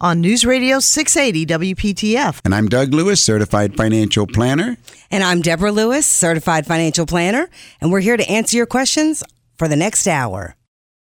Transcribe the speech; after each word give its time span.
on 0.00 0.20
News 0.20 0.44
Radio 0.44 0.78
680 0.78 1.74
WPTF. 1.74 2.40
And 2.44 2.54
I'm 2.54 2.68
Doug 2.68 2.94
Lewis, 2.94 3.22
certified 3.22 3.76
financial 3.76 4.26
planner. 4.26 4.76
And 5.10 5.24
I'm 5.24 5.42
Deborah 5.42 5.72
Lewis, 5.72 6.06
certified 6.06 6.66
financial 6.66 7.06
planner, 7.06 7.48
and 7.80 7.90
we're 7.90 8.00
here 8.00 8.16
to 8.16 8.28
answer 8.30 8.56
your 8.56 8.66
questions 8.66 9.24
for 9.56 9.68
the 9.68 9.76
next 9.76 10.06
hour. 10.06 10.54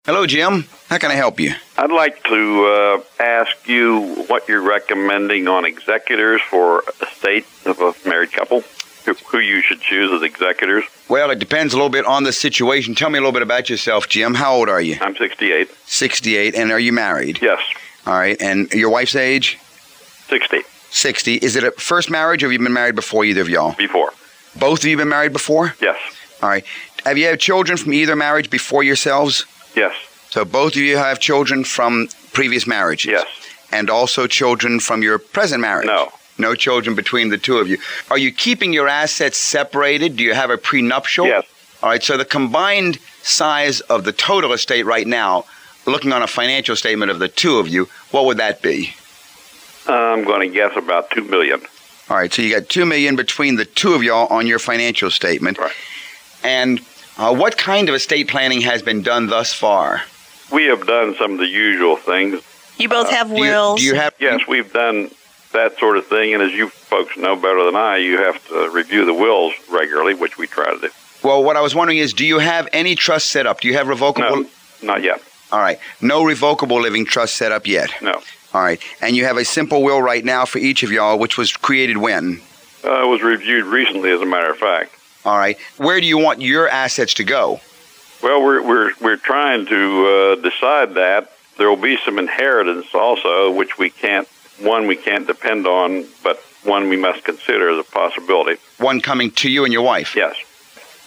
Hello, 0.06 0.28
Jim. 0.28 0.66
How 0.90 0.98
can 0.98 1.12
I 1.12 1.16
help 1.16 1.40
you? 1.40 1.54
I'd 1.78 1.92
like 1.92 2.22
to 2.26 2.66
uh, 2.66 3.24
ask 3.24 3.68
you 3.68 4.26
what 4.28 4.50
you're 4.50 4.62
recommending 4.62 5.48
on 5.48 5.64
executors 5.64 6.42
for 6.42 6.84
estate 7.02 7.46
of 7.66 7.80
a 7.80 7.94
married 8.08 8.34
couple. 8.34 8.64
Who, 9.06 9.14
who 9.14 9.40
you 9.40 9.62
should 9.62 9.82
choose 9.82 10.12
as 10.12 10.22
executors? 10.22 10.84
Well, 11.10 11.30
it 11.32 11.40
depends 11.40 11.74
a 11.74 11.78
little 11.78 11.90
bit 11.90 12.06
on 12.06 12.24
the 12.24 12.32
situation. 12.32 12.96
Tell 12.96 13.10
me 13.10 13.18
a 13.18 13.22
little 13.22 13.34
bit 13.34 13.42
about 13.42 13.70
yourself, 13.70 14.08
Jim. 14.08 14.34
How 14.34 14.56
old 14.56 14.70
are 14.70 14.82
you? 14.82 14.98
I'm 15.02 15.16
68. 15.16 15.70
68. 15.86 16.56
And 16.56 16.72
are 16.72 16.80
you 16.80 16.94
married? 16.94 17.40
Yes, 17.42 17.60
All 18.06 18.14
right. 18.14 18.40
And 18.42 18.72
your 18.74 18.90
wife's 18.90 19.16
age? 19.16 19.58
60 20.28 20.62
60. 20.90 21.36
Is 21.36 21.56
it 21.56 21.64
a 21.64 21.72
first 21.72 22.10
marriage 22.10 22.44
or 22.44 22.48
have 22.48 22.54
you 22.54 22.60
been 22.60 22.74
married 22.74 22.96
before 22.96 23.26
either 23.26 23.42
of 23.42 23.50
y'all? 23.50 23.74
before. 23.74 24.12
Both 24.56 24.80
of 24.80 24.86
you 24.86 24.98
been 24.98 25.10
married 25.10 25.34
before? 25.34 25.74
Yes, 25.82 25.98
All 26.42 26.50
right. 26.50 26.64
Have 27.06 27.18
you 27.18 27.26
had 27.26 27.40
children 27.40 27.78
from 27.78 27.94
either 27.94 28.16
marriage 28.16 28.50
before 28.50 28.84
yourselves? 28.84 29.46
yes, 29.76 29.94
So 30.30 30.46
both 30.46 30.74
of 30.74 30.82
you 30.82 30.98
have 30.98 31.20
children 31.20 31.64
from 31.64 32.08
previous 32.34 32.68
marriages? 32.68 33.12
yes. 33.12 33.26
And 33.72 33.90
also 33.90 34.28
children 34.28 34.80
from 34.80 35.02
your 35.02 35.18
present 35.18 35.60
marriage? 35.62 35.88
No, 35.88 36.12
No 36.38 36.54
children 36.54 36.96
between 36.96 37.30
the 37.30 37.40
two 37.40 37.58
of 37.58 37.68
you. 37.68 37.80
Are 38.12 38.20
you 38.20 38.32
keeping 38.32 38.72
your 38.72 38.88
assets 38.88 39.38
separated? 39.40 40.16
Do 40.16 40.24
you 40.24 40.36
have 40.36 40.52
a 40.52 40.58
prenuptial? 40.58 41.26
yes. 41.26 41.46
All 41.82 41.90
right. 41.90 42.04
So 42.04 42.16
the 42.18 42.26
combined 42.26 43.00
size 43.24 43.82
of 43.82 44.04
the 44.04 44.12
total 44.14 44.54
estate 44.54 44.86
right 44.86 45.08
now, 45.08 45.46
looking 45.86 46.12
on 46.14 46.22
a 46.24 46.28
financial 46.28 46.76
statement 46.76 47.12
of 47.12 47.20
the 47.20 47.28
two 47.28 47.58
of 47.58 47.68
you, 47.68 47.88
what 48.12 48.26
would 48.26 48.38
that 48.38 48.62
be? 48.62 48.94
I'm 49.88 50.24
going 50.24 50.48
to 50.48 50.54
guess 50.54 50.76
about 50.78 51.12
two 51.12 51.24
million. 51.24 51.62
All 52.10 52.18
right. 52.18 52.32
So 52.32 52.42
you 52.42 52.58
got 52.58 52.70
two 52.70 52.86
million 52.86 53.16
between 53.16 53.56
the 53.56 53.66
two 53.66 53.94
of 53.94 54.04
y'all 54.04 54.28
on 54.28 54.48
your 54.48 54.60
financial 54.60 55.10
statement. 55.12 55.58
Right. 55.58 55.74
And 56.44 56.80
uh, 57.18 57.36
what 57.36 57.58
kind 57.58 57.90
of 57.90 57.96
estate 57.96 58.28
planning 58.28 58.62
has 58.62 58.82
been 58.82 59.02
done 59.02 59.28
thus 59.28 59.54
far? 59.54 60.02
We 60.52 60.66
have 60.66 60.86
done 60.86 61.16
some 61.16 61.34
of 61.34 61.38
the 61.40 61.48
usual 61.48 61.96
things. 61.96 62.42
You 62.78 62.90
both 62.90 63.10
have 63.10 63.30
Do 63.30 63.36
you, 63.36 63.42
wills. 63.42 63.80
do 63.80 63.86
you 63.86 63.96
have? 63.96 64.14
Yes, 64.20 64.42
we've 64.48 64.72
done 64.72 65.10
that 65.54 65.78
sort 65.78 65.98
of 65.98 66.08
thing, 66.08 66.34
and 66.34 66.42
as 66.42 66.52
you 66.52 66.70
folks 66.70 67.16
know 67.18 67.36
better 67.36 67.64
than 67.64 67.76
I, 67.76 67.98
you 67.98 68.18
have 68.18 68.46
to 68.48 68.70
review 68.72 69.06
the 69.06 69.14
wills 69.14 69.54
regularly, 69.72 70.14
which 70.16 70.38
we 70.38 70.48
try 70.48 70.74
to 70.74 70.80
do. 70.80 70.90
Well, 71.24 71.44
what 71.44 71.56
I 71.56 71.62
was 71.62 71.74
wondering 71.76 72.00
is, 72.00 72.14
do 72.14 72.26
you 72.26 72.40
have 72.40 72.68
any 72.74 72.96
trust 72.96 73.30
set 73.30 73.46
up? 73.48 73.62
Do 73.62 73.68
you 73.68 73.76
have 73.76 73.88
revocable? 73.88 74.42
No, 74.42 74.50
not 74.82 75.04
yet. 75.04 75.22
All 75.54 75.60
right. 75.60 75.78
No 76.02 76.24
revocable 76.24 76.82
living 76.82 77.06
trust 77.06 77.36
set 77.36 77.52
up 77.52 77.68
yet. 77.68 77.92
No. 78.02 78.14
All 78.56 78.62
right. 78.62 78.82
And 79.02 79.16
you 79.16 79.26
have 79.26 79.38
a 79.38 79.46
simple 79.46 79.84
will 79.84 80.02
right 80.02 80.26
now 80.26 80.46
for 80.46 80.58
each 80.58 80.82
of 80.82 80.92
y'all, 80.92 81.20
which 81.20 81.38
was 81.38 81.56
created 81.56 81.98
when? 81.98 82.42
Uh, 82.84 83.04
it 83.04 83.08
was 83.08 83.22
reviewed 83.22 83.66
recently, 83.66 84.10
as 84.10 84.20
a 84.20 84.26
matter 84.26 84.50
of 84.50 84.58
fact. 84.58 84.96
All 85.24 85.38
right. 85.38 85.58
Where 85.78 86.02
do 86.02 86.08
you 86.08 86.18
want 86.18 86.42
your 86.42 86.68
assets 86.68 87.14
to 87.16 87.24
go? 87.24 87.62
Well, 88.24 88.42
we're 88.42 88.64
we're 88.64 88.92
we're 89.00 89.18
trying 89.18 89.68
to 89.68 90.08
uh, 90.08 90.42
decide 90.42 90.96
that. 90.96 91.32
There 91.58 91.70
will 91.70 91.78
be 91.78 91.98
some 92.04 92.18
inheritance 92.18 92.88
also, 92.94 93.52
which 93.52 93.78
we 93.78 93.92
can't. 93.92 94.28
One 94.60 94.88
we 94.88 94.96
can't 94.96 95.28
depend 95.28 95.68
on, 95.68 96.06
but 96.24 96.38
one 96.64 96.90
we 96.90 96.98
must 96.98 97.24
consider 97.24 97.70
as 97.70 97.80
a 97.80 97.92
possibility. 97.92 98.60
One 98.80 99.02
coming 99.02 99.30
to 99.32 99.52
you 99.52 99.66
and 99.66 99.74
your 99.74 99.84
wife. 99.84 100.16
Yes. 100.16 100.36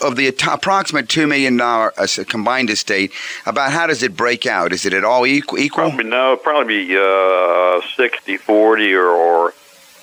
Of 0.02 0.16
the 0.16 0.28
approximate 0.28 1.08
$2 1.08 1.26
million 1.26 1.58
uh, 1.60 2.06
combined 2.28 2.68
estate, 2.68 3.12
about 3.46 3.72
how 3.72 3.86
does 3.86 4.02
it 4.02 4.14
break 4.14 4.44
out? 4.44 4.72
Is 4.72 4.84
it 4.84 4.92
at 4.92 5.04
all 5.04 5.26
equal? 5.26 5.58
equal? 5.58 5.88
Probably 5.88 6.04
no. 6.04 6.36
Probably 6.36 6.86
be 6.86 6.98
uh, 6.98 7.80
60, 7.96 8.36
40, 8.36 8.94
or, 8.94 9.06
or 9.06 9.54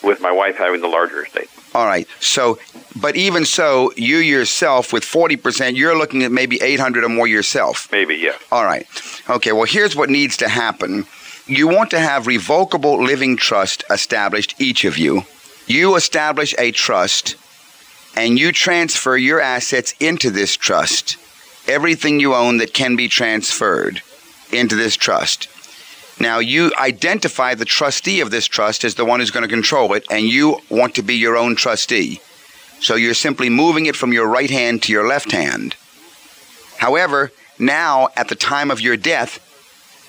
with 0.04 0.20
my 0.20 0.32
wife 0.32 0.58
having 0.58 0.82
the 0.82 0.88
larger 0.88 1.24
estate. 1.24 1.50
All 1.74 1.86
right. 1.86 2.08
So, 2.20 2.60
but 3.00 3.16
even 3.16 3.46
so, 3.46 3.92
you 3.96 4.18
yourself 4.18 4.94
with 4.94 5.04
40%, 5.04 5.76
you're 5.76 5.98
looking 5.98 6.24
at 6.24 6.32
maybe 6.32 6.62
800 6.62 7.04
or 7.04 7.10
more 7.10 7.28
yourself. 7.28 7.92
Maybe 7.92 8.16
yeah. 8.16 8.34
All 8.52 8.66
right. 8.66 8.86
Okay, 9.30 9.52
well, 9.52 9.66
here's 9.66 9.96
what 9.96 10.10
needs 10.10 10.38
to 10.38 10.50
happen. 10.50 11.06
You 11.48 11.68
want 11.68 11.90
to 11.92 12.00
have 12.00 12.28
revocable 12.28 13.04
living 13.04 13.38
trust 13.38 13.84
established, 13.90 14.60
each 14.62 14.86
of 14.86 14.98
you. 14.98 15.24
You 15.66 15.96
establish 15.96 16.54
a 16.58 16.72
trust 16.72 17.36
and 18.16 18.38
you 18.38 18.52
transfer 18.52 19.18
your 19.18 19.40
assets 19.42 19.94
into 20.00 20.30
this 20.30 20.56
trust. 20.56 21.18
Everything 21.68 22.20
you 22.20 22.36
own 22.36 22.58
that 22.58 22.74
can 22.74 22.96
be 22.96 23.08
transferred 23.08 24.02
into 24.52 24.76
this 24.76 24.96
trust. 24.96 25.48
Now, 26.20 26.40
you 26.40 26.72
identify 26.80 27.56
the 27.56 27.66
trustee 27.66 28.22
of 28.22 28.30
this 28.30 28.46
trust 28.46 28.84
as 28.84 28.96
the 28.96 29.06
one 29.06 29.20
who's 29.20 29.32
going 29.32 29.44
to 29.44 29.50
control 29.50 29.94
it, 29.94 30.06
and 30.12 30.26
you 30.26 30.60
want 30.70 30.96
to 30.96 31.02
be 31.02 31.16
your 31.16 31.36
own 31.36 31.56
trustee. 31.56 32.22
So 32.80 32.96
you're 32.96 33.14
simply 33.14 33.50
moving 33.50 33.88
it 33.88 33.96
from 33.96 34.14
your 34.14 34.28
right 34.28 34.50
hand 34.50 34.84
to 34.84 34.92
your 34.92 35.08
left 35.08 35.32
hand. 35.32 35.76
However, 36.78 37.32
now, 37.58 38.10
at 38.16 38.28
the 38.28 38.36
time 38.36 38.70
of 38.70 38.82
your 38.82 38.98
death, 38.98 39.40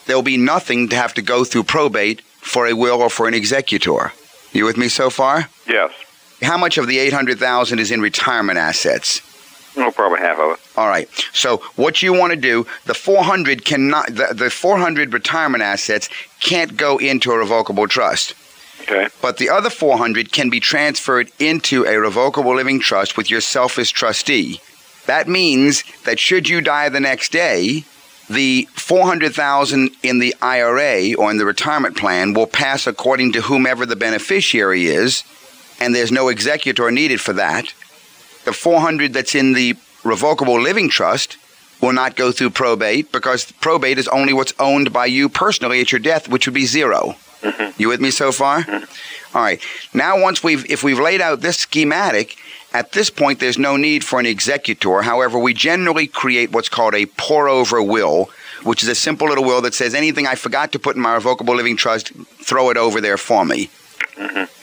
there'll 0.07 0.23
be 0.23 0.37
nothing 0.37 0.89
to 0.89 0.97
have 0.97 1.15
to 1.15 1.23
go 1.23 1.45
through 1.45 1.65
probate 1.65 2.21
for 2.21 2.67
a 2.67 2.75
will 2.75 3.01
or 3.01 3.09
for 3.09 3.27
an 3.27 3.35
executor. 3.35 4.13
You 4.53 4.65
with 4.65 4.77
me 4.77 4.89
so 4.89 5.09
far? 5.09 5.49
Yes. 5.67 5.93
How 6.43 6.59
much 6.59 6.79
of 6.79 6.87
the 6.87 6.99
800,000 6.99 7.79
is 7.79 7.91
in 7.91 8.01
retirement 8.01 8.59
assets? 8.59 9.21
No, 9.77 9.91
probably 9.91 10.21
half 10.21 10.39
of 10.39 10.53
it. 10.53 10.61
All 10.77 10.89
right. 10.89 11.09
So 11.33 11.59
what 11.77 12.03
you 12.03 12.13
want 12.13 12.33
to 12.33 12.39
do, 12.39 12.67
the 12.85 12.95
400 12.95 13.65
cannot 13.65 14.07
the, 14.07 14.33
the 14.33 14.51
400 14.51 15.13
retirement 15.13 15.63
assets 15.63 16.09
can't 16.41 16.77
go 16.77 16.99
into 16.99 17.33
a 17.33 17.39
revocable 17.39 17.89
trust. 17.89 18.35
Okay. 18.83 19.09
But 19.23 19.39
the 19.39 19.49
other 19.49 19.71
400 19.71 20.31
can 20.31 20.51
be 20.51 20.61
transferred 20.61 21.33
into 21.39 21.87
a 21.87 21.99
revocable 21.99 22.55
living 22.55 22.81
trust 22.81 23.17
with 23.17 23.31
yourself 23.31 23.79
as 23.79 23.91
trustee. 23.91 24.61
That 25.07 25.29
means 25.29 25.85
that 26.05 26.19
should 26.19 26.49
you 26.49 26.61
die 26.61 26.89
the 26.89 27.01
next 27.01 27.33
day, 27.33 27.85
the 28.29 28.69
400,000 28.73 29.91
in 30.03 30.19
the 30.19 30.35
IRA 30.41 31.15
or 31.15 31.31
in 31.31 31.39
the 31.39 31.45
retirement 31.45 31.97
plan 31.97 32.33
will 32.33 32.47
pass 32.47 32.87
according 32.87 33.33
to 33.33 33.43
whomever 33.43 33.85
the 33.85 33.97
beneficiary 33.97 34.87
is, 34.87 35.25
and 35.85 35.95
there's 35.95 36.11
no 36.11 36.29
executor 36.29 36.91
needed 36.91 37.21
for 37.21 37.35
that. 37.35 37.67
The 38.45 38.53
400 38.53 39.13
that's 39.13 39.35
in 39.35 39.53
the 39.53 39.75
revocable 40.03 40.61
living 40.61 40.89
trust 40.89 41.37
will 41.81 41.93
not 41.93 42.17
go 42.17 42.33
through 42.33 42.51
probate 42.51 43.13
because 43.13 43.53
probate 43.53 43.99
is 43.99 44.09
only 44.09 44.33
what's 44.33 44.55
owned 44.59 44.93
by 44.93 45.07
you 45.07 45.29
personally 45.29 45.81
at 45.81 45.93
your 45.93 45.99
death, 45.99 46.29
which 46.29 46.47
would 46.47 46.55
be 46.55 46.65
0 46.65 47.15
mm-hmm. 47.43 47.81
You 47.81 47.89
with 47.89 48.01
me 48.01 48.11
so 48.11 48.33
far? 48.33 48.63
Mm-hmm. 48.63 49.37
All 49.37 49.43
right. 49.43 49.63
Now, 49.93 50.21
once 50.21 50.43
we've 50.43 50.65
if 50.71 50.83
we've 50.83 50.99
laid 50.99 51.21
out 51.21 51.41
this 51.41 51.59
schematic, 51.59 52.37
at 52.73 52.93
this 52.93 53.11
point 53.11 53.41
there's 53.41 53.59
no 53.59 53.77
need 53.77 54.05
for 54.05 54.19
an 54.19 54.27
executor. 54.27 55.03
However, 55.03 55.39
we 55.39 55.53
generally 55.53 56.07
create 56.07 56.53
what's 56.53 56.69
called 56.71 56.95
a 56.95 57.07
pour 57.07 57.49
over 57.49 57.83
will, 57.83 58.31
which 58.63 58.83
is 58.83 58.89
a 58.89 58.95
simple 58.95 59.29
little 59.29 59.45
will 59.45 59.61
that 59.63 59.75
says 59.75 59.95
anything 59.95 60.27
I 60.27 60.37
forgot 60.37 60.73
to 60.73 60.79
put 60.79 60.97
in 60.97 61.03
my 61.03 61.15
revocable 61.15 61.55
living 61.55 61.77
trust, 61.77 62.13
throw 62.43 62.71
it 62.71 62.79
over 62.79 63.01
there 63.01 63.19
for 63.19 63.45
me. 63.45 63.69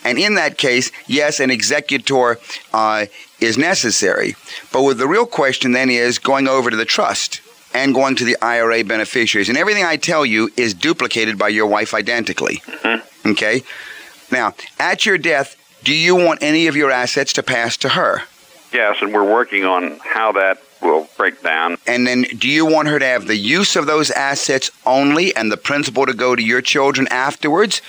And 0.04 0.18
in 0.18 0.36
that 0.36 0.58
case, 0.58 0.92
yes, 1.08 1.40
an 1.40 1.52
executor 1.52 2.40
uh, 2.74 3.06
is 3.40 3.58
necessary. 3.58 4.36
But 4.72 4.84
what 4.84 4.98
the 4.98 5.08
real 5.08 5.26
question 5.26 5.72
then 5.72 5.90
is 5.90 6.20
going 6.20 6.48
over 6.48 6.70
to 6.70 6.76
the 6.76 6.86
trust 6.86 7.42
and 7.74 7.94
going 7.94 8.16
to 8.18 8.26
the 8.26 8.38
IRA 8.42 8.84
beneficiaries. 8.84 9.50
And 9.50 9.58
everything 9.58 9.84
I 9.84 9.98
tell 9.98 10.26
you 10.26 10.50
is 10.58 10.74
duplicated 10.74 11.38
by 11.38 11.50
your 11.50 11.68
wife 11.68 11.94
identically. 11.94 12.62
Okay? 13.26 13.64
Now, 14.32 14.54
at 14.80 15.06
your 15.06 15.18
death, 15.18 15.56
do 15.84 15.94
you 15.94 16.16
want 16.16 16.42
any 16.42 16.68
of 16.68 16.76
your 16.76 16.92
assets 16.92 17.34
to 17.34 17.44
pass 17.44 17.78
to 17.78 17.90
her? 17.90 18.24
Yes, 18.74 18.98
and 19.02 19.14
we're 19.14 19.30
working 19.30 19.66
on 19.66 20.00
how 20.04 20.32
that 20.34 20.62
will 20.82 21.08
break 21.18 21.42
down. 21.44 21.78
And 21.86 22.08
then 22.08 22.24
do 22.24 22.48
you 22.48 22.66
want 22.66 22.88
her 22.88 23.00
to 23.00 23.06
have 23.06 23.28
the 23.28 23.36
use 23.36 23.76
of 23.76 23.86
those 23.86 24.10
assets 24.12 24.72
only 24.86 25.36
and 25.36 25.52
the 25.52 25.58
principal 25.58 26.06
to 26.06 26.14
go 26.14 26.36
to 26.36 26.42
your 26.42 26.62
children 26.62 27.08
afterwards? 27.10 27.82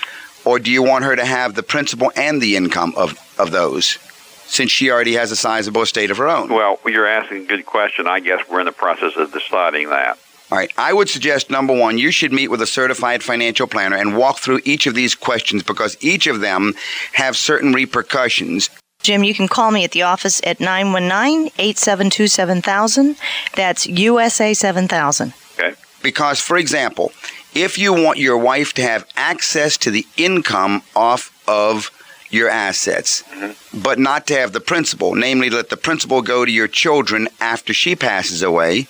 Or 0.44 0.58
do 0.58 0.70
you 0.70 0.82
want 0.82 1.04
her 1.04 1.16
to 1.16 1.24
have 1.24 1.54
the 1.54 1.62
principal 1.62 2.12
and 2.16 2.40
the 2.40 2.56
income 2.56 2.94
of, 2.96 3.18
of 3.38 3.50
those? 3.50 3.98
Since 4.46 4.70
she 4.70 4.90
already 4.90 5.14
has 5.14 5.30
a 5.30 5.36
sizable 5.36 5.82
estate 5.82 6.10
of 6.10 6.18
her 6.18 6.28
own. 6.28 6.48
Well, 6.48 6.78
you're 6.84 7.06
asking 7.06 7.44
a 7.44 7.46
good 7.46 7.64
question. 7.64 8.06
I 8.06 8.20
guess 8.20 8.40
we're 8.50 8.60
in 8.60 8.66
the 8.66 8.72
process 8.72 9.16
of 9.16 9.32
deciding 9.32 9.88
that. 9.88 10.18
All 10.50 10.58
right. 10.58 10.70
I 10.76 10.92
would 10.92 11.08
suggest 11.08 11.48
number 11.48 11.74
one, 11.74 11.96
you 11.96 12.10
should 12.10 12.30
meet 12.30 12.48
with 12.48 12.60
a 12.60 12.66
certified 12.66 13.22
financial 13.22 13.66
planner 13.66 13.96
and 13.96 14.18
walk 14.18 14.38
through 14.38 14.60
each 14.66 14.86
of 14.86 14.94
these 14.94 15.14
questions 15.14 15.62
because 15.62 15.96
each 16.02 16.26
of 16.26 16.40
them 16.40 16.74
have 17.14 17.38
certain 17.38 17.72
repercussions. 17.72 18.68
Jim, 19.02 19.24
you 19.24 19.32
can 19.32 19.48
call 19.48 19.70
me 19.70 19.82
at 19.82 19.92
the 19.92 20.02
office 20.02 20.42
at 20.44 20.60
919 20.60 21.46
872 21.58 22.28
7000. 22.28 23.16
That's 23.56 23.86
USA 23.86 24.52
7000. 24.52 25.32
Okay. 25.58 25.74
Because, 26.02 26.38
for 26.38 26.58
example, 26.58 27.12
if 27.54 27.78
you 27.78 27.92
want 27.92 28.18
your 28.18 28.38
wife 28.38 28.72
to 28.74 28.82
have 28.82 29.06
access 29.16 29.76
to 29.78 29.90
the 29.90 30.06
income 30.16 30.82
off 30.96 31.30
of 31.46 31.90
your 32.30 32.48
assets, 32.48 33.22
mm-hmm. 33.22 33.80
but 33.82 33.98
not 33.98 34.26
to 34.26 34.34
have 34.34 34.52
the 34.52 34.60
principal, 34.60 35.14
namely 35.14 35.50
let 35.50 35.68
the 35.68 35.76
principal 35.76 36.22
go 36.22 36.44
to 36.44 36.50
your 36.50 36.68
children 36.68 37.28
after 37.40 37.74
she 37.74 37.94
passes 37.94 38.42
away, 38.42 38.86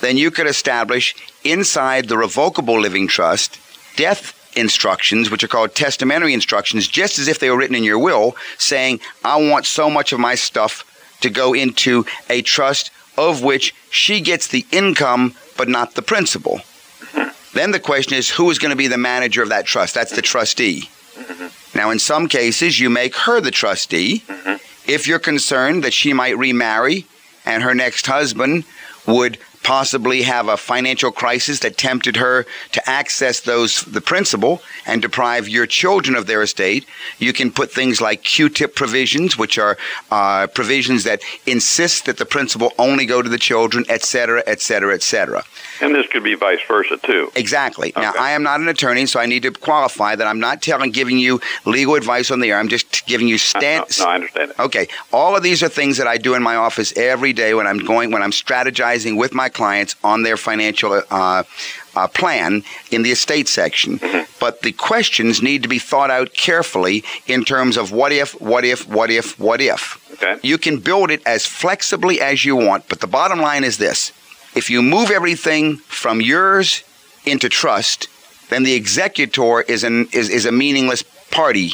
then 0.00 0.16
you 0.16 0.30
could 0.30 0.46
establish 0.46 1.14
inside 1.42 2.06
the 2.08 2.16
revocable 2.18 2.80
living 2.80 3.08
trust 3.08 3.58
death 3.96 4.34
instructions, 4.56 5.30
which 5.30 5.42
are 5.42 5.48
called 5.48 5.74
testamentary 5.74 6.32
instructions, 6.32 6.86
just 6.86 7.18
as 7.18 7.28
if 7.28 7.38
they 7.38 7.50
were 7.50 7.56
written 7.56 7.76
in 7.76 7.84
your 7.84 7.98
will, 7.98 8.36
saying, 8.58 9.00
I 9.24 9.36
want 9.36 9.66
so 9.66 9.90
much 9.90 10.12
of 10.12 10.20
my 10.20 10.34
stuff 10.34 10.84
to 11.22 11.30
go 11.30 11.54
into 11.54 12.04
a 12.30 12.42
trust 12.42 12.90
of 13.18 13.42
which 13.42 13.74
she 13.90 14.20
gets 14.20 14.48
the 14.48 14.66
income 14.70 15.34
but 15.56 15.68
not 15.68 15.94
the 15.94 16.02
principal. 16.02 16.60
Then 17.56 17.70
the 17.70 17.80
question 17.80 18.18
is, 18.18 18.28
who 18.28 18.50
is 18.50 18.58
going 18.58 18.70
to 18.70 18.76
be 18.76 18.86
the 18.86 18.98
manager 18.98 19.42
of 19.42 19.48
that 19.48 19.64
trust? 19.64 19.94
That's 19.94 20.14
the 20.14 20.20
trustee. 20.20 20.90
Mm-hmm. 21.14 21.78
Now, 21.78 21.90
in 21.90 21.98
some 21.98 22.28
cases, 22.28 22.78
you 22.78 22.90
make 22.90 23.16
her 23.16 23.40
the 23.40 23.50
trustee. 23.50 24.22
Mm-hmm. 24.26 24.90
If 24.90 25.08
you're 25.08 25.18
concerned 25.18 25.82
that 25.82 25.94
she 25.94 26.12
might 26.12 26.36
remarry 26.36 27.06
and 27.46 27.62
her 27.62 27.74
next 27.74 28.06
husband 28.06 28.64
would 29.06 29.38
possibly 29.62 30.22
have 30.22 30.48
a 30.48 30.56
financial 30.56 31.10
crisis 31.10 31.60
that 31.60 31.76
tempted 31.76 32.16
her 32.16 32.46
to 32.72 32.88
access 32.88 33.40
those 33.40 33.82
the 33.82 34.00
principal 34.00 34.62
and 34.86 35.02
deprive 35.02 35.48
your 35.48 35.66
children 35.66 36.14
of 36.14 36.26
their 36.26 36.42
estate. 36.42 36.86
You 37.18 37.32
can 37.32 37.50
put 37.50 37.72
things 37.72 38.00
like 38.00 38.22
QTIP 38.22 38.74
provisions, 38.74 39.36
which 39.38 39.58
are 39.58 39.76
uh, 40.10 40.46
provisions 40.48 41.04
that 41.04 41.22
insist 41.46 42.04
that 42.04 42.18
the 42.18 42.26
principal 42.26 42.74
only 42.78 43.06
go 43.06 43.22
to 43.22 43.28
the 43.28 43.38
children, 43.38 43.84
etc 43.88 44.40
etc 44.40 44.42
et 44.46 44.60
cetera, 44.60 44.94
et 44.94 45.02
cetera. 45.02 45.42
And 45.80 45.94
this 45.94 46.06
could 46.06 46.24
be 46.24 46.34
vice 46.34 46.60
versa 46.66 46.96
too. 46.98 47.30
Exactly. 47.34 47.90
Okay. 47.90 48.00
Now, 48.00 48.12
I 48.18 48.32
am 48.32 48.42
not 48.42 48.60
an 48.60 48.68
attorney, 48.68 49.06
so 49.06 49.20
I 49.20 49.26
need 49.26 49.42
to 49.42 49.50
qualify 49.50 50.16
that 50.16 50.26
I'm 50.26 50.40
not 50.40 50.62
telling, 50.62 50.90
giving 50.90 51.18
you 51.18 51.40
legal 51.64 51.94
advice 51.94 52.30
on 52.30 52.40
the 52.40 52.50
air. 52.50 52.58
I'm 52.58 52.68
just 52.68 53.06
giving 53.06 53.28
you 53.28 53.38
stand. 53.38 53.84
No, 53.98 54.04
no, 54.04 54.10
I 54.10 54.14
understand 54.14 54.50
it. 54.50 54.58
Okay. 54.58 54.88
All 55.12 55.36
of 55.36 55.42
these 55.42 55.62
are 55.62 55.68
things 55.68 55.96
that 55.98 56.06
I 56.06 56.16
do 56.16 56.34
in 56.34 56.42
my 56.42 56.56
office 56.56 56.96
every 56.96 57.32
day 57.32 57.54
when 57.54 57.66
I'm 57.66 57.78
going 57.78 58.10
when 58.10 58.22
I'm 58.22 58.30
strategizing 58.30 59.18
with 59.18 59.34
my 59.34 59.48
clients 59.48 59.96
on 60.02 60.22
their 60.22 60.36
financial 60.36 61.02
uh, 61.10 61.42
uh, 61.96 62.08
plan 62.08 62.62
in 62.90 63.02
the 63.02 63.10
estate 63.10 63.48
section. 63.48 63.98
Mm-hmm. 63.98 64.30
But 64.38 64.62
the 64.62 64.72
questions 64.72 65.42
need 65.42 65.62
to 65.62 65.68
be 65.68 65.78
thought 65.78 66.10
out 66.10 66.34
carefully 66.34 67.04
in 67.26 67.44
terms 67.44 67.76
of 67.76 67.90
what 67.90 68.12
if, 68.12 68.40
what 68.40 68.64
if, 68.64 68.86
what 68.88 69.10
if, 69.10 69.38
what 69.40 69.60
if. 69.60 70.02
Okay. 70.12 70.38
You 70.42 70.58
can 70.58 70.78
build 70.78 71.10
it 71.10 71.22
as 71.26 71.46
flexibly 71.46 72.20
as 72.20 72.44
you 72.44 72.56
want, 72.56 72.88
but 72.88 73.00
the 73.00 73.06
bottom 73.06 73.40
line 73.40 73.64
is 73.64 73.78
this 73.78 74.12
if 74.56 74.70
you 74.70 74.82
move 74.82 75.10
everything 75.10 75.76
from 75.76 76.20
yours 76.20 76.82
into 77.24 77.48
trust, 77.48 78.08
then 78.48 78.62
the 78.62 78.74
executor 78.74 79.60
is, 79.62 79.84
an, 79.84 80.08
is, 80.12 80.28
is 80.30 80.46
a 80.46 80.52
meaningless 80.52 81.02
party. 81.30 81.72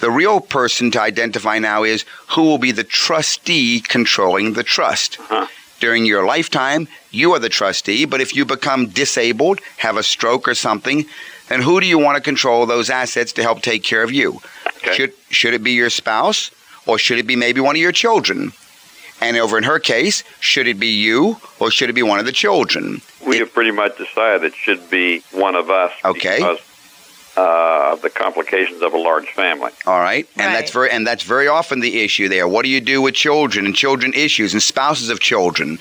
The 0.00 0.10
real 0.10 0.40
person 0.40 0.90
to 0.92 1.00
identify 1.00 1.58
now 1.58 1.82
is 1.82 2.04
who 2.28 2.42
will 2.42 2.58
be 2.58 2.72
the 2.72 2.84
trustee 2.84 3.80
controlling 3.80 4.54
the 4.54 4.62
trust. 4.62 5.18
Uh-huh 5.20 5.46
during 5.80 6.04
your 6.04 6.24
lifetime, 6.24 6.86
you 7.10 7.32
are 7.32 7.38
the 7.38 7.48
trustee. 7.48 8.04
But 8.04 8.20
if 8.20 8.36
you 8.36 8.44
become 8.44 8.88
disabled, 8.88 9.60
have 9.78 9.96
a 9.96 10.02
stroke 10.02 10.46
or 10.46 10.54
something, 10.54 11.06
then 11.48 11.62
who 11.62 11.80
do 11.80 11.86
you 11.86 11.98
want 11.98 12.16
to 12.16 12.22
control 12.22 12.66
those 12.66 12.90
assets 12.90 13.32
to 13.32 13.42
help 13.42 13.62
take 13.62 13.82
care 13.82 14.02
of 14.02 14.12
you? 14.12 14.40
Okay. 14.66 14.94
Should 14.94 15.12
should 15.30 15.54
it 15.54 15.64
be 15.64 15.72
your 15.72 15.90
spouse 15.90 16.50
or 16.86 16.98
should 16.98 17.18
it 17.18 17.26
be 17.26 17.34
maybe 17.34 17.60
one 17.60 17.74
of 17.74 17.80
your 17.80 17.92
children? 17.92 18.52
And 19.20 19.36
over 19.36 19.58
in 19.58 19.64
her 19.64 19.78
case, 19.78 20.24
should 20.40 20.66
it 20.66 20.78
be 20.78 20.88
you 20.88 21.38
or 21.58 21.70
should 21.70 21.90
it 21.90 21.94
be 21.94 22.02
one 22.02 22.18
of 22.18 22.24
the 22.24 22.32
children? 22.32 23.02
We 23.26 23.36
it, 23.36 23.40
have 23.40 23.52
pretty 23.52 23.70
much 23.70 23.98
decided 23.98 24.44
it 24.44 24.54
should 24.54 24.88
be 24.90 25.22
one 25.32 25.54
of 25.54 25.70
us. 25.70 25.92
Okay. 26.04 26.38
Because 26.38 26.60
uh, 27.36 27.96
the 27.96 28.10
complications 28.10 28.82
of 28.82 28.92
a 28.92 28.98
large 28.98 29.28
family. 29.30 29.70
All 29.86 30.00
right, 30.00 30.26
and 30.36 30.46
right. 30.46 30.52
that's 30.52 30.72
very 30.72 30.90
and 30.90 31.06
that's 31.06 31.22
very 31.22 31.48
often 31.48 31.80
the 31.80 32.00
issue 32.00 32.28
there. 32.28 32.48
What 32.48 32.64
do 32.64 32.68
you 32.68 32.80
do 32.80 33.00
with 33.00 33.14
children 33.14 33.66
and 33.66 33.74
children 33.74 34.12
issues 34.14 34.52
and 34.52 34.62
spouses 34.62 35.10
of 35.10 35.20
children? 35.20 35.80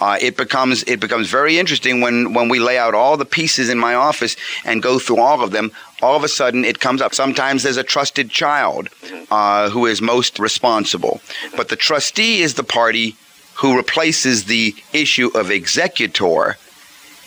Uh, 0.00 0.18
it 0.20 0.36
becomes 0.36 0.82
it 0.84 1.00
becomes 1.00 1.30
very 1.30 1.58
interesting 1.58 2.00
when 2.00 2.34
when 2.34 2.48
we 2.48 2.58
lay 2.58 2.78
out 2.78 2.94
all 2.94 3.16
the 3.16 3.24
pieces 3.24 3.68
in 3.70 3.78
my 3.78 3.94
office 3.94 4.36
and 4.64 4.82
go 4.82 4.98
through 4.98 5.18
all 5.18 5.42
of 5.42 5.50
them. 5.52 5.72
All 6.02 6.16
of 6.16 6.24
a 6.24 6.28
sudden, 6.28 6.64
it 6.64 6.80
comes 6.80 7.00
up. 7.00 7.14
Sometimes 7.14 7.62
there's 7.62 7.78
a 7.78 7.82
trusted 7.82 8.30
child 8.30 8.90
uh, 9.30 9.70
who 9.70 9.86
is 9.86 10.02
most 10.02 10.38
responsible, 10.38 11.20
but 11.56 11.68
the 11.70 11.76
trustee 11.76 12.42
is 12.42 12.54
the 12.54 12.64
party 12.64 13.16
who 13.54 13.76
replaces 13.76 14.44
the 14.44 14.74
issue 14.92 15.30
of 15.34 15.50
executor, 15.50 16.58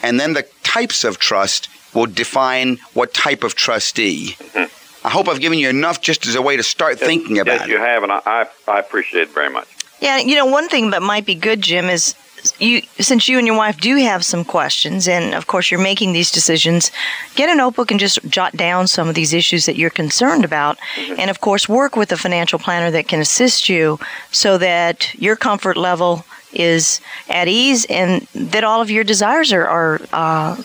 and 0.04 0.19
then 0.19 0.33
the 0.33 0.45
types 0.62 1.04
of 1.04 1.18
trust 1.18 1.69
will 1.95 2.06
define 2.06 2.77
what 2.94 3.13
type 3.16 3.44
of 3.44 3.56
trustee. 3.56 4.36
Mm-hmm. 4.38 5.07
I 5.07 5.10
hope 5.10 5.27
I've 5.27 5.39
given 5.39 5.57
you 5.57 5.69
enough 5.69 6.01
just 6.01 6.27
as 6.27 6.36
a 6.36 6.42
way 6.42 6.57
to 6.57 6.63
start 6.63 6.98
yes, 7.00 7.07
thinking 7.07 7.39
about 7.39 7.54
yes, 7.54 7.62
it. 7.62 7.69
Yes, 7.69 7.80
you 7.80 7.83
have, 7.83 8.04
and 8.04 8.12
I, 8.12 8.48
I 8.68 8.80
appreciate 8.80 9.21
it 9.21 9.30
very 9.30 9.50
much. 9.50 9.68
Yeah, 10.01 10.19
you 10.19 10.36
know, 10.36 10.45
one 10.45 10.69
thing 10.69 10.92
that 10.92 11.01
might 11.01 11.25
be 11.25 11.36
good, 11.36 11.62
Jim, 11.62 11.89
is 11.89 12.16
you 12.60 12.82
since 13.00 13.28
you 13.28 13.38
and 13.38 13.48
your 13.48 13.58
wife 13.58 13.78
do 13.80 13.96
have 13.98 14.24
some 14.24 14.44
questions 14.44 15.08
and 15.08 15.34
of 15.34 15.48
course 15.48 15.72
you're 15.72 15.80
making 15.80 16.14
these 16.14 16.32
decisions 16.32 16.92
get 17.36 17.50
a 17.50 17.56
notebook 17.56 17.92
and 17.92 18.00
just 18.00 18.24
jot 18.30 18.56
down 18.56 18.88
some 18.88 19.08
of 19.08 19.16
these 19.16 19.34
issues 19.34 19.66
that 19.66 19.76
you're 19.76 19.90
concerned 19.90 20.46
about 20.46 20.78
mm-hmm. 20.96 21.20
and 21.20 21.30
of 21.30 21.42
course 21.42 21.68
work 21.68 21.96
with 21.96 22.12
a 22.12 22.18
financial 22.18 22.60
planner 22.60 22.92
that 22.92 23.08
can 23.08 23.20
assist 23.20 23.70
you 23.70 24.00
so 24.31 24.58
that 24.58 25.14
your 25.16 25.36
comfort 25.36 25.78
level 25.78 26.26
is 26.54 27.00
at 27.30 27.48
ease 27.48 27.86
and 27.90 28.22
that 28.34 28.64
all 28.64 28.81
of 28.81 28.90
your 28.90 29.04
desires 29.04 29.54
are, 29.54 29.68
are 29.68 30.02
uh, 30.12 30.56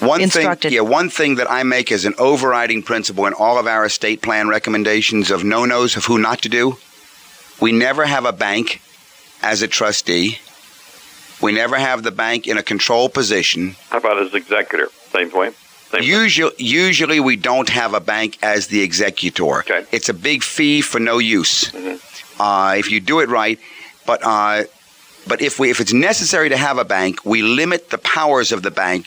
one 0.00 0.20
instructed. 0.20 0.68
thing, 0.68 0.76
yeah, 0.76 0.80
one 0.80 1.08
thing 1.10 1.36
that 1.36 1.50
I 1.50 1.62
make 1.62 1.92
as 1.92 2.04
an 2.04 2.14
overriding 2.18 2.82
principle 2.82 3.26
in 3.26 3.34
all 3.34 3.58
of 3.58 3.66
our 3.66 3.84
estate 3.84 4.22
plan 4.22 4.48
recommendations 4.48 5.30
of 5.30 5.44
no-nos 5.44 5.96
of 5.96 6.04
who 6.04 6.18
not 6.18 6.42
to 6.42 6.48
do. 6.48 6.76
We 7.60 7.72
never 7.72 8.04
have 8.04 8.24
a 8.24 8.32
bank 8.32 8.80
as 9.42 9.62
a 9.62 9.68
trustee. 9.68 10.38
We 11.40 11.52
never 11.52 11.76
have 11.76 12.02
the 12.02 12.10
bank 12.10 12.46
in 12.46 12.58
a 12.58 12.62
control 12.62 13.08
position. 13.08 13.76
How 13.90 13.98
about 13.98 14.18
as 14.18 14.34
executor? 14.34 14.88
Same 15.12 15.30
way. 15.32 15.52
Usually, 16.00 16.52
usually 16.58 17.20
we 17.20 17.36
don't 17.36 17.68
have 17.68 17.94
a 17.94 18.00
bank 18.00 18.38
as 18.42 18.66
the 18.66 18.82
executor. 18.82 19.58
Okay. 19.58 19.84
It's 19.92 20.08
a 20.08 20.14
big 20.14 20.42
fee 20.42 20.80
for 20.80 20.98
no 20.98 21.18
use. 21.18 21.70
Mm-hmm. 21.70 22.42
Uh, 22.42 22.74
if 22.76 22.90
you 22.90 23.00
do 23.00 23.20
it 23.20 23.28
right, 23.28 23.60
but 24.06 24.20
uh, 24.24 24.64
but 25.28 25.40
if 25.40 25.60
we 25.60 25.70
if 25.70 25.80
it's 25.80 25.92
necessary 25.92 26.48
to 26.48 26.56
have 26.56 26.78
a 26.78 26.84
bank, 26.84 27.24
we 27.24 27.42
limit 27.42 27.90
the 27.90 27.98
powers 27.98 28.50
of 28.50 28.62
the 28.62 28.72
bank 28.72 29.06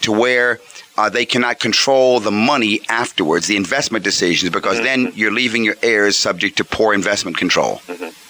to 0.00 0.12
where 0.12 0.58
uh, 0.96 1.08
they 1.08 1.24
cannot 1.24 1.60
control 1.60 2.20
the 2.20 2.30
money 2.30 2.80
afterwards, 2.88 3.46
the 3.46 3.56
investment 3.56 4.04
decisions, 4.04 4.50
because 4.50 4.76
mm-hmm. 4.76 5.04
then 5.04 5.12
you're 5.14 5.32
leaving 5.32 5.64
your 5.64 5.76
heirs 5.82 6.18
subject 6.18 6.56
to 6.56 6.64
poor 6.64 6.94
investment 6.94 7.36
control. 7.36 7.76
Mm-hmm. 7.86 8.21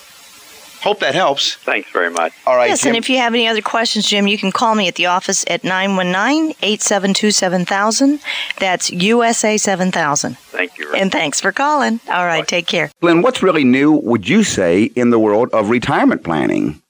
Hope 0.82 0.98
that 1.00 1.14
helps. 1.14 1.54
Thanks 1.54 1.90
very 1.90 2.10
much. 2.10 2.32
All 2.46 2.56
right. 2.56 2.68
Yes, 2.68 2.82
Jim. 2.82 2.88
and 2.88 2.96
if 2.96 3.08
you 3.08 3.18
have 3.18 3.34
any 3.34 3.46
other 3.46 3.62
questions, 3.62 4.06
Jim, 4.06 4.26
you 4.26 4.36
can 4.36 4.50
call 4.50 4.74
me 4.74 4.88
at 4.88 4.96
the 4.96 5.06
office 5.06 5.44
at 5.48 5.62
919 5.62 6.56
872 6.60 7.30
7000. 7.30 8.18
That's 8.58 8.90
USA 8.90 9.56
7000. 9.56 10.36
Thank 10.38 10.78
you. 10.78 10.92
And 10.92 11.12
thanks 11.12 11.40
for 11.40 11.52
calling. 11.52 12.00
All 12.08 12.26
right, 12.26 12.40
Bye. 12.42 12.46
take 12.46 12.66
care. 12.66 12.90
Lynn, 13.00 13.22
what's 13.22 13.42
really 13.42 13.64
new, 13.64 13.92
would 13.92 14.28
you 14.28 14.42
say, 14.42 14.84
in 14.96 15.10
the 15.10 15.18
world 15.20 15.50
of 15.52 15.70
retirement 15.70 16.24
planning? 16.24 16.82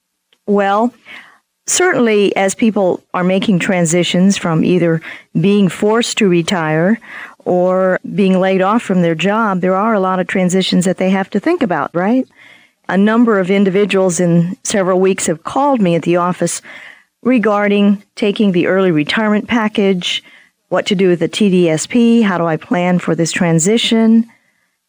Well, 0.46 0.92
certainly 1.66 2.34
as 2.34 2.54
people 2.54 3.02
are 3.14 3.24
making 3.24 3.58
transitions 3.58 4.36
from 4.38 4.64
either 4.64 5.00
being 5.38 5.68
forced 5.68 6.18
to 6.18 6.28
retire 6.28 6.98
or 7.44 7.98
being 8.14 8.38
laid 8.40 8.62
off 8.62 8.82
from 8.82 9.02
their 9.02 9.14
job, 9.14 9.60
there 9.60 9.74
are 9.76 9.94
a 9.94 10.00
lot 10.00 10.18
of 10.20 10.26
transitions 10.28 10.84
that 10.84 10.96
they 10.96 11.10
have 11.10 11.28
to 11.30 11.40
think 11.40 11.62
about, 11.62 11.94
right? 11.94 12.26
A 12.88 12.96
number 12.96 13.38
of 13.38 13.50
individuals 13.50 14.20
in 14.20 14.56
several 14.64 15.00
weeks 15.00 15.26
have 15.26 15.44
called 15.44 15.80
me 15.80 15.94
at 15.94 16.02
the 16.02 16.16
office 16.16 16.60
regarding 17.22 18.02
taking 18.16 18.52
the 18.52 18.66
early 18.66 18.90
retirement 18.90 19.48
package, 19.48 20.22
what 20.68 20.86
to 20.86 20.94
do 20.94 21.08
with 21.08 21.20
the 21.20 21.28
TDSP, 21.28 22.22
how 22.22 22.38
do 22.38 22.44
I 22.44 22.56
plan 22.56 22.98
for 22.98 23.14
this 23.14 23.32
transition. 23.32 24.30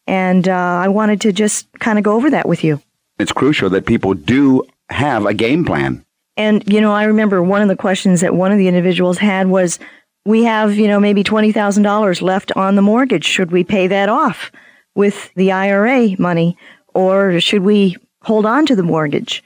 And 0.06 0.48
uh, 0.48 0.52
I 0.52 0.88
wanted 0.88 1.20
to 1.22 1.32
just 1.32 1.70
kind 1.78 1.98
of 1.98 2.04
go 2.04 2.14
over 2.14 2.30
that 2.30 2.48
with 2.48 2.64
you. 2.64 2.82
It's 3.18 3.32
crucial 3.32 3.70
that 3.70 3.86
people 3.86 4.14
do 4.14 4.64
have 4.90 5.24
a 5.26 5.34
game 5.34 5.64
plan. 5.64 6.04
And, 6.36 6.64
you 6.66 6.80
know, 6.80 6.92
I 6.92 7.04
remember 7.04 7.42
one 7.42 7.62
of 7.62 7.68
the 7.68 7.76
questions 7.76 8.20
that 8.20 8.34
one 8.34 8.50
of 8.50 8.58
the 8.58 8.66
individuals 8.66 9.18
had 9.18 9.46
was 9.46 9.78
we 10.26 10.44
have, 10.44 10.74
you 10.74 10.88
know, 10.88 10.98
maybe 10.98 11.22
$20,000 11.22 12.22
left 12.22 12.50
on 12.56 12.74
the 12.74 12.82
mortgage. 12.82 13.24
Should 13.24 13.52
we 13.52 13.62
pay 13.62 13.86
that 13.86 14.08
off 14.08 14.50
with 14.94 15.32
the 15.34 15.52
IRA 15.52 16.16
money 16.18 16.56
or 16.94 17.40
should 17.40 17.62
we 17.62 17.96
hold 18.22 18.46
on 18.46 18.66
to 18.66 18.76
the 18.76 18.82
mortgage? 18.82 19.42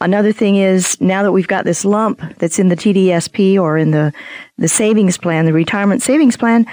Another 0.00 0.32
thing 0.32 0.56
is 0.56 1.00
now 1.00 1.22
that 1.22 1.32
we've 1.32 1.48
got 1.48 1.64
this 1.64 1.84
lump 1.84 2.20
that's 2.38 2.58
in 2.58 2.68
the 2.68 2.76
TDSP 2.76 3.60
or 3.60 3.76
in 3.76 3.90
the, 3.90 4.12
the 4.56 4.68
savings 4.68 5.18
plan, 5.18 5.44
the 5.44 5.52
retirement 5.52 6.02
savings 6.02 6.36
plan, 6.36 6.66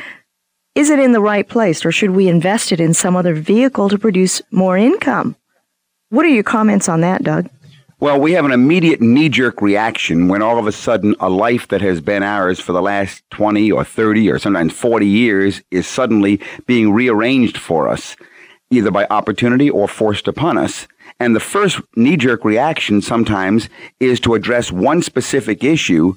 is 0.75 0.89
it 0.89 0.99
in 0.99 1.13
the 1.13 1.21
right 1.21 1.47
place 1.47 1.85
or 1.85 1.91
should 1.91 2.11
we 2.11 2.27
invest 2.27 2.71
it 2.71 2.79
in 2.79 2.93
some 2.93 3.15
other 3.15 3.33
vehicle 3.33 3.89
to 3.89 3.97
produce 3.97 4.41
more 4.51 4.77
income? 4.77 5.35
What 6.09 6.25
are 6.25 6.29
your 6.29 6.43
comments 6.43 6.87
on 6.87 7.01
that, 7.01 7.23
Doug? 7.23 7.49
Well, 7.99 8.19
we 8.19 8.33
have 8.33 8.45
an 8.45 8.51
immediate 8.51 9.01
knee 9.01 9.29
jerk 9.29 9.61
reaction 9.61 10.27
when 10.27 10.41
all 10.41 10.59
of 10.59 10.67
a 10.67 10.71
sudden 10.71 11.15
a 11.21 11.29
life 11.29 11.69
that 11.69 11.81
has 11.81 12.01
been 12.01 12.23
ours 12.23 12.59
for 12.59 12.73
the 12.73 12.81
last 12.81 13.23
20 13.31 13.71
or 13.71 13.85
30 13.85 14.29
or 14.29 14.37
sometimes 14.37 14.73
40 14.73 15.07
years 15.07 15.63
is 15.71 15.87
suddenly 15.87 16.41
being 16.67 16.91
rearranged 16.91 17.57
for 17.57 17.87
us, 17.87 18.17
either 18.69 18.91
by 18.91 19.07
opportunity 19.09 19.69
or 19.69 19.87
forced 19.87 20.27
upon 20.27 20.57
us. 20.57 20.87
And 21.19 21.35
the 21.35 21.39
first 21.39 21.79
knee 21.95 22.17
jerk 22.17 22.43
reaction 22.43 23.01
sometimes 23.01 23.69
is 23.99 24.19
to 24.21 24.33
address 24.33 24.71
one 24.71 25.01
specific 25.01 25.63
issue 25.63 26.15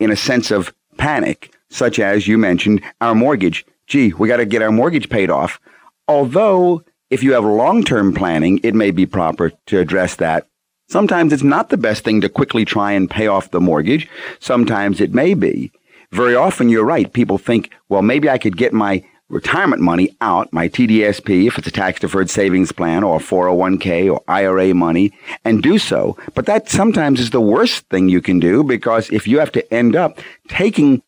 in 0.00 0.10
a 0.10 0.16
sense 0.16 0.50
of 0.50 0.74
panic, 0.96 1.54
such 1.70 1.98
as 1.98 2.26
you 2.26 2.38
mentioned 2.38 2.82
our 3.00 3.14
mortgage. 3.14 3.64
Gee, 3.86 4.12
we 4.12 4.28
got 4.28 4.38
to 4.38 4.46
get 4.46 4.62
our 4.62 4.72
mortgage 4.72 5.08
paid 5.08 5.30
off. 5.30 5.60
Although, 6.08 6.82
if 7.10 7.22
you 7.22 7.32
have 7.34 7.44
long 7.44 7.84
term 7.84 8.14
planning, 8.14 8.58
it 8.62 8.74
may 8.74 8.90
be 8.90 9.06
proper 9.06 9.52
to 9.66 9.78
address 9.78 10.16
that 10.16 10.46
Sometimes 10.92 11.32
it's 11.32 11.42
not 11.42 11.70
the 11.70 11.78
best 11.78 12.04
thing 12.04 12.20
to 12.20 12.28
quickly 12.28 12.66
try 12.66 12.92
and 12.92 13.08
pay 13.08 13.26
off 13.26 13.50
the 13.50 13.62
mortgage. 13.62 14.10
Sometimes 14.40 15.00
it 15.00 15.14
may 15.14 15.32
be. 15.32 15.72
Very 16.10 16.34
often, 16.34 16.68
you're 16.68 16.84
right. 16.84 17.10
People 17.10 17.38
think, 17.38 17.70
well, 17.88 18.02
maybe 18.02 18.28
I 18.28 18.36
could 18.36 18.58
get 18.58 18.74
my 18.74 19.02
retirement 19.32 19.80
money 19.80 20.14
out, 20.20 20.52
my 20.52 20.68
TDSP, 20.68 21.46
if 21.46 21.58
it's 21.58 21.66
a 21.66 21.72
tax 21.72 21.98
deferred 21.98 22.30
savings 22.30 22.70
plan 22.70 23.02
or 23.02 23.18
401k 23.18 24.12
or 24.12 24.22
IRA 24.28 24.74
money, 24.74 25.10
and 25.44 25.62
do 25.62 25.78
so. 25.78 26.16
But 26.34 26.46
that 26.46 26.68
sometimes 26.68 27.18
is 27.18 27.30
the 27.30 27.40
worst 27.40 27.88
thing 27.88 28.08
you 28.08 28.20
can 28.20 28.38
do 28.38 28.62
because 28.62 29.10
if 29.10 29.26
you 29.26 29.38
have 29.40 29.50
to 29.52 29.74
end 29.74 29.96
up 29.96 30.20
taking 30.48 31.02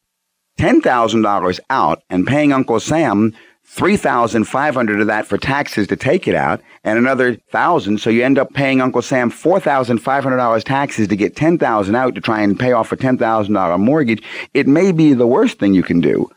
$10,000 0.58 1.60
out 1.68 2.02
and 2.08 2.26
paying 2.26 2.52
Uncle 2.52 2.80
Sam 2.80 3.34
3,500 3.66 5.00
of 5.00 5.06
that 5.06 5.26
for 5.26 5.36
taxes 5.36 5.86
to 5.88 5.96
take 5.96 6.28
it 6.28 6.34
out 6.34 6.60
and 6.84 6.98
another 6.98 7.30
1,000 7.30 7.98
so 7.98 8.08
you 8.08 8.24
end 8.24 8.38
up 8.38 8.52
paying 8.54 8.80
Uncle 8.80 9.02
Sam 9.02 9.30
$4,500 9.30 10.64
taxes 10.64 11.08
to 11.08 11.16
get 11.16 11.36
10,000 11.36 11.94
out 11.94 12.14
to 12.14 12.20
try 12.20 12.40
and 12.40 12.58
pay 12.58 12.72
off 12.72 12.92
a 12.92 12.96
$10,000 12.96 13.80
mortgage. 13.80 14.22
It 14.54 14.66
may 14.66 14.92
be 14.92 15.12
the 15.12 15.26
worst 15.26 15.58
thing 15.58 15.74
you 15.74 15.82
can 15.82 16.00
do. 16.00 16.30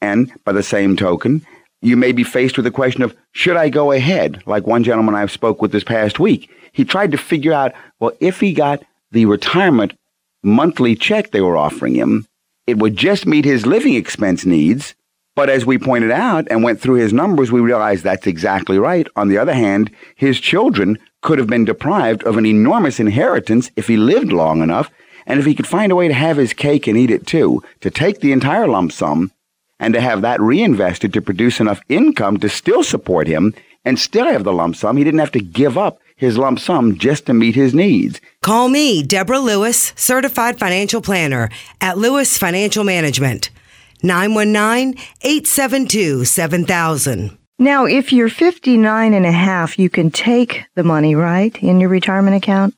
And 0.00 0.32
by 0.44 0.52
the 0.52 0.62
same 0.62 0.96
token, 0.96 1.46
you 1.82 1.96
may 1.96 2.12
be 2.12 2.24
faced 2.24 2.56
with 2.56 2.64
the 2.64 2.70
question 2.70 3.02
of 3.02 3.16
should 3.32 3.56
I 3.56 3.68
go 3.68 3.92
ahead? 3.92 4.42
Like 4.46 4.66
one 4.66 4.84
gentleman 4.84 5.14
I've 5.14 5.30
spoke 5.30 5.62
with 5.62 5.72
this 5.72 5.84
past 5.84 6.18
week. 6.18 6.50
He 6.72 6.84
tried 6.84 7.12
to 7.12 7.18
figure 7.18 7.52
out, 7.52 7.72
well, 7.98 8.12
if 8.20 8.40
he 8.40 8.52
got 8.52 8.82
the 9.10 9.26
retirement 9.26 9.94
monthly 10.42 10.94
check 10.94 11.30
they 11.30 11.40
were 11.40 11.56
offering 11.56 11.94
him, 11.94 12.26
it 12.66 12.78
would 12.78 12.96
just 12.96 13.26
meet 13.26 13.44
his 13.44 13.66
living 13.66 13.94
expense 13.94 14.44
needs 14.44 14.94
but 15.36 15.48
as 15.48 15.64
we 15.64 15.78
pointed 15.78 16.10
out 16.10 16.46
and 16.50 16.62
went 16.62 16.80
through 16.80 16.96
his 16.96 17.14
numbers, 17.14 17.52
we 17.52 17.60
realized 17.60 18.04
that's 18.04 18.26
exactly 18.26 18.78
right. 18.78 19.06
On 19.16 19.28
the 19.28 19.38
other 19.38 19.54
hand, 19.54 19.90
his 20.14 20.40
children 20.40 20.98
could 21.22 21.38
have 21.38 21.46
been 21.46 21.64
deprived 21.64 22.22
of 22.24 22.36
an 22.36 22.44
enormous 22.44 23.00
inheritance 23.00 23.70
if 23.74 23.86
he 23.86 23.96
lived 23.96 24.32
long 24.32 24.60
enough, 24.62 24.90
and 25.26 25.38
if 25.38 25.46
he 25.46 25.54
could 25.54 25.66
find 25.66 25.92
a 25.92 25.96
way 25.96 26.08
to 26.08 26.14
have 26.14 26.36
his 26.36 26.52
cake 26.52 26.86
and 26.86 26.98
eat 26.98 27.10
it 27.10 27.26
too, 27.26 27.62
to 27.80 27.90
take 27.90 28.20
the 28.20 28.32
entire 28.32 28.66
lump 28.66 28.92
sum 28.92 29.32
and 29.80 29.94
to 29.94 30.00
have 30.00 30.22
that 30.22 30.40
reinvested 30.40 31.12
to 31.14 31.22
produce 31.22 31.58
enough 31.58 31.80
income 31.88 32.36
to 32.38 32.48
still 32.48 32.84
support 32.84 33.26
him 33.26 33.54
and 33.84 33.98
still 33.98 34.26
have 34.26 34.44
the 34.44 34.52
lump 34.52 34.76
sum. 34.76 34.96
He 34.96 35.04
didn't 35.04 35.20
have 35.20 35.32
to 35.32 35.40
give 35.40 35.76
up 35.76 35.98
his 36.16 36.36
lump 36.36 36.60
sum 36.60 36.98
just 36.98 37.26
to 37.26 37.34
meet 37.34 37.54
his 37.54 37.74
needs. 37.74 38.20
Call 38.42 38.68
me, 38.68 39.02
Deborah 39.02 39.40
Lewis, 39.40 39.94
certified 39.96 40.58
financial 40.58 41.00
planner 41.00 41.48
at 41.80 41.98
Lewis 41.98 42.36
Financial 42.36 42.84
Management. 42.84 43.50
919 44.02 45.02
872 45.22 46.24
7000. 46.24 47.36
Now, 47.58 47.84
if 47.84 48.12
you're 48.12 48.30
59 48.30 49.12
and 49.12 49.26
a 49.26 49.32
half, 49.32 49.78
you 49.78 49.90
can 49.90 50.10
take 50.10 50.64
the 50.76 50.82
money, 50.82 51.14
right, 51.14 51.54
in 51.62 51.78
your 51.78 51.90
retirement 51.90 52.34
account 52.34 52.74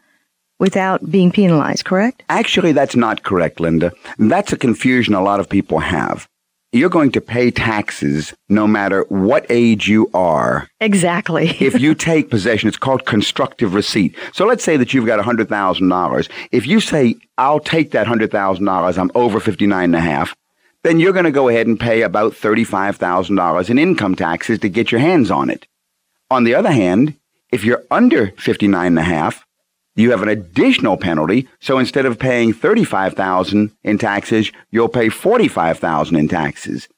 without 0.59 1.09
being 1.09 1.31
penalized, 1.31 1.85
correct? 1.85 2.25
Actually, 2.29 2.73
that's 2.73 2.97
not 2.97 3.23
correct, 3.23 3.61
Linda. 3.61 3.93
That's 4.19 4.53
a 4.53 4.57
confusion 4.57 5.15
a 5.15 5.23
lot 5.23 5.39
of 5.39 5.49
people 5.49 5.79
have. 5.79 6.29
You're 6.75 6.89
going 6.89 7.13
to 7.13 7.21
pay 7.21 7.51
taxes 7.51 8.33
no 8.49 8.67
matter 8.67 9.05
what 9.11 9.45
age 9.51 9.89
you 9.89 10.11
are. 10.15 10.71
Exactly. 10.81 11.51
if 11.61 11.79
you 11.79 11.95
take 11.95 12.31
possession, 12.31 12.67
it's 12.67 12.79
called 12.79 13.05
constructive 13.05 13.75
receipt. 13.75 14.17
So 14.33 14.47
let's 14.47 14.65
say 14.65 14.79
that 14.79 14.95
you've 14.95 15.05
got 15.05 15.23
$100,000. 15.23 16.31
If 16.51 16.67
you 16.67 16.81
say, 16.81 17.17
I'll 17.37 17.61
take 17.61 17.91
that 17.91 18.07
$100,000, 18.07 18.99
I'm 18.99 19.11
over 19.15 19.39
59 19.39 19.85
and 19.85 19.95
a 19.95 20.01
half, 20.01 20.35
then 20.83 20.99
you're 20.99 21.13
going 21.13 21.27
to 21.27 21.31
go 21.31 21.51
ahead 21.51 21.67
and 21.67 21.79
pay 21.79 22.01
about 22.01 22.33
$35,000 22.33 23.69
in 23.71 23.79
income 23.79 24.17
taxes 24.17 24.59
to 24.61 24.71
get 24.71 24.91
your 24.91 25.01
hands 25.01 25.31
on 25.31 25.51
it. 25.51 25.67
On 26.31 26.45
the 26.45 26.55
other 26.55 26.73
hand, 26.73 27.17
if 27.51 27.65
you're 27.65 27.85
under 27.91 28.33
59 28.39 28.87
and 28.87 28.99
a 28.99 29.03
half, 29.03 29.45
you 29.95 30.11
have 30.11 30.23
an 30.23 30.29
additional 30.29 30.97
penalty. 30.97 31.49
So 31.61 31.79
instead 31.79 32.07
of 32.07 32.19
paying 32.19 32.53
35,000 32.53 33.71
in 33.85 33.99
taxes, 33.99 34.51
you'll 34.71 34.89
pay 34.89 35.09
45,000 35.09 36.17
in 36.17 36.29
taxes. 36.29 36.89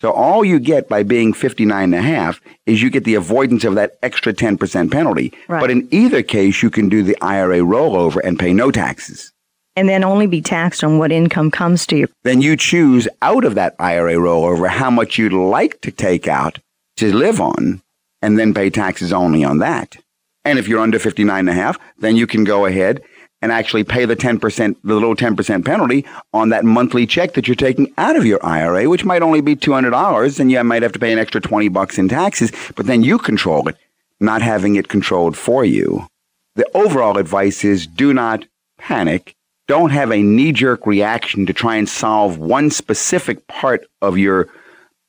So 0.00 0.10
all 0.10 0.44
you 0.44 0.58
get 0.58 0.88
by 0.88 1.04
being 1.04 1.32
59 1.32 1.84
and 1.84 1.94
a 1.94 2.02
half 2.02 2.40
is 2.66 2.82
you 2.82 2.90
get 2.90 3.04
the 3.04 3.14
avoidance 3.14 3.62
of 3.64 3.76
that 3.76 3.92
extra 4.02 4.32
10% 4.32 4.90
penalty. 4.90 5.32
Right. 5.46 5.60
But 5.60 5.70
in 5.70 5.86
either 5.92 6.22
case, 6.22 6.62
you 6.62 6.70
can 6.70 6.88
do 6.88 7.04
the 7.04 7.16
IRA 7.22 7.58
rollover 7.58 8.20
and 8.24 8.38
pay 8.38 8.52
no 8.52 8.72
taxes 8.72 9.32
and 9.76 9.88
then 9.88 10.04
only 10.04 10.26
be 10.26 10.40
taxed 10.40 10.84
on 10.84 10.98
what 10.98 11.12
income 11.12 11.50
comes 11.50 11.86
to 11.86 11.96
you. 11.96 12.08
Then 12.22 12.42
you 12.42 12.56
choose 12.56 13.08
out 13.22 13.44
of 13.44 13.54
that 13.54 13.74
IRA 13.78 14.14
rollover 14.14 14.68
how 14.68 14.90
much 14.90 15.18
you'd 15.18 15.32
like 15.32 15.80
to 15.82 15.90
take 15.90 16.28
out 16.28 16.58
to 16.96 17.14
live 17.14 17.40
on 17.40 17.82
and 18.20 18.38
then 18.38 18.54
pay 18.54 18.70
taxes 18.70 19.12
only 19.12 19.44
on 19.44 19.58
that. 19.58 19.96
And 20.44 20.58
if 20.58 20.68
you're 20.68 20.80
under 20.80 20.98
59 20.98 21.38
and 21.38 21.48
a 21.48 21.52
half, 21.52 21.78
then 21.98 22.16
you 22.16 22.26
can 22.26 22.44
go 22.44 22.66
ahead 22.66 23.02
and 23.40 23.50
actually 23.50 23.84
pay 23.84 24.04
the 24.04 24.16
10%, 24.16 24.76
the 24.84 24.94
little 24.94 25.16
10% 25.16 25.64
penalty 25.64 26.06
on 26.32 26.50
that 26.50 26.64
monthly 26.64 27.06
check 27.06 27.34
that 27.34 27.48
you're 27.48 27.54
taking 27.56 27.92
out 27.98 28.16
of 28.16 28.24
your 28.24 28.44
IRA, 28.44 28.88
which 28.88 29.04
might 29.04 29.22
only 29.22 29.40
be 29.40 29.56
$200 29.56 30.40
and 30.40 30.50
you 30.50 30.62
might 30.62 30.82
have 30.82 30.92
to 30.92 30.98
pay 30.98 31.12
an 31.12 31.18
extra 31.18 31.40
20 31.40 31.68
bucks 31.68 31.98
in 31.98 32.08
taxes, 32.08 32.52
but 32.76 32.86
then 32.86 33.02
you 33.02 33.18
control 33.18 33.68
it, 33.68 33.76
not 34.20 34.42
having 34.42 34.76
it 34.76 34.88
controlled 34.88 35.36
for 35.36 35.64
you. 35.64 36.06
The 36.54 36.68
overall 36.76 37.18
advice 37.18 37.64
is 37.64 37.86
do 37.86 38.12
not 38.12 38.44
panic 38.78 39.34
don't 39.68 39.90
have 39.90 40.10
a 40.10 40.22
knee 40.22 40.52
jerk 40.52 40.86
reaction 40.86 41.46
to 41.46 41.52
try 41.52 41.76
and 41.76 41.88
solve 41.88 42.38
one 42.38 42.70
specific 42.70 43.46
part 43.46 43.86
of 44.02 44.18
your 44.18 44.48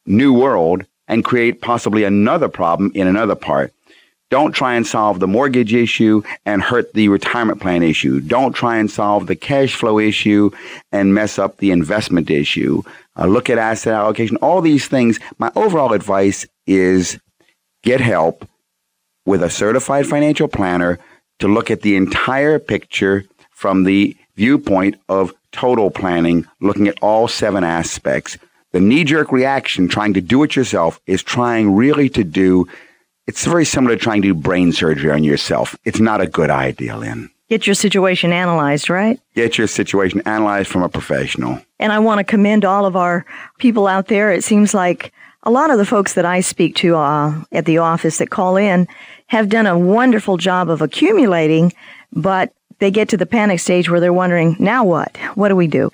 new 0.06 0.34
world 0.34 0.86
and 1.08 1.26
create 1.26 1.62
possibly 1.62 2.04
another 2.04 2.48
problem 2.48 2.92
in 2.96 3.08
another 3.08 3.36
part. 3.36 3.74
Don't 4.34 4.54
try 4.54 4.74
and 4.74 4.88
solve 4.88 5.20
the 5.20 5.28
mortgage 5.28 5.76
issue 5.76 6.24
and 6.44 6.64
hurt 6.64 6.94
the 6.94 7.08
retirement 7.08 7.62
plan 7.62 7.84
issue. 7.84 8.20
Don't 8.20 8.54
try 8.54 8.78
and 8.78 8.90
solve 8.90 9.28
the 9.28 9.36
cash 9.36 9.76
flow 9.76 10.00
issue 10.00 10.50
and 10.92 11.14
mess 11.14 11.38
up 11.38 11.58
the 11.58 11.70
investment 11.70 12.32
issue. 12.32 12.82
Uh, 13.16 13.28
look 13.28 13.52
at 13.52 13.60
asset 13.60 13.94
allocation, 13.94 14.38
all 14.38 14.60
these 14.60 14.88
things. 14.88 15.20
My 15.38 15.52
overall 15.56 15.94
advice 15.94 16.48
is 16.66 17.20
get 17.84 18.02
help 18.02 18.50
with 19.24 19.44
a 19.44 19.52
certified 19.52 20.08
financial 20.08 20.48
planner 20.48 20.98
to 21.38 21.48
look 21.48 21.70
at 21.70 21.84
the 21.84 21.96
entire 21.96 22.58
picture 22.58 23.26
from 23.52 23.84
the 23.84 24.18
viewpoint 24.36 24.96
of 25.10 25.32
total 25.52 25.92
planning, 25.92 26.48
looking 26.60 26.88
at 26.88 26.98
all 27.04 27.28
seven 27.28 27.64
aspects. 27.64 28.40
The 28.72 28.80
knee 28.80 29.04
jerk 29.04 29.32
reaction, 29.32 29.88
trying 29.88 30.16
to 30.16 30.22
do 30.22 30.42
it 30.42 30.56
yourself, 30.56 31.00
is 31.06 31.22
trying 31.22 31.76
really 31.76 32.10
to 32.10 32.24
do, 32.24 32.68
it's 33.28 33.46
very 33.46 33.66
similar 33.66 33.96
to 33.96 34.02
trying 34.02 34.22
to 34.22 34.30
do 34.30 34.34
brain 34.34 34.72
surgery 34.72 35.12
on 35.12 35.24
yourself. 35.24 35.76
It's 35.86 36.00
not 36.00 36.22
a 36.22 36.28
good 36.28 36.50
idea, 36.50 36.98
Lynn. 36.98 37.30
Get 37.50 37.68
your 37.68 37.76
situation 37.76 38.32
analyzed, 38.32 38.90
right? 38.90 39.20
Get 39.36 39.58
your 39.58 39.68
situation 39.68 40.22
analyzed 40.26 40.70
from 40.70 40.84
a 40.84 40.90
professional. 40.90 41.60
And 41.80 41.92
I 41.92 42.00
want 42.00 42.20
to 42.20 42.24
commend 42.24 42.66
all 42.66 42.86
of 42.86 42.96
our 42.96 43.26
people 43.60 43.86
out 43.88 44.08
there. 44.08 44.32
It 44.32 44.44
seems 44.44 44.74
like 44.74 45.14
a 45.44 45.52
lot 45.52 45.70
of 45.70 45.78
the 45.78 45.86
folks 45.86 46.14
that 46.14 46.26
I 46.26 46.40
speak 46.40 46.76
to 46.78 46.96
uh, 46.96 47.44
at 47.52 47.66
the 47.66 47.78
office 47.78 48.18
that 48.18 48.30
call 48.30 48.56
in 48.58 48.88
have 49.28 49.50
done 49.50 49.68
a 49.68 49.78
wonderful 49.78 50.38
job 50.38 50.70
of 50.70 50.82
accumulating, 50.82 51.74
but 52.12 52.54
they 52.80 52.92
get 52.92 53.10
to 53.10 53.18
the 53.18 53.26
panic 53.26 53.60
stage 53.60 53.90
where 53.90 54.00
they're 54.00 54.14
wondering, 54.14 54.56
now 54.60 54.84
what? 54.84 55.16
What 55.36 55.50
do 55.50 55.56
we 55.56 55.68
do? 55.68 55.92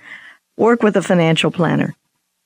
Work 0.58 0.84
with 0.84 0.96
a 0.98 1.02
financial 1.02 1.52
planner. 1.52 1.96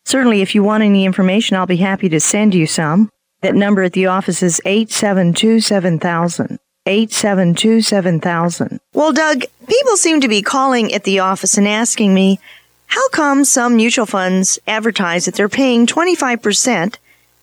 Certainly, 0.06 0.42
if 0.42 0.54
you 0.56 0.63
want 0.63 0.84
any 0.84 1.06
information, 1.06 1.56
I'll 1.56 1.66
be 1.66 1.78
happy 1.78 2.10
to 2.10 2.20
send 2.20 2.54
you 2.54 2.68
some. 2.68 3.10
That 3.43 3.55
number 3.55 3.83
at 3.83 3.91
the 3.91 4.05
office 4.05 4.41
is 4.41 4.62
872 4.63 5.59
7000. 5.59 6.59
872 6.85 7.81
7000. 7.81 8.79
Well, 8.93 9.12
Doug, 9.12 9.43
people 9.67 9.97
seem 9.97 10.21
to 10.21 10.29
be 10.29 10.41
calling 10.41 10.93
at 10.93 11.03
the 11.03 11.19
office 11.19 11.57
and 11.57 11.67
asking 11.67 12.13
me, 12.13 12.39
how 12.85 13.05
come 13.09 13.43
some 13.43 13.75
mutual 13.75 14.05
funds 14.05 14.59
advertise 14.65 15.25
that 15.25 15.35
they're 15.35 15.50
paying 15.50 15.85
25% 15.85 16.95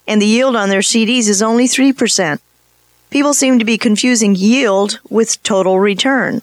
and 0.06 0.22
the 0.22 0.26
yield 0.26 0.56
on 0.56 0.70
their 0.70 0.80
CDs 0.80 1.28
is 1.28 1.42
only 1.42 1.66
3%? 1.66 2.40
People 3.10 3.34
seem 3.34 3.58
to 3.58 3.66
be 3.66 3.76
confusing 3.76 4.34
yield 4.34 5.00
with 5.10 5.42
total 5.42 5.80
return. 5.80 6.40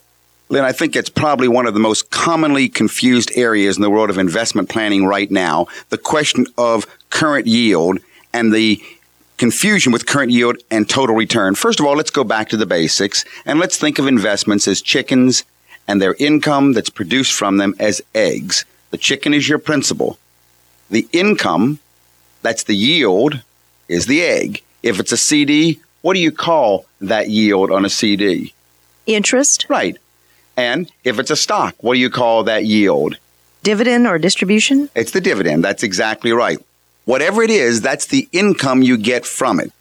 Lynn, 0.49 0.65
I 0.65 0.71
think 0.71 0.95
it's 0.95 1.09
probably 1.09 1.47
one 1.47 1.65
of 1.65 1.73
the 1.73 1.79
most 1.79 2.11
commonly 2.11 2.69
confused 2.69 3.31
areas 3.35 3.75
in 3.75 3.81
the 3.81 3.89
world 3.89 4.11
of 4.11 4.19
investment 4.19 4.69
planning 4.69 5.03
right 5.03 5.31
now. 5.31 5.65
The 5.89 5.97
question 5.97 6.45
of 6.59 6.85
current 7.09 7.47
yield 7.47 7.97
and 8.33 8.53
the 8.53 8.79
confusion 9.38 9.91
with 9.91 10.06
current 10.06 10.32
yield 10.32 10.58
and 10.70 10.89
total 10.89 11.15
return. 11.15 11.56
First 11.56 11.79
of 11.79 11.86
all, 11.86 11.96
let's 11.96 12.10
go 12.10 12.24
back 12.24 12.50
to 12.50 12.58
the 12.58 12.65
basics 12.65 13.24
and 13.46 13.60
let's 13.60 13.77
think 13.77 14.00
of 14.00 14.08
investments 14.08 14.67
as 14.67 14.82
chickens 14.82 15.44
and 15.88 16.01
their 16.01 16.15
income 16.15 16.74
that's 16.74 16.89
produced 16.89 17.34
from 17.34 17.58
them 17.58 17.75
as 17.79 18.01
eggs. 18.13 18.65
The 18.91 18.98
chicken 18.98 19.34
is 19.34 19.48
your 19.48 19.60
principal. 19.60 20.17
The 20.89 21.08
income, 21.12 21.79
that's 22.41 22.63
the 22.63 22.75
yield, 22.75 23.41
is 23.88 24.06
the 24.06 24.22
egg. 24.24 24.62
If 24.84 25.00
it's 25.00 25.12
a 25.12 25.17
CD, 25.17 25.79
what 26.01 26.13
do 26.13 26.20
you 26.20 26.32
call 26.32 26.86
that 27.01 27.29
yield 27.29 27.72
on 27.72 27.86
a 27.86 27.89
CD? 27.89 28.53
Interest? 29.06 29.65
Right. 29.70 29.98
And 30.56 30.91
if 31.03 31.20
it's 31.20 31.32
a 31.32 31.36
stock, 31.36 31.75
what 31.82 31.94
do 31.94 32.00
you 32.00 32.10
call 32.10 32.44
that 32.46 32.65
yield? 32.65 33.17
Dividend 33.63 34.08
or 34.08 34.17
distribution? 34.17 34.89
It's 34.96 35.12
the 35.12 35.22
dividend. 35.22 35.63
That's 35.63 35.84
exactly 35.84 36.32
right. 36.32 36.60
Whatever 37.07 37.41
it 37.41 37.49
is, 37.49 37.79
that's 37.79 38.07
the 38.07 38.27
income 38.33 38.81
you 38.81 38.97
get 38.97 39.25
from 39.25 39.61
it. 39.61 39.71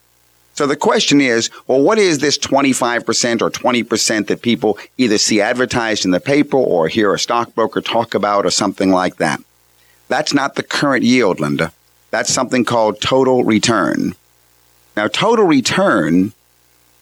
So 0.55 0.65
the 0.69 0.77
question 0.77 1.21
is, 1.21 1.51
well, 1.67 1.83
what 1.83 1.99
is 1.99 2.21
this 2.21 2.39
25% 2.39 3.43
or 3.43 3.51
20% 3.51 4.29
that 4.29 4.43
people 4.43 4.79
either 4.97 5.19
see 5.19 5.41
advertised 5.41 6.05
in 6.05 6.13
the 6.13 6.21
paper 6.21 6.57
or 6.57 6.87
hear 6.87 7.13
a 7.13 7.19
stockbroker 7.19 7.81
talk 7.81 8.15
about 8.15 8.47
or 8.47 8.51
something 8.51 8.93
like 8.93 9.17
that? 9.17 9.41
That's 10.07 10.33
not 10.33 10.55
the 10.55 10.63
current 10.63 11.03
yield, 11.03 11.41
Linda. 11.41 11.73
That's 12.13 12.33
something 12.33 12.65
called 12.65 13.01
total 13.01 13.43
return. 13.43 14.15
Now, 14.97 15.09
total 15.09 15.47
return 15.47 16.33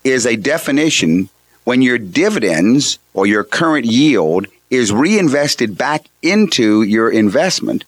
is 0.05 0.25
a 0.25 0.37
definition 0.37 1.29
when 1.65 1.83
your 1.83 1.99
dividends 1.99 2.99
or 3.13 3.27
your 3.27 3.45
current 3.45 3.85
yield 3.85 4.47
is 4.71 4.91
reinvested 4.91 5.77
back 5.77 6.07
into 6.23 6.83
your 6.83 7.11
investment 7.11 7.85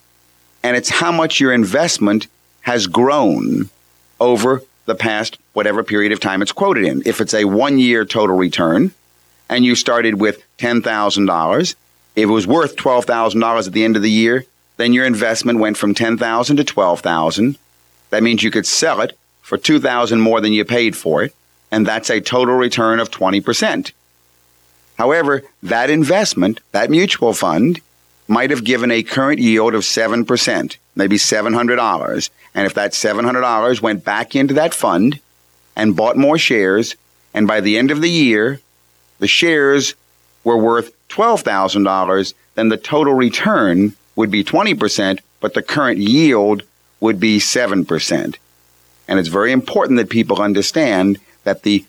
and 0.67 0.75
it's 0.75 0.89
how 0.89 1.13
much 1.13 1.39
your 1.39 1.53
investment 1.53 2.27
has 2.59 2.87
grown 2.87 3.69
over 4.19 4.61
the 4.83 4.95
past 4.95 5.37
whatever 5.53 5.81
period 5.81 6.11
of 6.11 6.19
time 6.19 6.41
it's 6.41 6.51
quoted 6.51 6.83
in. 6.83 7.01
If 7.05 7.21
it's 7.21 7.33
a 7.33 7.45
one 7.45 7.79
year 7.79 8.03
total 8.03 8.35
return 8.35 8.91
and 9.47 9.63
you 9.63 9.75
started 9.75 10.19
with 10.19 10.43
$10,000, 10.57 11.75
if 12.17 12.23
it 12.23 12.25
was 12.25 12.45
worth 12.45 12.75
$12,000 12.75 13.67
at 13.67 13.71
the 13.71 13.85
end 13.85 13.95
of 13.95 14.01
the 14.01 14.11
year, 14.11 14.43
then 14.75 14.91
your 14.91 15.05
investment 15.05 15.59
went 15.59 15.77
from 15.77 15.93
10,000 15.93 16.57
to 16.57 16.63
12,000. 16.65 17.57
That 18.09 18.23
means 18.23 18.43
you 18.43 18.51
could 18.51 18.67
sell 18.67 18.99
it 18.99 19.17
for 19.41 19.57
2,000 19.57 20.19
more 20.19 20.41
than 20.41 20.51
you 20.51 20.65
paid 20.65 20.97
for 20.97 21.23
it, 21.23 21.33
and 21.71 21.87
that's 21.87 22.09
a 22.09 22.19
total 22.19 22.55
return 22.55 22.99
of 22.99 23.09
20%. 23.09 23.93
However, 24.97 25.43
that 25.63 25.89
investment, 25.89 26.59
that 26.73 26.89
mutual 26.89 27.33
fund, 27.33 27.79
might 28.27 28.49
have 28.49 28.63
given 28.63 28.91
a 28.91 29.03
current 29.03 29.39
yield 29.39 29.73
of 29.73 29.83
7%, 29.83 30.77
maybe 30.95 31.15
$700. 31.17 32.29
And 32.53 32.65
if 32.65 32.73
that 32.73 32.91
$700 32.91 33.81
went 33.81 34.03
back 34.03 34.35
into 34.35 34.53
that 34.55 34.73
fund 34.73 35.19
and 35.75 35.95
bought 35.95 36.17
more 36.17 36.37
shares, 36.37 36.95
and 37.33 37.47
by 37.47 37.61
the 37.61 37.77
end 37.77 37.91
of 37.91 38.01
the 38.01 38.09
year, 38.09 38.59
the 39.19 39.27
shares 39.27 39.95
were 40.43 40.57
worth 40.57 40.91
$12,000, 41.09 42.33
then 42.55 42.69
the 42.69 42.77
total 42.77 43.13
return 43.13 43.95
would 44.15 44.31
be 44.31 44.43
20%, 44.43 45.19
but 45.39 45.53
the 45.53 45.61
current 45.61 45.99
yield 45.99 46.63
would 46.99 47.19
be 47.19 47.37
7%. 47.37 48.35
And 49.07 49.19
it's 49.19 49.29
very 49.29 49.51
important 49.51 49.97
that 49.97 50.09
people 50.09 50.41
understand 50.41 51.19
that 51.43 51.63
the 51.63 51.85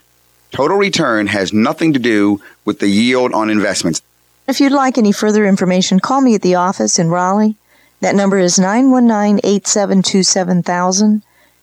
total 0.52 0.76
return 0.76 1.26
has 1.26 1.52
nothing 1.52 1.94
to 1.94 1.98
do 1.98 2.40
with 2.64 2.78
the 2.78 2.88
yield 2.88 3.32
on 3.32 3.50
investments. 3.50 4.02
If 4.48 4.60
you'd 4.60 4.72
like 4.72 4.96
any 4.96 5.12
further 5.12 5.44
information, 5.44 6.00
call 6.00 6.22
me 6.22 6.34
at 6.34 6.40
the 6.40 6.54
office 6.54 6.98
in 6.98 7.10
Raleigh. 7.10 7.56
That 8.00 8.14
number 8.14 8.38
is 8.38 8.58
919 8.58 9.40
872 9.44 10.22
7000. 10.22 11.22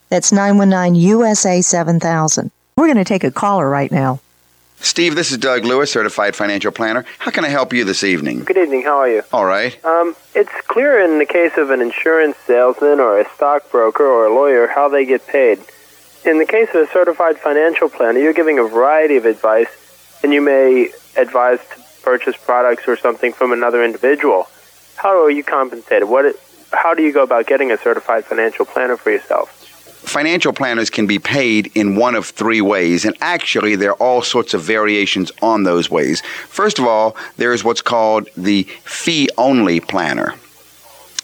That's 0.10 0.32
919 0.32 0.93
USA 1.02 1.62
7000. 1.62 2.52
We're 2.78 2.86
going 2.86 2.98
to 2.98 3.04
take 3.04 3.24
a 3.24 3.32
caller 3.32 3.67
right 3.67 3.91
now. 3.91 4.19
Steve, 4.82 5.15
this 5.15 5.32
is 5.32 5.39
Doug 5.39 5.65
Lewis, 5.65 5.91
certified 5.91 6.36
financial 6.36 6.71
planner. 6.71 7.06
How 7.17 7.32
can 7.32 7.43
I 7.43 7.48
help 7.48 7.74
you 7.74 7.86
this 7.86 8.04
evening? 8.04 8.43
Good 8.43 8.58
evening. 8.58 8.84
How 8.84 8.98
are 8.98 9.10
you? 9.10 9.24
All 9.34 9.45
right. 9.45 9.84
Um, 9.84 10.15
it's 10.36 10.54
clear 10.67 11.04
in 11.04 11.17
the 11.17 11.26
case 11.26 11.58
of 11.58 11.71
an 11.71 11.82
insurance 11.82 12.38
salesman 12.45 13.00
or 13.00 13.19
a 13.19 13.28
stockbroker 13.34 14.06
or 14.06 14.28
a 14.28 14.36
lawyer 14.36 14.67
how 14.67 14.89
they 14.89 15.06
get 15.06 15.26
paid. 15.26 15.58
In 16.24 16.38
the 16.38 16.45
case 16.45 16.69
of 16.76 16.88
a 16.88 16.91
certified 16.91 17.39
financial 17.39 17.89
planner, 17.89 18.19
you're 18.19 18.34
giving 18.34 18.60
a 18.60 18.63
variety 18.63 19.15
of 19.15 19.26
advice, 19.26 19.69
and 20.21 20.32
you 20.32 20.41
may 20.41 20.91
advise 21.17 21.58
to 21.74 21.85
purchase 22.06 22.38
products 22.38 22.88
or 22.88 22.96
something 22.96 23.34
from 23.34 23.52
another 23.52 23.84
individual. 23.84 24.48
How 24.96 25.22
are 25.24 25.32
you 25.32 25.44
compensated? 25.44 26.08
What? 26.08 26.39
How 26.72 26.94
do 26.94 27.02
you 27.02 27.12
go 27.12 27.24
about 27.24 27.48
getting 27.48 27.72
a 27.72 27.78
certified 27.78 28.24
financial 28.26 28.63
planner 28.63 28.96
for 28.96 29.12
yourself? 29.12 29.50
Financial 30.06 30.54
planners 30.54 30.91
can 30.91 31.08
be 31.08 31.18
paid 31.18 31.72
in 31.74 31.96
one 31.96 32.13
of 32.13 32.28
three 32.28 32.62
ways, 32.62 33.06
and 33.06 33.18
actually, 33.22 33.76
there 33.76 33.91
are 33.91 33.98
all 33.98 34.22
sorts 34.22 34.54
of 34.54 34.62
variations 34.62 35.32
on 35.41 35.63
those 35.63 35.89
ways. 35.89 36.22
First 36.48 36.78
of 36.78 36.86
all, 36.86 37.18
there 37.38 37.54
is 37.54 37.63
what's 37.63 37.82
called 37.82 38.30
the 38.38 38.63
fee 38.84 39.28
only 39.38 39.80
planner. 39.80 40.36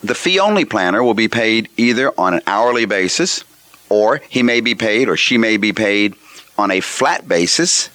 The 0.03 0.15
fee 0.15 0.39
only 0.39 0.65
planner 0.65 1.03
will 1.03 1.13
be 1.13 1.27
paid 1.27 1.69
either 1.77 2.11
on 2.17 2.33
an 2.33 2.41
hourly 2.47 2.85
basis, 2.85 3.43
or 3.89 4.19
he 4.29 4.41
may 4.41 4.61
be 4.61 4.73
paid 4.73 5.09
or 5.09 5.15
she 5.15 5.37
may 5.37 5.57
be 5.57 5.73
paid 5.73 6.15
on 6.57 6.71
a 6.71 6.79
flat 6.79 7.27
basis 7.27 7.90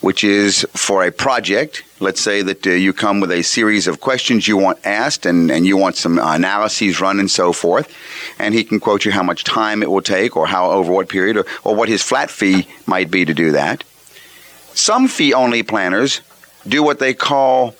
which 0.00 0.22
is 0.22 0.66
for 0.74 1.04
a 1.04 1.10
project. 1.10 1.82
Let's 2.00 2.20
say 2.20 2.42
that 2.42 2.66
uh, 2.66 2.70
you 2.70 2.92
come 2.92 3.20
with 3.20 3.32
a 3.32 3.42
series 3.42 3.88
of 3.88 4.00
questions 4.00 4.46
you 4.46 4.56
want 4.56 4.78
asked 4.84 5.26
and, 5.26 5.50
and 5.50 5.66
you 5.66 5.76
want 5.76 5.96
some 5.96 6.18
analyses 6.18 7.00
run 7.00 7.18
and 7.18 7.30
so 7.30 7.52
forth. 7.52 7.92
And 8.38 8.54
he 8.54 8.62
can 8.62 8.78
quote 8.78 9.04
you 9.04 9.10
how 9.10 9.24
much 9.24 9.44
time 9.44 9.82
it 9.82 9.90
will 9.90 10.02
take 10.02 10.36
or 10.36 10.46
how 10.46 10.70
over 10.70 10.92
what 10.92 11.08
period 11.08 11.36
or, 11.36 11.46
or 11.64 11.74
what 11.74 11.88
his 11.88 12.02
flat 12.02 12.30
fee 12.30 12.68
might 12.86 13.10
be 13.10 13.24
to 13.24 13.34
do 13.34 13.52
that. 13.52 13.82
Some 14.74 15.08
fee 15.08 15.34
only 15.34 15.64
planners 15.64 16.20
do 16.66 16.82
what 16.82 17.00
they 17.00 17.14
call 17.14 17.74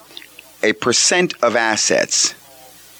a 0.62 0.72
percent 0.72 1.34
of 1.42 1.54
assets. 1.54 2.34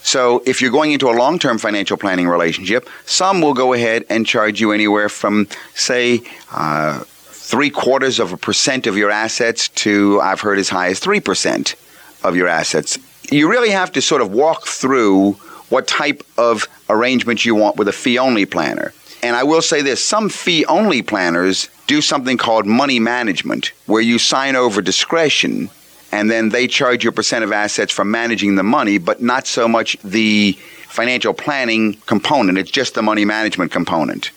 So 0.03 0.43
if 0.47 0.63
you're 0.63 0.71
going 0.71 0.93
into 0.93 1.11
a 1.11 1.13
long 1.13 1.39
term 1.39 1.59
financial 1.59 1.97
planning 1.97 2.29
relationship, 2.29 2.89
some 3.05 3.41
will 3.41 3.55
go 3.55 3.73
ahead 3.73 4.05
and 4.09 4.25
charge 4.25 4.61
you 4.61 4.73
anywhere 4.73 5.09
from, 5.09 5.49
say, 5.75 6.23
uh, 6.53 7.03
three 7.49 7.71
quarters 7.71 8.21
of 8.21 8.31
a 8.31 8.37
percent 8.37 8.87
of 8.87 8.99
your 8.99 9.11
assets 9.11 9.71
to, 9.71 10.21
I've 10.21 10.43
heard, 10.43 10.59
as 10.59 10.69
high 10.69 10.89
as 10.89 11.01
3% 11.01 11.75
of 12.23 12.37
your 12.37 12.47
assets. 12.47 12.99
You 13.31 13.51
really 13.51 13.71
have 13.71 13.91
to 13.93 14.03
sort 14.03 14.21
of 14.21 14.31
walk 14.31 14.67
through 14.67 15.33
what 15.71 15.89
type 15.89 16.23
of 16.37 16.69
arrangement 16.91 17.47
you 17.47 17.55
want 17.55 17.77
with 17.77 17.89
a 17.89 17.93
fee 17.93 18.19
only 18.19 18.45
planner. 18.45 18.93
And 19.23 19.35
I 19.35 19.45
will 19.45 19.63
say 19.63 19.81
this 19.81 20.05
some 20.05 20.29
fee 20.29 20.67
only 20.67 21.01
planners 21.01 21.71
do 21.87 22.03
something 22.03 22.37
called 22.37 22.67
money 22.67 23.01
management, 23.01 23.73
where 23.87 24.03
you 24.03 24.19
sign 24.19 24.55
over 24.55 24.83
discretion 24.83 25.71
and 26.13 26.31
then 26.31 26.51
they 26.51 26.67
charge 26.67 27.03
you 27.03 27.11
a 27.11 27.15
percent 27.15 27.45
of 27.45 27.53
assets 27.53 27.93
for 27.93 28.05
managing 28.05 28.57
the 28.57 28.63
money, 28.63 28.99
but 28.99 29.23
not 29.23 29.47
so 29.47 29.67
much 29.67 29.97
the 30.05 30.53
financial 30.89 31.33
planning 31.33 31.95
component. 32.05 32.59
It's 32.59 32.71
just 32.71 32.95
the 32.95 33.03
money 33.03 33.25
management 33.25 33.73
component. 33.73 34.33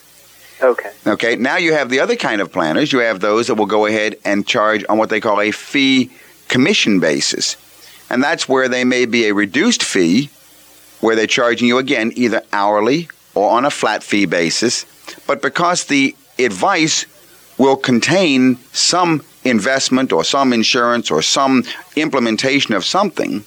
Okay. 0.61 0.91
Okay. 1.07 1.35
Now 1.35 1.57
you 1.57 1.73
have 1.73 1.89
the 1.89 1.99
other 1.99 2.15
kind 2.15 2.41
of 2.41 2.51
planners. 2.51 2.91
You 2.91 2.99
have 2.99 3.19
those 3.19 3.47
that 3.47 3.55
will 3.55 3.65
go 3.65 3.85
ahead 3.85 4.17
and 4.23 4.45
charge 4.45 4.85
on 4.89 4.97
what 4.97 5.09
they 5.09 5.19
call 5.19 5.41
a 5.41 5.51
fee 5.51 6.11
commission 6.47 6.99
basis. 6.99 7.57
And 8.09 8.21
that's 8.21 8.47
where 8.47 8.67
they 8.67 8.83
may 8.83 9.05
be 9.05 9.25
a 9.25 9.33
reduced 9.33 9.83
fee, 9.83 10.29
where 10.99 11.15
they're 11.15 11.27
charging 11.27 11.67
you 11.67 11.77
again 11.77 12.11
either 12.15 12.43
hourly 12.51 13.09
or 13.33 13.49
on 13.51 13.65
a 13.65 13.71
flat 13.71 14.03
fee 14.03 14.25
basis. 14.25 14.85
But 15.25 15.41
because 15.41 15.85
the 15.85 16.15
advice 16.37 17.05
will 17.57 17.77
contain 17.77 18.57
some 18.73 19.23
investment 19.43 20.11
or 20.11 20.23
some 20.23 20.53
insurance 20.53 21.09
or 21.09 21.21
some 21.21 21.63
implementation 21.95 22.73
of 22.73 22.85
something, 22.85 23.43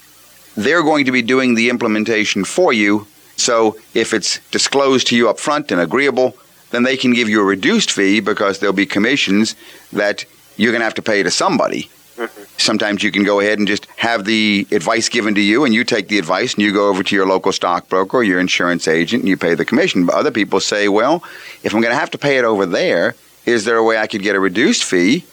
they're 0.56 0.82
going 0.82 1.04
to 1.04 1.12
be 1.12 1.22
doing 1.22 1.54
the 1.54 1.68
implementation 1.68 2.44
for 2.44 2.72
you. 2.72 3.06
So 3.36 3.76
if 3.92 4.14
it's 4.14 4.38
disclosed 4.50 5.08
to 5.08 5.16
you 5.16 5.28
up 5.28 5.38
front 5.38 5.72
and 5.72 5.80
agreeable, 5.80 6.36
then 6.74 6.82
they 6.82 6.96
can 6.96 7.12
give 7.12 7.28
you 7.28 7.40
a 7.40 7.44
reduced 7.44 7.90
fee 7.90 8.20
because 8.20 8.58
there'll 8.58 8.72
be 8.72 8.86
commissions 8.86 9.54
that 9.92 10.24
you're 10.56 10.72
going 10.72 10.80
to 10.80 10.84
have 10.84 10.94
to 10.94 11.02
pay 11.02 11.22
to 11.22 11.30
somebody. 11.30 11.90
Mm-hmm. 12.16 12.44
Sometimes 12.58 13.02
you 13.02 13.10
can 13.10 13.24
go 13.24 13.40
ahead 13.40 13.58
and 13.58 13.66
just 13.66 13.86
have 13.96 14.24
the 14.24 14.66
advice 14.70 15.08
given 15.08 15.34
to 15.34 15.40
you, 15.40 15.64
and 15.64 15.74
you 15.74 15.82
take 15.82 16.08
the 16.08 16.18
advice, 16.18 16.54
and 16.54 16.62
you 16.62 16.72
go 16.72 16.88
over 16.88 17.02
to 17.02 17.16
your 17.16 17.26
local 17.26 17.52
stockbroker 17.52 18.18
or 18.18 18.24
your 18.24 18.38
insurance 18.38 18.86
agent, 18.86 19.22
and 19.22 19.28
you 19.28 19.36
pay 19.36 19.54
the 19.54 19.64
commission. 19.64 20.06
But 20.06 20.14
other 20.14 20.30
people 20.30 20.60
say, 20.60 20.88
well, 20.88 21.24
if 21.64 21.74
I'm 21.74 21.80
going 21.80 21.92
to 21.92 21.98
have 21.98 22.10
to 22.12 22.18
pay 22.18 22.38
it 22.38 22.44
over 22.44 22.66
there, 22.66 23.16
is 23.46 23.64
there 23.64 23.76
a 23.76 23.84
way 23.84 23.98
I 23.98 24.06
could 24.06 24.22
get 24.22 24.36
a 24.36 24.40
reduced 24.40 24.84
fee 24.84 25.24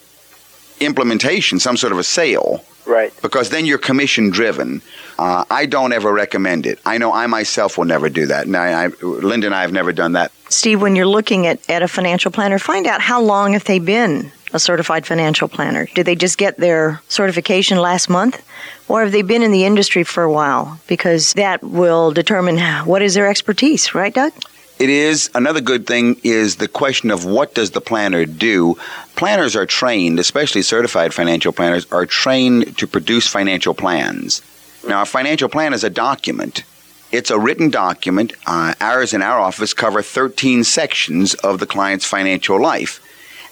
implementation, 0.81 1.61
some 1.61 1.77
sort 1.77 1.93
of 1.93 1.99
a 1.99 2.05
sale. 2.05 2.65
Right. 2.89 3.13
Because 3.21 3.51
then 3.51 3.67
you're 3.67 3.79
commission 3.79 4.31
driven. 4.31 4.81
Uh, 5.19 5.45
I 5.51 5.67
don't 5.67 5.93
ever 5.93 6.13
recommend 6.13 6.67
it. 6.67 6.79
I 6.87 6.97
know 6.97 7.13
I 7.13 7.27
myself 7.27 7.77
will 7.77 7.85
never 7.85 8.09
do 8.09 8.27
that. 8.27 8.47
And 8.47 8.57
I, 8.57 8.85
I, 8.85 8.87
Linda 9.03 9.47
and 9.47 9.55
I 9.55 9.61
have 9.61 9.73
never 9.73 9.93
done 9.93 10.13
that. 10.13 10.33
Steve, 10.49 10.81
when 10.81 10.97
you're 10.97 11.07
looking 11.07 11.47
at, 11.47 11.69
at 11.69 11.83
a 11.83 11.89
financial 11.89 12.31
planner, 12.31 12.59
find 12.59 12.87
out 12.87 13.03
how 13.03 13.21
long 13.21 13.53
have 13.53 13.65
they 13.65 13.79
been 13.79 14.33
a 14.55 14.59
certified 14.59 15.07
financial 15.07 15.49
planner? 15.49 15.87
Did 15.95 16.07
they 16.07 16.15
just 16.15 16.39
get 16.39 16.57
their 16.57 17.03
certification 17.09 17.79
last 17.79 18.09
month? 18.09 18.43
Or 18.89 19.03
have 19.03 19.13
they 19.13 19.21
been 19.21 19.43
in 19.43 19.53
the 19.53 19.67
industry 19.67 20.03
for 20.05 20.23
a 20.23 20.33
while? 20.33 20.81
Because 20.87 21.35
that 21.35 21.63
will 21.63 22.11
determine 22.11 22.59
what 22.87 23.03
is 23.03 23.13
their 23.13 23.29
expertise, 23.29 23.95
right, 23.95 24.15
Doug? 24.15 24.33
It 24.79 24.91
is 24.91 25.29
another 25.35 25.61
good 25.61 25.89
thing 25.89 26.21
is 26.23 26.57
the 26.57 26.69
question 26.69 27.11
of 27.11 27.25
what 27.25 27.53
does 27.53 27.73
the 27.73 27.81
planner 27.81 28.25
do? 28.25 28.77
Planners 29.17 29.57
are 29.57 29.67
trained, 29.67 30.21
especially 30.21 30.63
certified 30.63 31.13
financial 31.13 31.53
planners, 31.53 31.85
are 31.91 32.07
trained 32.07 32.79
to 32.79 32.87
produce 32.87 33.27
financial 33.27 33.75
plans. 33.75 34.41
Now, 34.87 35.03
a 35.03 35.07
financial 35.07 35.49
plan 35.49 35.75
is 35.75 35.83
a 35.83 35.91
document. 35.91 36.63
It's 37.11 37.31
a 37.31 37.39
written 37.41 37.71
document. 37.71 38.35
Uh, 38.47 38.75
ours 38.81 39.13
in 39.13 39.21
our 39.21 39.41
office 39.41 39.75
cover 39.75 40.01
13 40.01 40.63
sections 40.63 41.35
of 41.35 41.59
the 41.59 41.67
client's 41.67 42.05
financial 42.05 42.61
life. 42.61 43.03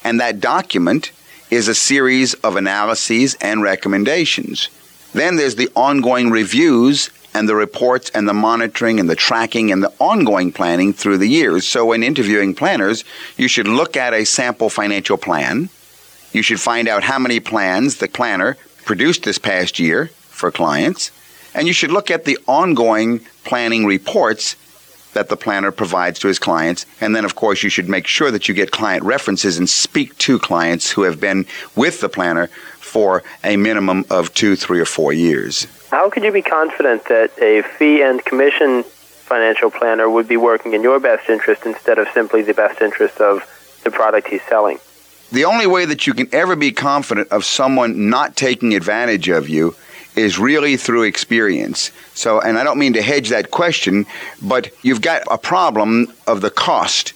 And 0.04 0.20
that 0.20 0.38
document 0.38 1.10
is 1.50 1.66
a 1.66 1.74
series 1.74 2.34
of 2.34 2.54
analyses 2.54 3.34
and 3.40 3.62
recommendations. 3.62 4.68
Then 5.12 5.34
there's 5.34 5.56
the 5.56 5.70
ongoing 5.74 6.30
reviews 6.30 7.10
and 7.36 7.46
the 7.46 7.54
reports 7.54 8.10
and 8.14 8.26
the 8.26 8.32
monitoring 8.32 8.98
and 8.98 9.10
the 9.10 9.14
tracking 9.14 9.70
and 9.70 9.82
the 9.82 9.92
ongoing 9.98 10.50
planning 10.50 10.94
through 10.94 11.18
the 11.18 11.28
years. 11.28 11.68
So, 11.68 11.84
when 11.84 12.02
interviewing 12.02 12.54
planners, 12.54 13.04
you 13.36 13.46
should 13.46 13.68
look 13.68 13.94
at 13.94 14.14
a 14.14 14.24
sample 14.24 14.70
financial 14.70 15.18
plan. 15.18 15.68
You 16.32 16.42
should 16.42 16.60
find 16.60 16.88
out 16.88 17.04
how 17.04 17.18
many 17.18 17.38
plans 17.38 17.98
the 17.98 18.08
planner 18.08 18.56
produced 18.86 19.24
this 19.24 19.38
past 19.38 19.78
year 19.78 20.06
for 20.06 20.50
clients. 20.50 21.10
And 21.54 21.66
you 21.66 21.74
should 21.74 21.90
look 21.90 22.10
at 22.10 22.24
the 22.24 22.38
ongoing 22.46 23.20
planning 23.44 23.84
reports 23.84 24.56
that 25.12 25.28
the 25.28 25.36
planner 25.36 25.72
provides 25.72 26.18
to 26.20 26.28
his 26.28 26.38
clients. 26.38 26.86
And 27.02 27.14
then, 27.14 27.24
of 27.26 27.34
course, 27.34 27.62
you 27.62 27.70
should 27.70 27.88
make 27.88 28.06
sure 28.06 28.30
that 28.30 28.48
you 28.48 28.54
get 28.54 28.70
client 28.70 29.04
references 29.04 29.58
and 29.58 29.68
speak 29.68 30.16
to 30.18 30.38
clients 30.38 30.90
who 30.90 31.02
have 31.02 31.20
been 31.20 31.46
with 31.74 32.00
the 32.00 32.08
planner 32.08 32.46
for 32.80 33.22
a 33.44 33.56
minimum 33.56 34.06
of 34.08 34.32
two, 34.32 34.56
three, 34.56 34.80
or 34.80 34.86
four 34.86 35.12
years. 35.12 35.66
How 35.90 36.10
could 36.10 36.24
you 36.24 36.32
be 36.32 36.42
confident 36.42 37.04
that 37.04 37.30
a 37.40 37.62
fee 37.62 38.02
and 38.02 38.24
commission 38.24 38.82
financial 38.82 39.70
planner 39.70 40.10
would 40.10 40.26
be 40.26 40.36
working 40.36 40.74
in 40.74 40.82
your 40.82 40.98
best 40.98 41.28
interest 41.28 41.64
instead 41.64 41.98
of 41.98 42.08
simply 42.08 42.42
the 42.42 42.54
best 42.54 42.80
interest 42.80 43.20
of 43.20 43.42
the 43.84 43.90
product 43.90 44.28
he's 44.28 44.42
selling? 44.42 44.78
The 45.30 45.44
only 45.44 45.66
way 45.66 45.84
that 45.84 46.06
you 46.06 46.14
can 46.14 46.28
ever 46.32 46.56
be 46.56 46.72
confident 46.72 47.28
of 47.28 47.44
someone 47.44 48.08
not 48.10 48.36
taking 48.36 48.74
advantage 48.74 49.28
of 49.28 49.48
you 49.48 49.76
is 50.16 50.38
really 50.38 50.76
through 50.76 51.04
experience. 51.04 51.92
So, 52.14 52.40
and 52.40 52.58
I 52.58 52.64
don't 52.64 52.78
mean 52.78 52.94
to 52.94 53.02
hedge 53.02 53.28
that 53.28 53.50
question, 53.50 54.06
but 54.42 54.70
you've 54.82 55.02
got 55.02 55.22
a 55.30 55.38
problem 55.38 56.12
of 56.26 56.40
the 56.40 56.50
cost. 56.50 57.12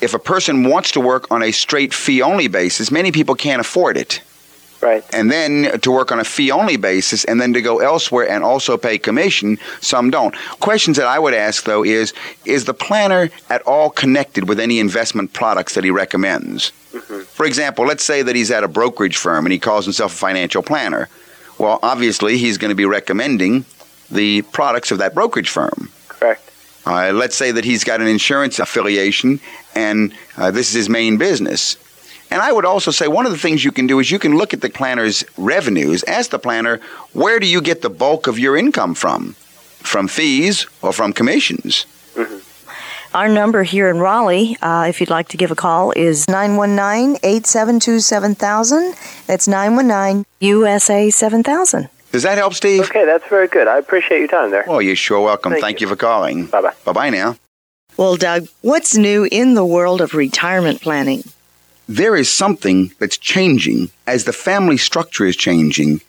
If 0.00 0.12
a 0.12 0.18
person 0.18 0.68
wants 0.68 0.90
to 0.92 1.00
work 1.00 1.30
on 1.30 1.42
a 1.42 1.52
straight 1.52 1.94
fee 1.94 2.20
only 2.20 2.48
basis, 2.48 2.90
many 2.90 3.12
people 3.12 3.36
can't 3.36 3.60
afford 3.60 3.96
it. 3.96 4.20
Right. 4.82 5.04
And 5.14 5.30
then 5.30 5.78
to 5.80 5.92
work 5.92 6.10
on 6.10 6.18
a 6.18 6.24
fee 6.24 6.50
only 6.50 6.76
basis 6.76 7.24
and 7.24 7.40
then 7.40 7.52
to 7.52 7.62
go 7.62 7.78
elsewhere 7.78 8.28
and 8.28 8.42
also 8.42 8.76
pay 8.76 8.98
commission, 8.98 9.58
some 9.80 10.10
don't. 10.10 10.34
Questions 10.58 10.96
that 10.96 11.06
I 11.06 11.20
would 11.20 11.34
ask 11.34 11.64
though 11.64 11.84
is 11.84 12.12
is 12.44 12.64
the 12.64 12.74
planner 12.74 13.30
at 13.48 13.62
all 13.62 13.90
connected 13.90 14.48
with 14.48 14.58
any 14.58 14.80
investment 14.80 15.32
products 15.32 15.74
that 15.74 15.84
he 15.84 15.90
recommends? 15.90 16.72
Mm-hmm. 16.92 17.20
For 17.22 17.46
example, 17.46 17.86
let's 17.86 18.02
say 18.02 18.22
that 18.22 18.34
he's 18.34 18.50
at 18.50 18.64
a 18.64 18.68
brokerage 18.68 19.16
firm 19.16 19.46
and 19.46 19.52
he 19.52 19.58
calls 19.60 19.84
himself 19.84 20.12
a 20.12 20.16
financial 20.16 20.64
planner. 20.64 21.08
Well, 21.58 21.78
obviously, 21.82 22.38
he's 22.38 22.58
going 22.58 22.70
to 22.70 22.74
be 22.74 22.84
recommending 22.84 23.64
the 24.10 24.42
products 24.42 24.90
of 24.90 24.98
that 24.98 25.14
brokerage 25.14 25.48
firm. 25.48 25.90
Correct. 26.08 26.50
Uh, 26.84 27.12
let's 27.12 27.36
say 27.36 27.52
that 27.52 27.64
he's 27.64 27.84
got 27.84 28.00
an 28.00 28.08
insurance 28.08 28.58
affiliation 28.58 29.38
and 29.76 30.12
uh, 30.36 30.50
this 30.50 30.70
is 30.70 30.74
his 30.74 30.88
main 30.88 31.18
business. 31.18 31.76
And 32.32 32.40
I 32.40 32.50
would 32.50 32.64
also 32.64 32.90
say 32.90 33.08
one 33.08 33.26
of 33.26 33.32
the 33.32 33.36
things 33.36 33.62
you 33.62 33.70
can 33.70 33.86
do 33.86 33.98
is 33.98 34.10
you 34.10 34.18
can 34.18 34.38
look 34.38 34.54
at 34.54 34.62
the 34.62 34.70
planner's 34.70 35.22
revenues. 35.36 36.02
Ask 36.04 36.30
the 36.30 36.38
planner, 36.38 36.80
where 37.12 37.38
do 37.38 37.46
you 37.46 37.60
get 37.60 37.82
the 37.82 37.90
bulk 37.90 38.26
of 38.26 38.38
your 38.38 38.56
income 38.56 38.94
from? 38.94 39.34
From 39.80 40.08
fees 40.08 40.66
or 40.80 40.94
from 40.94 41.12
commissions? 41.12 41.84
Mm-hmm. 42.14 42.38
Our 43.14 43.28
number 43.28 43.64
here 43.64 43.90
in 43.90 43.98
Raleigh, 43.98 44.56
uh, 44.62 44.86
if 44.88 44.98
you'd 44.98 45.10
like 45.10 45.28
to 45.28 45.36
give 45.36 45.50
a 45.50 45.54
call, 45.54 45.92
is 45.94 46.26
919 46.26 47.18
872 47.22 48.00
7000. 48.00 48.94
That's 49.26 49.46
919 49.46 50.24
USA 50.40 51.10
7000. 51.10 51.90
Does 52.12 52.22
that 52.22 52.38
help, 52.38 52.54
Steve? 52.54 52.84
Okay, 52.84 53.04
that's 53.04 53.28
very 53.28 53.48
good. 53.48 53.68
I 53.68 53.76
appreciate 53.76 54.20
your 54.20 54.28
time 54.28 54.50
there. 54.50 54.64
Oh, 54.66 54.78
you're 54.78 54.96
sure 54.96 55.20
welcome. 55.20 55.52
Thank, 55.52 55.62
Thank 55.62 55.80
you. 55.82 55.86
you 55.86 55.90
for 55.90 55.96
calling. 55.96 56.46
Bye 56.46 56.62
bye. 56.62 56.72
Bye 56.86 56.92
bye 56.92 57.10
now. 57.10 57.36
Well, 57.98 58.16
Doug, 58.16 58.48
what's 58.62 58.96
new 58.96 59.28
in 59.30 59.52
the 59.52 59.66
world 59.66 60.00
of 60.00 60.14
retirement 60.14 60.80
planning? 60.80 61.24
There 61.96 62.16
is 62.16 62.30
something 62.30 62.90
that's 62.98 63.18
changing 63.18 63.90
as 64.06 64.24
the 64.24 64.32
family 64.32 64.78
structure 64.78 65.26
is 65.26 65.36
changing. 65.36 66.00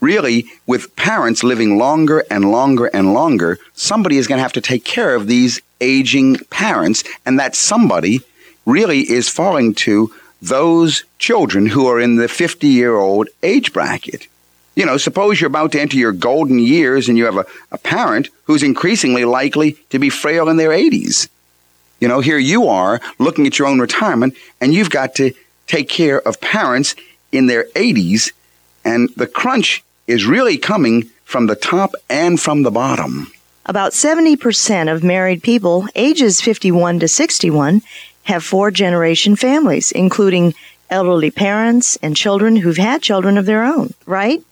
Really, 0.00 0.46
with 0.66 0.94
parents 0.94 1.42
living 1.42 1.78
longer 1.78 2.24
and 2.30 2.50
longer 2.50 2.86
and 2.86 3.12
longer, 3.12 3.58
somebody 3.74 4.18
is 4.18 4.26
going 4.26 4.38
to 4.38 4.42
have 4.42 4.52
to 4.52 4.60
take 4.60 4.84
care 4.84 5.14
of 5.14 5.26
these 5.26 5.60
aging 5.80 6.36
parents, 6.50 7.02
and 7.26 7.40
that 7.40 7.56
somebody 7.56 8.20
really 8.66 9.00
is 9.00 9.28
falling 9.28 9.74
to 9.74 10.14
those 10.40 11.04
children 11.18 11.66
who 11.66 11.86
are 11.86 12.00
in 12.00 12.16
the 12.16 12.28
50 12.28 12.68
year 12.68 12.96
old 12.96 13.28
age 13.42 13.72
bracket. 13.72 14.28
You 14.76 14.86
know, 14.86 14.96
suppose 14.96 15.40
you're 15.40 15.48
about 15.48 15.72
to 15.72 15.80
enter 15.80 15.96
your 15.96 16.12
golden 16.12 16.58
years 16.58 17.08
and 17.08 17.18
you 17.18 17.24
have 17.24 17.36
a, 17.36 17.46
a 17.72 17.78
parent 17.78 18.28
who's 18.44 18.62
increasingly 18.62 19.24
likely 19.24 19.72
to 19.90 19.98
be 19.98 20.08
frail 20.08 20.48
in 20.48 20.56
their 20.56 20.70
80s. 20.70 21.28
You 22.02 22.08
know, 22.08 22.18
here 22.18 22.36
you 22.36 22.66
are 22.66 23.00
looking 23.20 23.46
at 23.46 23.60
your 23.60 23.68
own 23.68 23.78
retirement, 23.78 24.34
and 24.60 24.74
you've 24.74 24.90
got 24.90 25.14
to 25.14 25.32
take 25.68 25.88
care 25.88 26.20
of 26.20 26.40
parents 26.40 26.96
in 27.30 27.46
their 27.46 27.66
80s, 27.76 28.32
and 28.84 29.08
the 29.10 29.28
crunch 29.28 29.84
is 30.08 30.26
really 30.26 30.58
coming 30.58 31.04
from 31.24 31.46
the 31.46 31.54
top 31.54 31.94
and 32.10 32.40
from 32.40 32.64
the 32.64 32.72
bottom. 32.72 33.30
About 33.66 33.92
70% 33.92 34.92
of 34.92 35.04
married 35.04 35.44
people 35.44 35.86
ages 35.94 36.40
51 36.40 36.98
to 36.98 37.06
61 37.06 37.82
have 38.24 38.42
four 38.42 38.72
generation 38.72 39.36
families, 39.36 39.92
including 39.92 40.54
elderly 40.90 41.30
parents 41.30 41.96
and 42.02 42.16
children 42.16 42.56
who've 42.56 42.78
had 42.78 43.00
children 43.00 43.38
of 43.38 43.46
their 43.46 43.62
own, 43.62 43.94
right? 44.06 44.42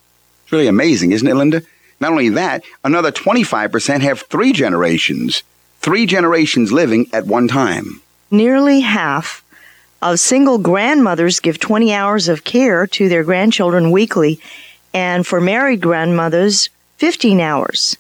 It's 0.44 0.52
really 0.52 0.68
amazing, 0.68 1.10
isn't 1.10 1.26
it, 1.26 1.34
Linda? 1.34 1.62
Not 1.98 2.12
only 2.12 2.28
that, 2.28 2.62
another 2.84 3.10
25% 3.10 4.02
have 4.02 4.20
three 4.20 4.52
generations 4.52 5.42
three 5.80 6.06
generations 6.06 6.72
living 6.72 7.08
at 7.12 7.26
one 7.26 7.48
time. 7.48 8.00
Nearly 8.30 8.80
half 8.80 9.42
of 10.02 10.20
single 10.20 10.58
grandmothers 10.58 11.40
give 11.40 11.58
20 11.58 11.92
hours 11.92 12.28
of 12.28 12.44
care 12.44 12.86
to 12.86 13.08
their 13.08 13.24
grandchildren 13.24 13.90
weekly, 13.90 14.40
and 14.94 15.26
for 15.26 15.40
married 15.40 15.80
grandmothers, 15.80 16.70
15 16.98 17.40
hours. 17.40 17.96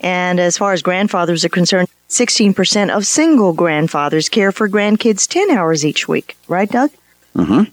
And 0.00 0.38
as 0.38 0.58
far 0.58 0.72
as 0.72 0.82
grandfathers 0.82 1.44
are 1.44 1.48
concerned, 1.48 1.88
16% 2.08 2.94
of 2.94 3.06
single 3.06 3.52
grandfathers 3.52 4.28
care 4.28 4.52
for 4.52 4.68
grandkids 4.68 5.28
10 5.28 5.50
hours 5.50 5.84
each 5.84 6.08
week. 6.08 6.36
Right, 6.48 6.70
Doug? 6.70 6.90
Mm-hmm. 7.36 7.70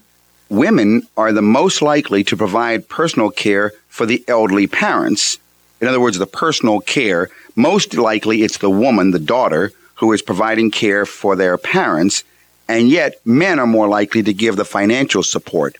Women 0.48 1.02
are 1.16 1.32
the 1.32 1.42
most 1.42 1.82
likely 1.82 2.22
to 2.24 2.36
provide 2.36 2.88
personal 2.88 3.30
care 3.30 3.72
for 3.88 4.06
the 4.06 4.24
elderly 4.28 4.66
parents. 4.66 5.38
In 5.80 5.88
other 5.88 6.00
words, 6.00 6.18
the 6.18 6.26
personal 6.26 6.80
care 6.80 7.30
most 7.56 7.94
likely, 7.94 8.42
it's 8.42 8.58
the 8.58 8.70
woman, 8.70 9.10
the 9.10 9.18
daughter, 9.18 9.72
who 9.96 10.12
is 10.12 10.20
providing 10.20 10.70
care 10.70 11.06
for 11.06 11.34
their 11.34 11.56
parents, 11.56 12.22
and 12.68 12.90
yet 12.90 13.14
men 13.24 13.58
are 13.58 13.66
more 13.66 13.88
likely 13.88 14.22
to 14.22 14.34
give 14.34 14.56
the 14.56 14.64
financial 14.64 15.22
support. 15.22 15.76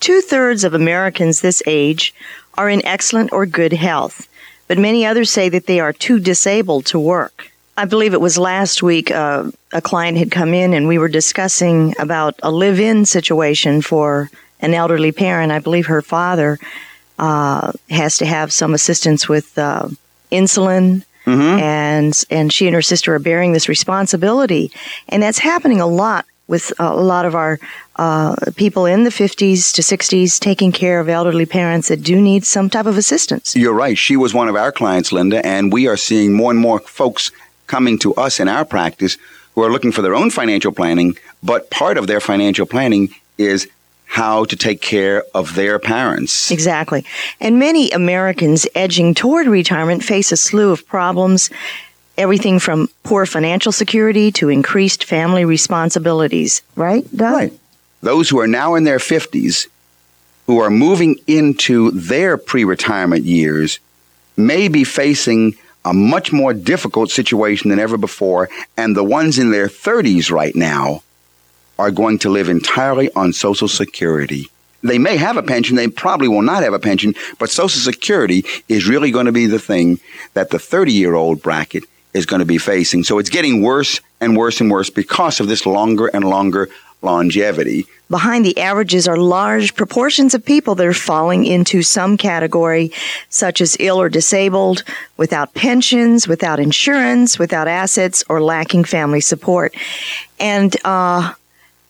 Two 0.00 0.20
thirds 0.20 0.64
of 0.64 0.74
Americans 0.74 1.40
this 1.40 1.62
age 1.66 2.14
are 2.58 2.68
in 2.68 2.84
excellent 2.84 3.32
or 3.32 3.46
good 3.46 3.72
health, 3.72 4.28
but 4.68 4.78
many 4.78 5.06
others 5.06 5.30
say 5.30 5.48
that 5.48 5.66
they 5.66 5.80
are 5.80 5.92
too 5.92 6.20
disabled 6.20 6.84
to 6.86 7.00
work. 7.00 7.50
I 7.78 7.84
believe 7.84 8.12
it 8.12 8.20
was 8.20 8.36
last 8.36 8.82
week 8.82 9.10
uh, 9.10 9.50
a 9.72 9.80
client 9.80 10.18
had 10.18 10.30
come 10.30 10.52
in 10.52 10.74
and 10.74 10.88
we 10.88 10.98
were 10.98 11.08
discussing 11.08 11.94
about 11.98 12.34
a 12.42 12.50
live 12.50 12.80
in 12.80 13.06
situation 13.06 13.80
for 13.80 14.30
an 14.60 14.74
elderly 14.74 15.12
parent. 15.12 15.52
I 15.52 15.60
believe 15.60 15.86
her 15.86 16.02
father 16.02 16.58
uh, 17.18 17.72
has 17.90 18.18
to 18.18 18.26
have 18.26 18.52
some 18.52 18.74
assistance 18.74 19.28
with 19.28 19.58
uh, 19.58 19.88
insulin. 20.30 21.04
Mm-hmm. 21.26 21.58
And 21.60 22.24
and 22.30 22.50
she 22.50 22.66
and 22.66 22.74
her 22.74 22.80
sister 22.80 23.14
are 23.14 23.18
bearing 23.18 23.52
this 23.52 23.68
responsibility, 23.68 24.72
and 25.10 25.22
that's 25.22 25.38
happening 25.38 25.78
a 25.78 25.86
lot 25.86 26.24
with 26.46 26.72
a 26.78 26.96
lot 26.96 27.26
of 27.26 27.34
our 27.34 27.58
uh, 27.96 28.34
people 28.56 28.86
in 28.86 29.04
the 29.04 29.10
50s 29.10 29.72
to 29.74 29.82
60s 29.82 30.40
taking 30.40 30.72
care 30.72 30.98
of 30.98 31.08
elderly 31.08 31.44
parents 31.44 31.88
that 31.88 32.02
do 32.02 32.20
need 32.20 32.44
some 32.46 32.70
type 32.70 32.86
of 32.86 32.96
assistance. 32.96 33.54
You're 33.54 33.74
right. 33.74 33.98
She 33.98 34.16
was 34.16 34.32
one 34.32 34.48
of 34.48 34.56
our 34.56 34.72
clients, 34.72 35.12
Linda, 35.12 35.44
and 35.46 35.72
we 35.72 35.86
are 35.86 35.96
seeing 35.96 36.32
more 36.32 36.50
and 36.50 36.58
more 36.58 36.80
folks 36.80 37.30
coming 37.66 37.98
to 37.98 38.14
us 38.14 38.40
in 38.40 38.48
our 38.48 38.64
practice 38.64 39.18
who 39.54 39.62
are 39.62 39.70
looking 39.70 39.92
for 39.92 40.02
their 40.02 40.14
own 40.14 40.30
financial 40.30 40.72
planning, 40.72 41.16
but 41.42 41.70
part 41.70 41.98
of 41.98 42.06
their 42.06 42.20
financial 42.20 42.64
planning 42.64 43.08
is 43.36 43.68
how 44.08 44.44
to 44.46 44.56
take 44.56 44.80
care 44.80 45.22
of 45.34 45.54
their 45.54 45.78
parents. 45.78 46.50
Exactly. 46.50 47.04
And 47.40 47.58
many 47.58 47.90
Americans 47.90 48.66
edging 48.74 49.14
toward 49.14 49.46
retirement 49.46 50.02
face 50.02 50.32
a 50.32 50.36
slew 50.36 50.72
of 50.72 50.86
problems 50.88 51.50
everything 52.16 52.58
from 52.58 52.88
poor 53.04 53.24
financial 53.26 53.70
security 53.70 54.32
to 54.32 54.48
increased 54.48 55.04
family 55.04 55.44
responsibilities, 55.44 56.62
right, 56.74 57.04
Doug? 57.16 57.34
Right. 57.34 57.52
Those 58.00 58.28
who 58.28 58.40
are 58.40 58.48
now 58.48 58.74
in 58.74 58.84
their 58.84 58.98
50s, 58.98 59.68
who 60.46 60.58
are 60.58 60.70
moving 60.70 61.16
into 61.26 61.90
their 61.92 62.36
pre 62.36 62.64
retirement 62.64 63.24
years, 63.24 63.78
may 64.36 64.68
be 64.68 64.84
facing 64.84 65.54
a 65.84 65.92
much 65.92 66.32
more 66.32 66.52
difficult 66.52 67.10
situation 67.10 67.70
than 67.70 67.78
ever 67.78 67.96
before, 67.96 68.48
and 68.76 68.96
the 68.96 69.04
ones 69.04 69.38
in 69.38 69.50
their 69.50 69.68
30s 69.68 70.30
right 70.30 70.56
now 70.56 71.02
are 71.78 71.90
going 71.90 72.18
to 72.20 72.30
live 72.30 72.48
entirely 72.48 73.10
on 73.14 73.32
Social 73.32 73.68
Security. 73.68 74.50
They 74.82 74.98
may 74.98 75.16
have 75.16 75.36
a 75.36 75.42
pension, 75.42 75.76
they 75.76 75.88
probably 75.88 76.28
will 76.28 76.42
not 76.42 76.62
have 76.62 76.72
a 76.72 76.78
pension, 76.78 77.14
but 77.38 77.50
Social 77.50 77.80
Security 77.80 78.44
is 78.68 78.88
really 78.88 79.10
going 79.10 79.26
to 79.26 79.32
be 79.32 79.46
the 79.46 79.58
thing 79.58 79.98
that 80.34 80.50
the 80.50 80.58
30 80.58 80.92
year 80.92 81.14
old 81.14 81.42
bracket 81.42 81.84
is 82.14 82.26
going 82.26 82.40
to 82.40 82.46
be 82.46 82.58
facing. 82.58 83.04
So 83.04 83.18
it's 83.18 83.30
getting 83.30 83.62
worse 83.62 84.00
and 84.20 84.36
worse 84.36 84.60
and 84.60 84.70
worse 84.70 84.90
because 84.90 85.40
of 85.40 85.48
this 85.48 85.66
longer 85.66 86.08
and 86.08 86.24
longer 86.24 86.68
longevity. 87.02 87.86
Behind 88.10 88.44
the 88.44 88.58
averages 88.58 89.06
are 89.06 89.18
large 89.18 89.74
proportions 89.74 90.34
of 90.34 90.44
people 90.44 90.74
that 90.76 90.86
are 90.86 90.94
falling 90.94 91.44
into 91.44 91.82
some 91.82 92.16
category, 92.16 92.90
such 93.28 93.60
as 93.60 93.76
ill 93.78 94.00
or 94.00 94.08
disabled, 94.08 94.82
without 95.16 95.52
pensions, 95.54 96.26
without 96.26 96.58
insurance, 96.58 97.38
without 97.38 97.68
assets, 97.68 98.24
or 98.28 98.40
lacking 98.40 98.84
family 98.84 99.20
support. 99.20 99.74
And 100.40 100.74
uh, 100.84 101.34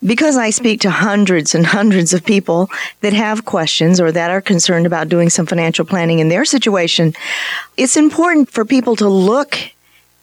because 0.05 0.37
I 0.37 0.51
speak 0.51 0.81
to 0.83 0.91
hundreds 0.91 1.55
and 1.55 1.67
hundreds 1.67 2.13
of 2.13 2.25
people 2.25 2.71
that 3.01 3.13
have 3.13 3.45
questions 3.45 4.01
or 4.01 4.13
that 4.13 4.31
are 4.31 4.41
concerned 4.41 4.87
about 4.87 5.09
doing 5.09 5.31
some 5.31 5.47
financial 5.47 5.85
planning 5.85 6.19
in 6.19 6.29
their 6.29 6.45
situation, 6.45 7.15
it's 7.77 7.97
important 7.97 8.51
for 8.51 8.65
people 8.65 8.97
to 8.97 9.09
look 9.09 9.59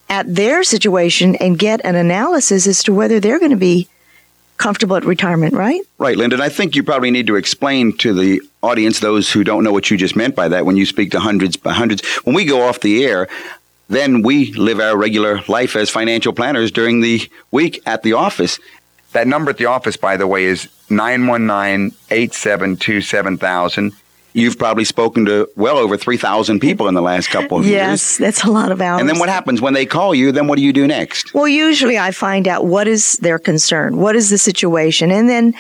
at 0.10 0.34
their 0.34 0.64
situation 0.64 1.36
and 1.38 1.58
get 1.60 1.84
an 1.84 1.96
analysis 1.96 2.68
as 2.68 2.84
to 2.84 2.94
whether 2.94 3.20
they're 3.20 3.40
going 3.40 3.52
to 3.52 3.58
be 3.58 3.88
comfortable 4.58 4.96
at 4.96 5.04
retirement, 5.04 5.54
right? 5.54 5.82
Right, 5.98 6.16
Linda. 6.16 6.36
And 6.36 6.44
I 6.44 6.50
think 6.50 6.76
you 6.76 6.84
probably 6.84 7.12
need 7.12 7.28
to 7.28 7.36
explain 7.36 7.98
to 7.98 8.14
the 8.14 8.42
audience, 8.64 9.00
those 9.00 9.32
who 9.32 9.44
don't 9.44 9.64
know 9.64 9.74
what 9.74 9.92
you 9.92 9.98
just 9.98 10.16
meant 10.16 10.36
by 10.36 10.48
that, 10.48 10.66
when 10.66 10.78
you 10.78 10.86
speak 10.86 11.12
to 11.12 11.20
hundreds 11.20 11.58
by 11.58 11.74
hundreds. 11.74 12.06
When 12.24 12.36
we 12.36 12.46
go 12.46 12.62
off 12.62 12.80
the 12.80 13.04
air, 13.04 13.28
then 13.90 14.22
we 14.22 14.54
live 14.54 14.80
our 14.80 14.98
regular 14.98 15.42
life 15.48 15.76
as 15.76 15.90
financial 15.90 16.34
planners 16.34 16.72
during 16.72 17.02
the 17.02 17.30
week 17.52 17.82
at 17.86 18.04
the 18.04 18.14
office. 18.14 18.60
That 19.16 19.28
number 19.28 19.50
at 19.50 19.56
the 19.56 19.68
office, 19.68 19.96
by 19.96 20.18
the 20.18 20.28
way, 20.28 20.44
is 20.44 20.68
919 20.90 21.98
872 22.12 23.00
7000. 23.00 23.94
You've 24.34 24.60
probably 24.60 24.84
spoken 24.84 25.24
to 25.28 25.50
well 25.56 25.78
over 25.78 25.96
3,000 25.96 26.60
people 26.60 26.90
in 26.90 26.96
the 26.96 27.02
last 27.02 27.30
couple 27.30 27.60
of 27.60 27.66
yes, 27.66 27.72
years. 27.72 27.88
Yes, 27.90 28.18
that's 28.18 28.44
a 28.44 28.52
lot 28.52 28.74
of 28.74 28.82
hours. 28.82 29.00
And 29.00 29.08
then 29.08 29.18
what 29.18 29.30
happens 29.30 29.62
when 29.62 29.74
they 29.74 29.86
call 29.86 30.14
you? 30.14 30.34
Then 30.34 30.48
what 30.48 30.58
do 30.58 30.66
you 30.66 30.74
do 30.74 30.86
next? 30.86 31.34
Well, 31.34 31.48
usually 31.48 31.98
I 31.98 32.12
find 32.12 32.46
out 32.46 32.66
what 32.66 32.90
is 32.90 33.14
their 33.22 33.40
concern, 33.40 33.96
what 33.96 34.18
is 34.18 34.30
the 34.30 34.38
situation, 34.38 35.12
and 35.12 35.30
then 35.30 35.54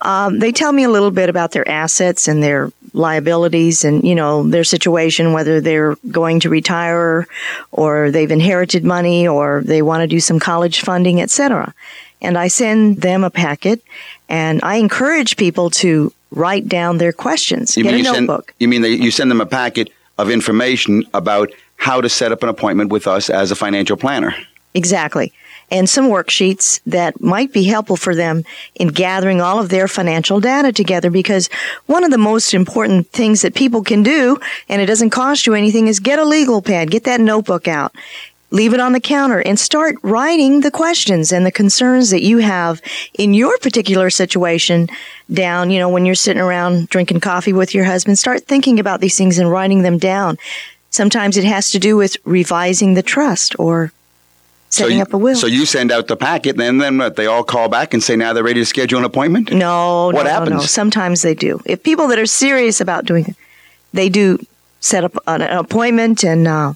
um, 0.00 0.40
they 0.40 0.50
tell 0.50 0.72
me 0.72 0.82
a 0.82 0.90
little 0.90 1.12
bit 1.12 1.28
about 1.28 1.52
their 1.52 1.68
assets 1.68 2.26
and 2.26 2.42
their 2.42 2.72
liabilities 2.92 3.84
and 3.84 4.02
you 4.04 4.14
know 4.14 4.42
their 4.42 4.64
situation 4.64 5.34
whether 5.34 5.60
they're 5.60 5.96
going 6.10 6.40
to 6.40 6.48
retire 6.48 7.26
or 7.70 8.10
they've 8.10 8.30
inherited 8.30 8.84
money 8.84 9.28
or 9.28 9.62
they 9.66 9.82
want 9.82 10.00
to 10.00 10.06
do 10.06 10.18
some 10.18 10.40
college 10.40 10.80
funding 10.80 11.20
etc 11.20 11.74
and 12.20 12.38
i 12.38 12.48
send 12.48 13.02
them 13.02 13.24
a 13.24 13.30
packet 13.30 13.82
and 14.28 14.60
i 14.62 14.76
encourage 14.76 15.36
people 15.36 15.70
to 15.70 16.12
write 16.30 16.68
down 16.68 16.98
their 16.98 17.12
questions. 17.12 17.76
You 17.76 17.82
Get 17.82 17.94
mean 17.94 18.06
a 18.06 18.08
you 18.08 18.20
notebook. 18.20 18.50
Send, 18.50 18.56
you 18.60 18.68
mean 18.68 18.82
that 18.82 18.96
you 18.96 19.10
send 19.10 19.30
them 19.30 19.40
a 19.40 19.46
packet 19.46 19.90
of 20.18 20.30
information 20.30 21.04
about 21.14 21.50
how 21.76 22.00
to 22.00 22.08
set 22.08 22.32
up 22.32 22.42
an 22.42 22.48
appointment 22.48 22.90
with 22.90 23.06
us 23.06 23.28
as 23.28 23.50
a 23.50 23.56
financial 23.56 23.96
planner? 23.96 24.34
Exactly. 24.74 25.32
And 25.70 25.88
some 25.88 26.06
worksheets 26.06 26.80
that 26.86 27.20
might 27.20 27.52
be 27.52 27.64
helpful 27.64 27.96
for 27.96 28.14
them 28.14 28.44
in 28.76 28.88
gathering 28.88 29.40
all 29.40 29.58
of 29.58 29.68
their 29.68 29.88
financial 29.88 30.38
data 30.38 30.72
together 30.72 31.10
because 31.10 31.48
one 31.86 32.04
of 32.04 32.12
the 32.12 32.18
most 32.18 32.54
important 32.54 33.08
things 33.08 33.42
that 33.42 33.54
people 33.54 33.82
can 33.82 34.04
do, 34.04 34.38
and 34.68 34.80
it 34.80 34.86
doesn't 34.86 35.10
cost 35.10 35.46
you 35.46 35.54
anything, 35.54 35.88
is 35.88 35.98
get 35.98 36.20
a 36.20 36.24
legal 36.24 36.62
pad, 36.62 36.90
get 36.90 37.04
that 37.04 37.20
notebook 37.20 37.66
out 37.66 37.92
leave 38.50 38.74
it 38.74 38.80
on 38.80 38.92
the 38.92 39.00
counter 39.00 39.40
and 39.40 39.58
start 39.58 39.96
writing 40.02 40.60
the 40.60 40.70
questions 40.70 41.32
and 41.32 41.44
the 41.44 41.52
concerns 41.52 42.10
that 42.10 42.22
you 42.22 42.38
have 42.38 42.80
in 43.18 43.34
your 43.34 43.56
particular 43.58 44.10
situation 44.10 44.88
down. 45.32 45.70
You 45.70 45.78
know, 45.78 45.88
when 45.88 46.06
you're 46.06 46.14
sitting 46.14 46.42
around 46.42 46.88
drinking 46.88 47.20
coffee 47.20 47.52
with 47.52 47.74
your 47.74 47.84
husband, 47.84 48.18
start 48.18 48.44
thinking 48.44 48.78
about 48.78 49.00
these 49.00 49.16
things 49.16 49.38
and 49.38 49.50
writing 49.50 49.82
them 49.82 49.98
down. 49.98 50.38
Sometimes 50.90 51.36
it 51.36 51.44
has 51.44 51.70
to 51.70 51.78
do 51.78 51.96
with 51.96 52.16
revising 52.24 52.94
the 52.94 53.02
trust 53.02 53.58
or 53.58 53.92
setting 54.70 54.92
so 54.92 54.96
you, 54.96 55.02
up 55.02 55.12
a 55.12 55.18
will. 55.18 55.36
So 55.36 55.46
you 55.46 55.66
send 55.66 55.92
out 55.92 56.06
the 56.06 56.16
packet, 56.16 56.58
and 56.60 56.80
then 56.80 56.98
what, 56.98 57.16
they 57.16 57.26
all 57.26 57.44
call 57.44 57.68
back 57.68 57.92
and 57.92 58.02
say 58.02 58.16
now 58.16 58.32
they're 58.32 58.44
ready 58.44 58.60
to 58.60 58.66
schedule 58.66 58.98
an 58.98 59.04
appointment? 59.04 59.52
No, 59.52 60.06
what 60.06 60.24
no, 60.24 60.30
happens? 60.30 60.50
No, 60.50 60.56
no. 60.56 60.62
Sometimes 60.62 61.22
they 61.22 61.34
do. 61.34 61.60
If 61.66 61.82
people 61.82 62.08
that 62.08 62.18
are 62.18 62.26
serious 62.26 62.80
about 62.80 63.04
doing 63.04 63.26
it, 63.26 63.36
they 63.92 64.08
do 64.08 64.38
set 64.80 65.04
up 65.04 65.16
an 65.26 65.42
appointment 65.42 66.24
and 66.24 66.46
uh, 66.46 66.74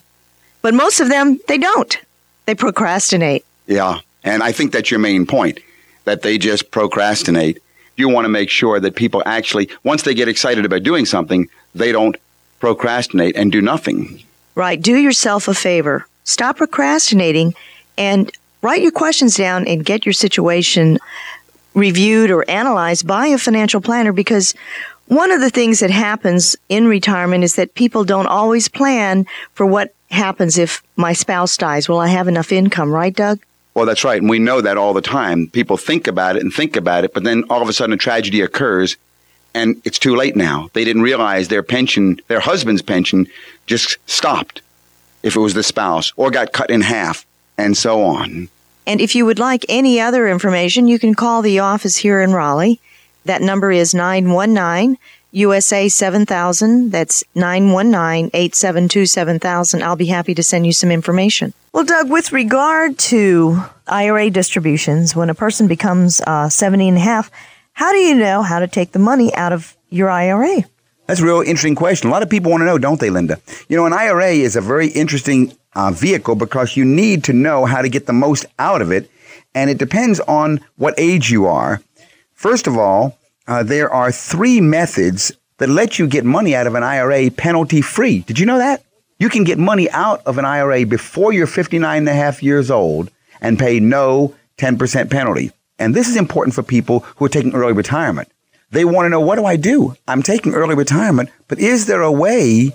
but 0.62 0.74
most 0.74 1.00
of 1.00 1.08
them, 1.08 1.40
they 1.48 1.58
don't. 1.58 1.98
They 2.46 2.54
procrastinate. 2.54 3.44
Yeah. 3.66 4.00
And 4.24 4.42
I 4.42 4.52
think 4.52 4.72
that's 4.72 4.90
your 4.90 5.00
main 5.00 5.26
point 5.26 5.60
that 6.04 6.22
they 6.22 6.38
just 6.38 6.70
procrastinate. 6.70 7.62
You 7.96 8.08
want 8.08 8.24
to 8.24 8.30
make 8.30 8.50
sure 8.50 8.80
that 8.80 8.96
people 8.96 9.22
actually, 9.26 9.68
once 9.84 10.02
they 10.02 10.14
get 10.14 10.28
excited 10.28 10.64
about 10.64 10.82
doing 10.82 11.06
something, 11.06 11.48
they 11.74 11.92
don't 11.92 12.16
procrastinate 12.58 13.36
and 13.36 13.52
do 13.52 13.60
nothing. 13.60 14.22
Right. 14.54 14.80
Do 14.80 14.96
yourself 14.96 15.48
a 15.48 15.54
favor. 15.54 16.06
Stop 16.24 16.58
procrastinating 16.58 17.54
and 17.96 18.30
write 18.62 18.82
your 18.82 18.92
questions 18.92 19.36
down 19.36 19.66
and 19.66 19.84
get 19.84 20.04
your 20.04 20.12
situation 20.12 20.98
reviewed 21.74 22.30
or 22.30 22.48
analyzed 22.50 23.06
by 23.06 23.28
a 23.28 23.38
financial 23.38 23.80
planner 23.80 24.12
because 24.12 24.54
one 25.10 25.32
of 25.32 25.40
the 25.40 25.50
things 25.50 25.80
that 25.80 25.90
happens 25.90 26.54
in 26.68 26.86
retirement 26.86 27.42
is 27.42 27.56
that 27.56 27.74
people 27.74 28.04
don't 28.04 28.28
always 28.28 28.68
plan 28.68 29.26
for 29.54 29.66
what 29.66 29.92
happens 30.12 30.56
if 30.56 30.84
my 30.94 31.12
spouse 31.12 31.56
dies? 31.56 31.88
Will 31.88 31.98
I 31.98 32.06
have 32.06 32.28
enough 32.28 32.52
income, 32.52 32.92
right, 32.92 33.14
Doug? 33.14 33.40
Well, 33.74 33.86
that's 33.86 34.04
right. 34.04 34.20
And 34.20 34.30
we 34.30 34.38
know 34.38 34.60
that 34.60 34.76
all 34.76 34.92
the 34.92 35.00
time. 35.00 35.48
People 35.48 35.76
think 35.76 36.06
about 36.06 36.36
it 36.36 36.42
and 36.42 36.54
think 36.54 36.76
about 36.76 37.04
it, 37.04 37.12
but 37.12 37.24
then 37.24 37.42
all 37.50 37.60
of 37.60 37.68
a 37.68 37.72
sudden 37.72 37.92
a 37.92 37.96
tragedy 37.96 38.40
occurs 38.40 38.96
and 39.52 39.82
it's 39.84 39.98
too 39.98 40.14
late 40.14 40.36
now. 40.36 40.70
They 40.74 40.84
didn't 40.84 41.02
realize 41.02 41.48
their 41.48 41.64
pension, 41.64 42.20
their 42.28 42.38
husband's 42.38 42.82
pension, 42.82 43.26
just 43.66 43.96
stopped 44.06 44.62
if 45.24 45.34
it 45.34 45.40
was 45.40 45.54
the 45.54 45.64
spouse 45.64 46.12
or 46.14 46.30
got 46.30 46.52
cut 46.52 46.70
in 46.70 46.82
half 46.82 47.26
and 47.58 47.76
so 47.76 48.04
on. 48.04 48.48
And 48.86 49.00
if 49.00 49.16
you 49.16 49.26
would 49.26 49.40
like 49.40 49.66
any 49.68 49.98
other 49.98 50.28
information, 50.28 50.86
you 50.86 51.00
can 51.00 51.16
call 51.16 51.42
the 51.42 51.58
office 51.58 51.96
here 51.96 52.20
in 52.20 52.32
Raleigh. 52.32 52.78
That 53.30 53.42
number 53.42 53.70
is 53.70 53.94
919 53.94 54.98
USA 55.30 55.88
7000. 55.88 56.90
That's 56.90 57.22
919 57.36 58.28
872 58.34 59.06
7000. 59.06 59.84
I'll 59.84 59.94
be 59.94 60.06
happy 60.06 60.34
to 60.34 60.42
send 60.42 60.66
you 60.66 60.72
some 60.72 60.90
information. 60.90 61.54
Well, 61.72 61.84
Doug, 61.84 62.10
with 62.10 62.32
regard 62.32 62.98
to 62.98 63.62
IRA 63.86 64.30
distributions, 64.30 65.14
when 65.14 65.30
a 65.30 65.34
person 65.36 65.68
becomes 65.68 66.20
uh, 66.26 66.48
70 66.48 66.88
and 66.88 66.96
a 66.96 67.00
half, 67.00 67.30
how 67.74 67.92
do 67.92 67.98
you 67.98 68.16
know 68.16 68.42
how 68.42 68.58
to 68.58 68.66
take 68.66 68.90
the 68.90 68.98
money 68.98 69.32
out 69.36 69.52
of 69.52 69.76
your 69.90 70.10
IRA? 70.10 70.64
That's 71.06 71.20
a 71.20 71.24
real 71.24 71.42
interesting 71.42 71.76
question. 71.76 72.10
A 72.10 72.12
lot 72.12 72.24
of 72.24 72.30
people 72.30 72.50
want 72.50 72.62
to 72.62 72.64
know, 72.64 72.78
don't 72.78 72.98
they, 72.98 73.10
Linda? 73.10 73.40
You 73.68 73.76
know, 73.76 73.86
an 73.86 73.92
IRA 73.92 74.32
is 74.32 74.56
a 74.56 74.60
very 74.60 74.88
interesting 74.88 75.56
uh, 75.76 75.92
vehicle 75.92 76.34
because 76.34 76.76
you 76.76 76.84
need 76.84 77.22
to 77.24 77.32
know 77.32 77.64
how 77.64 77.80
to 77.80 77.88
get 77.88 78.06
the 78.06 78.12
most 78.12 78.44
out 78.58 78.82
of 78.82 78.90
it. 78.90 79.08
And 79.54 79.70
it 79.70 79.78
depends 79.78 80.18
on 80.18 80.58
what 80.78 80.94
age 80.98 81.30
you 81.30 81.46
are. 81.46 81.80
First 82.34 82.66
of 82.66 82.76
all, 82.76 83.16
uh, 83.50 83.64
there 83.64 83.92
are 83.92 84.12
three 84.12 84.60
methods 84.60 85.32
that 85.58 85.68
let 85.68 85.98
you 85.98 86.06
get 86.06 86.24
money 86.24 86.54
out 86.54 86.68
of 86.68 86.76
an 86.76 86.84
IRA 86.84 87.32
penalty 87.32 87.82
free. 87.82 88.20
Did 88.20 88.38
you 88.38 88.46
know 88.46 88.58
that? 88.58 88.84
You 89.18 89.28
can 89.28 89.42
get 89.42 89.58
money 89.58 89.90
out 89.90 90.22
of 90.24 90.38
an 90.38 90.44
IRA 90.44 90.86
before 90.86 91.32
you're 91.32 91.48
59 91.48 91.98
and 91.98 92.08
a 92.08 92.14
half 92.14 92.44
years 92.44 92.70
old 92.70 93.10
and 93.40 93.58
pay 93.58 93.80
no 93.80 94.36
10% 94.58 95.10
penalty. 95.10 95.50
And 95.80 95.96
this 95.96 96.08
is 96.08 96.16
important 96.16 96.54
for 96.54 96.62
people 96.62 97.00
who 97.16 97.24
are 97.24 97.28
taking 97.28 97.52
early 97.52 97.72
retirement. 97.72 98.30
They 98.70 98.84
want 98.84 99.06
to 99.06 99.10
know 99.10 99.20
what 99.20 99.34
do 99.34 99.44
I 99.44 99.56
do? 99.56 99.96
I'm 100.06 100.22
taking 100.22 100.54
early 100.54 100.76
retirement, 100.76 101.28
but 101.48 101.58
is 101.58 101.86
there 101.86 102.02
a 102.02 102.12
way 102.12 102.70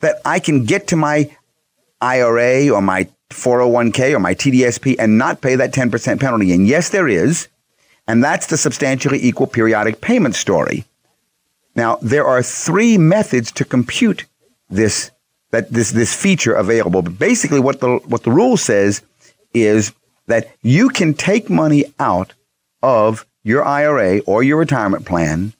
that 0.00 0.22
I 0.24 0.38
can 0.38 0.64
get 0.64 0.88
to 0.88 0.96
my 0.96 1.30
IRA 2.00 2.70
or 2.70 2.80
my 2.80 3.08
401k 3.28 4.14
or 4.14 4.20
my 4.20 4.34
TDSP 4.34 4.96
and 4.98 5.18
not 5.18 5.42
pay 5.42 5.54
that 5.56 5.74
10% 5.74 6.18
penalty? 6.18 6.52
And 6.54 6.66
yes, 6.66 6.88
there 6.88 7.08
is. 7.08 7.48
And 8.06 8.22
that's 8.22 8.46
the 8.46 8.56
substantially 8.56 9.18
equal 9.22 9.46
periodic 9.46 10.00
payment 10.00 10.34
story. 10.34 10.84
Now, 11.74 11.98
there 12.02 12.26
are 12.26 12.42
three 12.42 12.98
methods 12.98 13.50
to 13.52 13.64
compute 13.64 14.26
this 14.68 15.10
that 15.50 15.70
this 15.72 15.92
this 15.92 16.14
feature 16.14 16.54
available. 16.54 17.02
But 17.02 17.18
basically 17.18 17.60
what 17.60 17.80
the 17.80 18.00
what 18.06 18.22
the 18.22 18.30
rule 18.30 18.56
says 18.56 19.02
is 19.52 19.92
that 20.26 20.54
you 20.62 20.88
can 20.88 21.14
take 21.14 21.48
money 21.48 21.84
out 21.98 22.34
of 22.82 23.26
your 23.42 23.64
IRA 23.64 24.20
or 24.20 24.42
your 24.42 24.58
retirement 24.58 25.06
plan 25.06 25.52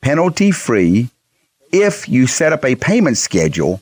penalty 0.00 0.50
free 0.50 1.08
if 1.72 2.08
you 2.08 2.26
set 2.26 2.52
up 2.52 2.64
a 2.64 2.74
payment 2.74 3.16
schedule 3.16 3.80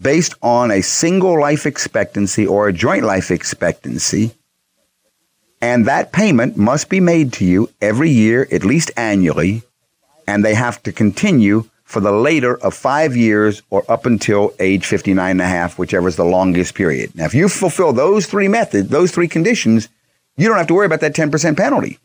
based 0.00 0.34
on 0.40 0.70
a 0.70 0.80
single 0.80 1.38
life 1.38 1.66
expectancy 1.66 2.46
or 2.46 2.68
a 2.68 2.72
joint 2.72 3.04
life 3.04 3.30
expectancy. 3.30 4.32
And 5.60 5.86
that 5.86 6.12
payment 6.12 6.56
must 6.56 6.88
be 6.88 7.00
made 7.00 7.32
to 7.34 7.44
you 7.44 7.70
every 7.80 8.10
year, 8.10 8.46
at 8.52 8.64
least 8.64 8.90
annually, 8.96 9.62
and 10.26 10.44
they 10.44 10.54
have 10.54 10.82
to 10.82 10.92
continue 10.92 11.64
for 11.84 12.00
the 12.00 12.12
later 12.12 12.58
of 12.58 12.74
five 12.74 13.16
years 13.16 13.62
or 13.70 13.84
up 13.88 14.06
until 14.06 14.52
age 14.58 14.84
59 14.84 15.30
and 15.30 15.40
a 15.40 15.46
half, 15.46 15.78
whichever 15.78 16.08
is 16.08 16.16
the 16.16 16.24
longest 16.24 16.74
period. 16.74 17.14
Now, 17.14 17.24
if 17.24 17.34
you 17.34 17.48
fulfill 17.48 17.92
those 17.92 18.26
three 18.26 18.48
methods, 18.48 18.88
those 18.88 19.12
three 19.12 19.28
conditions, 19.28 19.88
you 20.36 20.48
don't 20.48 20.58
have 20.58 20.66
to 20.66 20.74
worry 20.74 20.86
about 20.86 21.00
that 21.00 21.14
10% 21.14 21.56
penalty. 21.56 21.98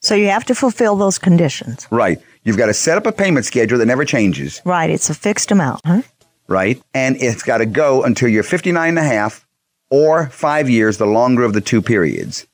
So 0.00 0.14
you 0.14 0.28
have 0.28 0.44
to 0.44 0.54
fulfill 0.54 0.96
those 0.96 1.18
conditions. 1.18 1.88
Right. 1.90 2.20
You've 2.44 2.58
got 2.58 2.66
to 2.66 2.74
set 2.74 2.98
up 2.98 3.06
a 3.06 3.12
payment 3.12 3.46
schedule 3.46 3.78
that 3.78 3.86
never 3.86 4.04
changes. 4.04 4.60
Right. 4.66 4.90
It's 4.90 5.08
a 5.08 5.14
fixed 5.14 5.50
amount, 5.50 5.80
huh? 5.86 6.02
Right. 6.46 6.80
And 6.92 7.16
it's 7.16 7.42
got 7.42 7.58
to 7.58 7.66
go 7.66 8.04
until 8.04 8.28
you're 8.28 8.42
59 8.42 8.88
and 8.90 8.98
a 8.98 9.02
half 9.02 9.46
or 9.88 10.26
five 10.28 10.68
years, 10.68 10.98
the 10.98 11.06
longer 11.06 11.44
of 11.44 11.54
the 11.54 11.62
two 11.62 11.80
periods. 11.80 12.46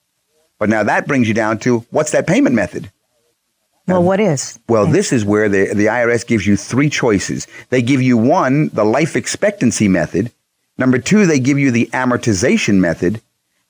But 0.61 0.68
now 0.68 0.85
that 0.85 1.09
brings 1.09 1.27
you 1.27 1.35
down 1.35 1.59
to 1.61 1.81
what's 1.90 2.12
that 2.12 2.29
payment 2.29 2.55
method? 2.55 2.92
Well, 3.88 4.05
what 4.05 4.20
is? 4.20 4.61
Well, 4.68 4.87
this 4.87 5.12
is 5.12 5.25
where 5.25 5.49
the, 5.49 5.75
the 5.75 5.87
IRS 5.87 6.25
gives 6.25 6.46
you 6.46 6.57
three 6.57 6.90
choices. 6.90 7.49
They 7.70 7.83
give 7.83 8.01
you 8.01 8.16
one, 8.16 8.68
the 8.68 8.85
life 8.85 9.16
expectancy 9.16 9.88
method. 9.88 10.31
Number 10.79 10.99
two, 10.99 11.27
they 11.27 11.40
give 11.40 11.59
you 11.59 11.73
the 11.73 11.87
amortization 11.92 12.75
method. 12.77 13.20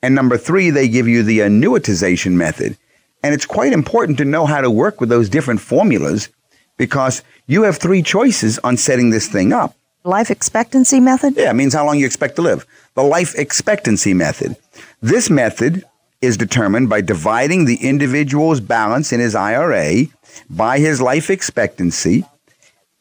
And 0.02 0.14
number 0.14 0.36
three, 0.36 0.68
they 0.70 0.88
give 0.88 1.08
you 1.08 1.22
the 1.22 1.38
annuitization 1.38 2.32
method. 2.32 2.76
And 3.22 3.34
it's 3.34 3.46
quite 3.46 3.72
important 3.72 4.18
to 4.18 4.24
know 4.24 4.44
how 4.44 4.60
to 4.60 4.70
work 4.70 5.00
with 5.00 5.08
those 5.08 5.28
different 5.28 5.60
formulas 5.60 6.28
because 6.76 7.22
you 7.46 7.62
have 7.62 7.76
three 7.76 8.02
choices 8.02 8.58
on 8.58 8.76
setting 8.76 9.10
this 9.10 9.28
thing 9.28 9.52
up. 9.52 9.74
Life 10.02 10.30
expectancy 10.30 10.98
method? 10.98 11.34
Yeah, 11.36 11.50
it 11.50 11.54
means 11.54 11.72
how 11.72 11.86
long 11.86 11.98
you 11.98 12.06
expect 12.06 12.36
to 12.36 12.42
live. 12.42 12.66
The 12.94 13.02
life 13.02 13.34
expectancy 13.36 14.12
method. 14.12 14.56
This 15.00 15.30
method 15.30 15.84
is 16.20 16.36
determined 16.36 16.88
by 16.88 17.00
dividing 17.00 17.64
the 17.64 17.76
individual's 17.76 18.60
balance 18.60 19.12
in 19.12 19.20
his 19.20 19.34
IRA 19.34 20.04
by 20.48 20.78
his 20.78 21.00
life 21.00 21.30
expectancy. 21.30 22.24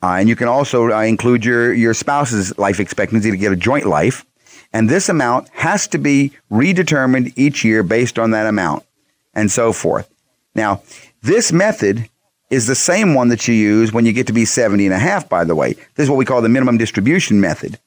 Uh, 0.02 0.16
and 0.20 0.30
you 0.30 0.36
can 0.36 0.48
also 0.48 0.92
uh, 0.92 1.02
include 1.02 1.44
your, 1.44 1.74
your 1.74 1.94
spouse's 1.94 2.58
life 2.58 2.80
expectancy 2.80 3.30
to 3.32 3.38
get 3.38 3.52
a 3.52 3.58
joint 3.58 3.86
life. 3.86 4.26
And 4.72 4.90
this 4.90 5.10
amount 5.10 5.50
has 5.50 5.88
to 5.90 5.98
be 5.98 6.32
redetermined 6.50 7.34
each 7.36 7.66
year 7.66 7.84
based 7.84 8.18
on 8.18 8.32
that 8.32 8.48
amount 8.48 8.86
and 9.34 9.52
so 9.52 9.74
forth. 9.74 10.10
Now, 10.56 10.82
this 11.22 11.52
method 11.52 12.10
is 12.50 12.68
the 12.68 12.76
same 12.76 13.14
one 13.14 13.28
that 13.30 13.48
you 13.48 13.54
use 13.54 13.92
when 13.92 14.06
you 14.06 14.14
get 14.14 14.28
to 14.28 14.34
be 14.34 14.46
70 14.46 14.86
and 14.86 14.94
a 14.94 15.00
half, 15.00 15.28
by 15.28 15.44
the 15.44 15.56
way. 15.56 15.74
This 15.74 16.06
is 16.06 16.10
what 16.10 16.18
we 16.18 16.26
call 16.26 16.42
the 16.42 16.50
minimum 16.50 16.78
distribution 16.78 17.42
method. 17.42 17.78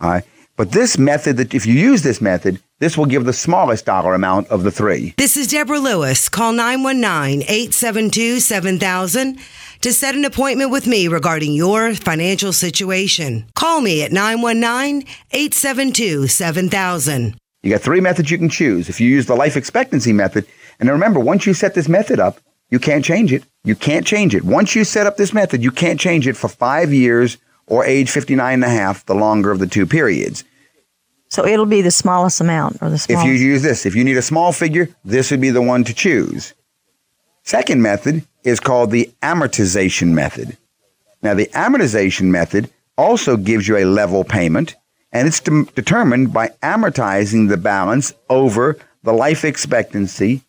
Uh, 0.00 0.20
but 0.56 0.72
this 0.72 0.98
method, 0.98 1.38
that 1.38 1.54
if 1.54 1.66
you 1.66 1.74
use 1.74 2.02
this 2.02 2.20
method, 2.20 2.60
this 2.78 2.98
will 2.98 3.06
give 3.06 3.24
the 3.24 3.32
smallest 3.32 3.86
dollar 3.86 4.14
amount 4.14 4.48
of 4.48 4.64
the 4.64 4.70
three. 4.70 5.14
This 5.16 5.36
is 5.36 5.48
Deborah 5.48 5.78
Lewis. 5.78 6.28
Call 6.28 6.52
919 6.52 7.42
872 7.42 8.40
7000 8.40 9.38
to 9.80 9.92
set 9.92 10.14
an 10.14 10.24
appointment 10.24 10.70
with 10.70 10.86
me 10.86 11.08
regarding 11.08 11.52
your 11.54 11.94
financial 11.94 12.52
situation. 12.52 13.46
Call 13.54 13.80
me 13.80 14.02
at 14.02 14.12
919 14.12 15.08
872 15.32 16.28
7000. 16.28 17.36
You 17.62 17.70
got 17.70 17.80
three 17.80 18.00
methods 18.00 18.30
you 18.30 18.38
can 18.38 18.48
choose. 18.48 18.88
If 18.88 19.00
you 19.00 19.08
use 19.08 19.26
the 19.26 19.36
life 19.36 19.56
expectancy 19.56 20.12
method, 20.12 20.46
and 20.80 20.90
remember, 20.90 21.20
once 21.20 21.46
you 21.46 21.54
set 21.54 21.74
this 21.74 21.88
method 21.88 22.18
up, 22.18 22.38
you 22.70 22.78
can't 22.78 23.04
change 23.04 23.32
it. 23.32 23.44
You 23.64 23.76
can't 23.76 24.06
change 24.06 24.34
it. 24.34 24.42
Once 24.42 24.74
you 24.74 24.82
set 24.84 25.06
up 25.06 25.16
this 25.16 25.32
method, 25.32 25.62
you 25.62 25.70
can't 25.70 26.00
change 26.00 26.26
it 26.26 26.36
for 26.36 26.48
five 26.48 26.92
years 26.92 27.36
or 27.66 27.84
age 27.84 28.10
59 28.10 28.54
and 28.54 28.64
a 28.64 28.68
half, 28.68 29.06
the 29.06 29.14
longer 29.14 29.50
of 29.50 29.58
the 29.58 29.66
two 29.66 29.86
periods. 29.86 30.44
So 31.28 31.46
it'll 31.46 31.66
be 31.66 31.80
the 31.80 31.90
smallest 31.90 32.40
amount 32.40 32.82
or 32.82 32.90
the 32.90 32.98
smallest. 32.98 33.26
If 33.26 33.32
you 33.32 33.32
use 33.32 33.62
this, 33.62 33.86
if 33.86 33.94
you 33.94 34.04
need 34.04 34.18
a 34.18 34.22
small 34.22 34.52
figure, 34.52 34.88
this 35.04 35.30
would 35.30 35.40
be 35.40 35.50
the 35.50 35.62
one 35.62 35.84
to 35.84 35.94
choose. 35.94 36.52
Second 37.42 37.82
method 37.82 38.26
is 38.44 38.60
called 38.60 38.90
the 38.90 39.10
amortization 39.22 40.08
method. 40.08 40.56
Now, 41.22 41.34
the 41.34 41.46
amortization 41.54 42.24
method 42.24 42.70
also 42.98 43.36
gives 43.36 43.66
you 43.66 43.78
a 43.78 43.84
level 43.84 44.24
payment, 44.24 44.74
and 45.12 45.26
it's 45.26 45.40
de- 45.40 45.64
determined 45.74 46.32
by 46.32 46.48
amortizing 46.62 47.48
the 47.48 47.56
balance 47.56 48.12
over 48.28 48.76
the 49.02 49.12
life 49.12 49.44
expectancy 49.44 50.42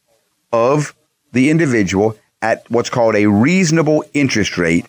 of 0.51 0.93
the 1.31 1.49
individual 1.49 2.17
at 2.41 2.69
what's 2.69 2.89
called 2.89 3.15
a 3.15 3.27
reasonable 3.27 4.03
interest 4.13 4.57
rate. 4.57 4.87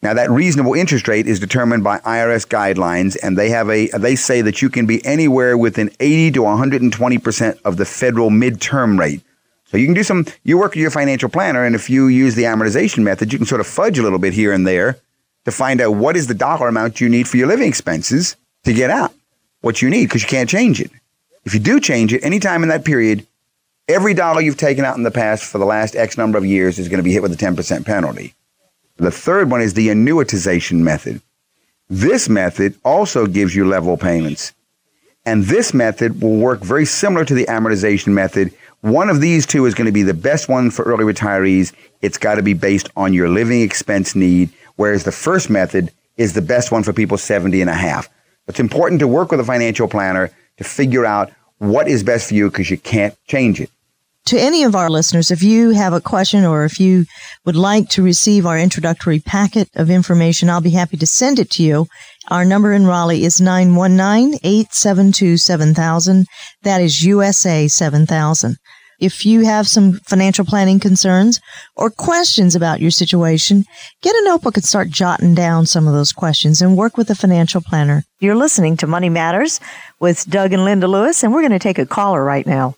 Now 0.00 0.14
that 0.14 0.30
reasonable 0.30 0.74
interest 0.74 1.08
rate 1.08 1.26
is 1.26 1.40
determined 1.40 1.82
by 1.82 1.98
IRS 1.98 2.46
guidelines 2.46 3.16
and 3.22 3.36
they 3.36 3.50
have 3.50 3.68
a 3.68 3.88
they 3.88 4.14
say 4.14 4.42
that 4.42 4.62
you 4.62 4.70
can 4.70 4.86
be 4.86 5.04
anywhere 5.04 5.58
within 5.58 5.90
80 5.98 6.32
to 6.32 6.40
120% 6.40 7.60
of 7.64 7.76
the 7.76 7.84
federal 7.84 8.30
midterm 8.30 8.98
rate. 8.98 9.22
So 9.64 9.76
you 9.76 9.86
can 9.86 9.94
do 9.94 10.04
some 10.04 10.26
you 10.44 10.56
work 10.56 10.72
with 10.72 10.82
your 10.82 10.92
financial 10.92 11.28
planner 11.28 11.64
and 11.64 11.74
if 11.74 11.90
you 11.90 12.06
use 12.06 12.36
the 12.36 12.44
amortization 12.44 13.02
method 13.02 13.32
you 13.32 13.38
can 13.38 13.46
sort 13.46 13.60
of 13.60 13.66
fudge 13.66 13.98
a 13.98 14.02
little 14.02 14.20
bit 14.20 14.34
here 14.34 14.52
and 14.52 14.66
there 14.66 14.98
to 15.44 15.50
find 15.50 15.80
out 15.80 15.92
what 15.92 16.16
is 16.16 16.26
the 16.26 16.34
dollar 16.34 16.68
amount 16.68 17.00
you 17.00 17.08
need 17.08 17.26
for 17.26 17.36
your 17.36 17.48
living 17.48 17.68
expenses 17.68 18.36
to 18.64 18.72
get 18.72 18.90
out 18.90 19.12
what 19.62 19.82
you 19.82 19.90
need 19.90 20.06
because 20.06 20.22
you 20.22 20.28
can't 20.28 20.48
change 20.48 20.80
it. 20.80 20.90
If 21.44 21.54
you 21.54 21.60
do 21.60 21.80
change 21.80 22.12
it 22.12 22.22
anytime 22.22 22.62
in 22.62 22.68
that 22.68 22.84
period, 22.84 23.26
every 23.88 24.14
dollar 24.14 24.40
you've 24.40 24.56
taken 24.56 24.84
out 24.84 24.96
in 24.96 25.02
the 25.02 25.10
past 25.10 25.44
for 25.44 25.58
the 25.58 25.64
last 25.64 25.96
X 25.96 26.16
number 26.16 26.38
of 26.38 26.46
years 26.46 26.78
is 26.78 26.88
going 26.88 26.98
to 26.98 27.02
be 27.02 27.12
hit 27.12 27.22
with 27.22 27.32
a 27.32 27.36
10% 27.36 27.84
penalty. 27.84 28.34
The 28.98 29.12
third 29.12 29.48
one 29.48 29.60
is 29.60 29.74
the 29.74 29.88
annuitization 29.88 30.80
method. 30.80 31.22
This 31.88 32.28
method 32.28 32.74
also 32.84 33.26
gives 33.26 33.54
you 33.54 33.64
level 33.64 33.96
payments. 33.96 34.52
And 35.24 35.44
this 35.44 35.72
method 35.72 36.20
will 36.20 36.36
work 36.36 36.60
very 36.60 36.84
similar 36.84 37.24
to 37.24 37.34
the 37.34 37.46
amortization 37.46 38.08
method. 38.08 38.52
One 38.80 39.08
of 39.08 39.20
these 39.20 39.46
two 39.46 39.66
is 39.66 39.74
going 39.74 39.86
to 39.86 39.92
be 39.92 40.02
the 40.02 40.14
best 40.14 40.48
one 40.48 40.70
for 40.70 40.84
early 40.84 41.04
retirees. 41.04 41.72
It's 42.02 42.18
got 42.18 42.36
to 42.36 42.42
be 42.42 42.54
based 42.54 42.90
on 42.96 43.14
your 43.14 43.28
living 43.28 43.62
expense 43.62 44.16
need, 44.16 44.50
whereas 44.74 45.04
the 45.04 45.12
first 45.12 45.48
method 45.48 45.92
is 46.16 46.32
the 46.32 46.42
best 46.42 46.72
one 46.72 46.82
for 46.82 46.92
people 46.92 47.18
70 47.18 47.60
and 47.60 47.70
a 47.70 47.74
half. 47.74 48.08
It's 48.48 48.60
important 48.60 48.98
to 49.00 49.08
work 49.08 49.30
with 49.30 49.38
a 49.38 49.44
financial 49.44 49.86
planner 49.86 50.30
to 50.56 50.64
figure 50.64 51.06
out 51.06 51.30
what 51.58 51.86
is 51.86 52.02
best 52.02 52.28
for 52.28 52.34
you 52.34 52.50
because 52.50 52.68
you 52.68 52.78
can't 52.78 53.16
change 53.26 53.60
it 53.60 53.70
to 54.28 54.38
any 54.38 54.62
of 54.62 54.76
our 54.76 54.90
listeners, 54.90 55.30
if 55.30 55.42
you 55.42 55.70
have 55.70 55.94
a 55.94 56.02
question 56.02 56.44
or 56.44 56.66
if 56.66 56.78
you 56.78 57.06
would 57.46 57.56
like 57.56 57.88
to 57.88 58.02
receive 58.02 58.44
our 58.44 58.58
introductory 58.58 59.20
packet 59.20 59.70
of 59.74 59.88
information, 59.88 60.50
I'll 60.50 60.60
be 60.60 60.68
happy 60.68 60.98
to 60.98 61.06
send 61.06 61.38
it 61.38 61.50
to 61.52 61.62
you. 61.62 61.86
Our 62.30 62.44
number 62.44 62.74
in 62.74 62.86
Raleigh 62.86 63.24
is 63.24 63.40
919-872-7000. 63.40 66.26
That 66.62 66.82
is 66.82 67.02
USA 67.02 67.68
7000. 67.68 68.56
If 69.00 69.24
you 69.24 69.46
have 69.46 69.66
some 69.66 69.94
financial 70.00 70.44
planning 70.44 70.78
concerns 70.78 71.40
or 71.74 71.88
questions 71.88 72.54
about 72.54 72.82
your 72.82 72.90
situation, 72.90 73.64
get 74.02 74.14
a 74.14 74.24
notebook 74.24 74.58
and 74.58 74.64
start 74.64 74.90
jotting 74.90 75.34
down 75.34 75.64
some 75.64 75.88
of 75.88 75.94
those 75.94 76.12
questions 76.12 76.60
and 76.60 76.76
work 76.76 76.98
with 76.98 77.08
a 77.08 77.14
financial 77.14 77.62
planner. 77.62 78.04
You're 78.20 78.36
listening 78.36 78.76
to 78.78 78.86
Money 78.86 79.08
Matters 79.08 79.58
with 80.00 80.28
Doug 80.28 80.52
and 80.52 80.66
Linda 80.66 80.86
Lewis, 80.86 81.24
and 81.24 81.32
we're 81.32 81.40
going 81.40 81.52
to 81.52 81.58
take 81.58 81.78
a 81.78 81.86
caller 81.86 82.22
right 82.22 82.46
now. 82.46 82.74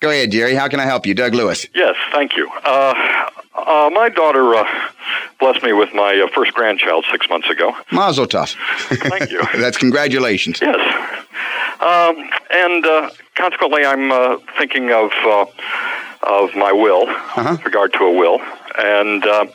Go 0.00 0.10
ahead, 0.10 0.30
Jerry. 0.30 0.54
How 0.54 0.68
can 0.68 0.78
I 0.78 0.84
help 0.84 1.06
you? 1.06 1.14
Doug 1.14 1.34
Lewis. 1.34 1.66
Yes, 1.74 1.96
thank 2.12 2.36
you. 2.36 2.48
Uh, 2.64 2.94
uh, 3.54 3.90
my 3.92 4.08
daughter 4.08 4.54
uh, 4.54 4.64
blessed 5.40 5.62
me 5.64 5.72
with 5.72 5.92
my 5.92 6.20
uh, 6.24 6.28
first 6.32 6.52
grandchild 6.54 7.04
six 7.10 7.28
months 7.28 7.50
ago. 7.50 7.72
Mazel 7.90 8.26
tov. 8.26 8.54
Thank 9.08 9.30
you. 9.32 9.42
That's 9.60 9.76
congratulations. 9.76 10.60
Yes. 10.62 10.78
Um, 11.80 12.30
and 12.50 12.86
uh, 12.86 13.10
consequently, 13.34 13.84
I'm 13.84 14.12
uh, 14.12 14.36
thinking 14.56 14.90
of 14.92 15.10
of 16.22 16.54
my 16.54 16.70
will, 16.72 17.08
Uh-huh. 17.08 17.52
with 17.52 17.64
regard 17.64 17.92
to 17.94 18.04
a 18.04 18.12
will, 18.12 18.40
and 18.76 19.24
uh, 19.24 19.46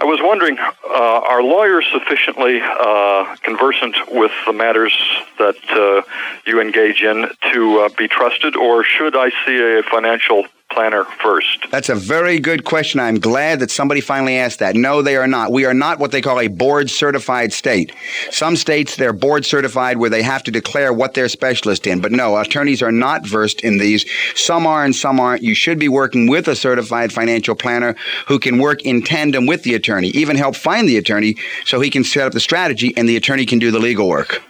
I 0.00 0.04
was 0.04 0.20
wondering, 0.22 0.58
uh, 0.60 1.20
are 1.28 1.42
lawyers 1.42 1.84
sufficiently 1.92 2.60
uh, 2.62 3.34
conversant 3.42 3.96
with 4.12 4.30
the 4.46 4.52
matters 4.52 4.96
that 5.38 5.56
uh, 5.70 6.02
you 6.46 6.60
engage 6.60 7.02
in 7.02 7.28
to 7.52 7.80
uh, 7.80 7.88
be 7.98 8.06
trusted, 8.06 8.54
or 8.54 8.84
should 8.84 9.16
I 9.16 9.30
see 9.44 9.58
a 9.58 9.82
financial 9.82 10.46
planner 10.70 11.04
first? 11.04 11.66
That's 11.70 11.88
a 11.88 11.94
very 11.94 12.38
good 12.38 12.64
question. 12.64 13.00
I'm 13.00 13.18
glad 13.18 13.60
that 13.60 13.70
somebody 13.70 14.00
finally 14.00 14.38
asked 14.38 14.60
that. 14.60 14.76
No, 14.76 15.02
they 15.02 15.16
are 15.16 15.26
not. 15.26 15.50
We 15.50 15.64
are 15.64 15.74
not 15.74 15.98
what 15.98 16.12
they 16.12 16.20
call 16.20 16.38
a 16.38 16.48
board 16.48 16.88
certified 16.88 17.52
state. 17.52 17.92
Some 18.30 18.54
states, 18.54 18.96
they're 18.96 19.12
board 19.12 19.44
certified 19.44 19.96
where 19.96 20.10
they 20.10 20.22
have 20.22 20.42
to 20.44 20.50
declare 20.50 20.92
what 20.92 21.14
they're 21.14 21.28
specialist 21.28 21.86
in. 21.86 22.00
But 22.00 22.12
no, 22.12 22.36
attorneys 22.36 22.82
are 22.82 22.92
not 22.92 23.26
versed 23.26 23.62
in 23.62 23.78
these. 23.78 24.04
Some 24.34 24.66
are 24.66 24.84
and 24.84 24.94
some 24.94 25.18
aren't. 25.18 25.42
You 25.42 25.54
should 25.54 25.78
be 25.78 25.88
working 25.88 26.28
with 26.28 26.46
a 26.48 26.54
certified 26.54 27.12
financial 27.12 27.54
planner 27.54 27.96
who 28.28 28.38
can 28.38 28.58
work 28.58 28.82
in 28.82 29.02
tandem 29.02 29.46
with 29.46 29.62
the 29.64 29.74
attorney, 29.74 30.08
even 30.10 30.36
help 30.36 30.54
find 30.54 30.88
the 30.88 30.98
attorney 30.98 31.36
so 31.64 31.80
he 31.80 31.90
can 31.90 32.04
set 32.04 32.26
up 32.26 32.32
the 32.32 32.40
strategy 32.40 32.94
and 32.96 33.08
the 33.08 33.16
attorney 33.16 33.46
can 33.46 33.58
do 33.58 33.70
the 33.70 33.78
legal 33.80 34.08
work. 34.08 34.42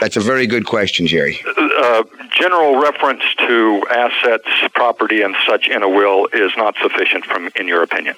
That's 0.00 0.16
a 0.16 0.20
very 0.20 0.46
good 0.46 0.66
question, 0.66 1.06
Jerry. 1.06 1.42
Uh, 1.56 2.04
general 2.30 2.80
reference 2.80 3.22
to 3.46 3.86
assets, 3.90 4.48
property, 4.74 5.22
and 5.22 5.34
such 5.46 5.68
in 5.68 5.82
a 5.82 5.88
will 5.88 6.26
is 6.32 6.52
not 6.56 6.74
sufficient, 6.82 7.24
from 7.24 7.50
in 7.56 7.68
your 7.68 7.82
opinion. 7.82 8.16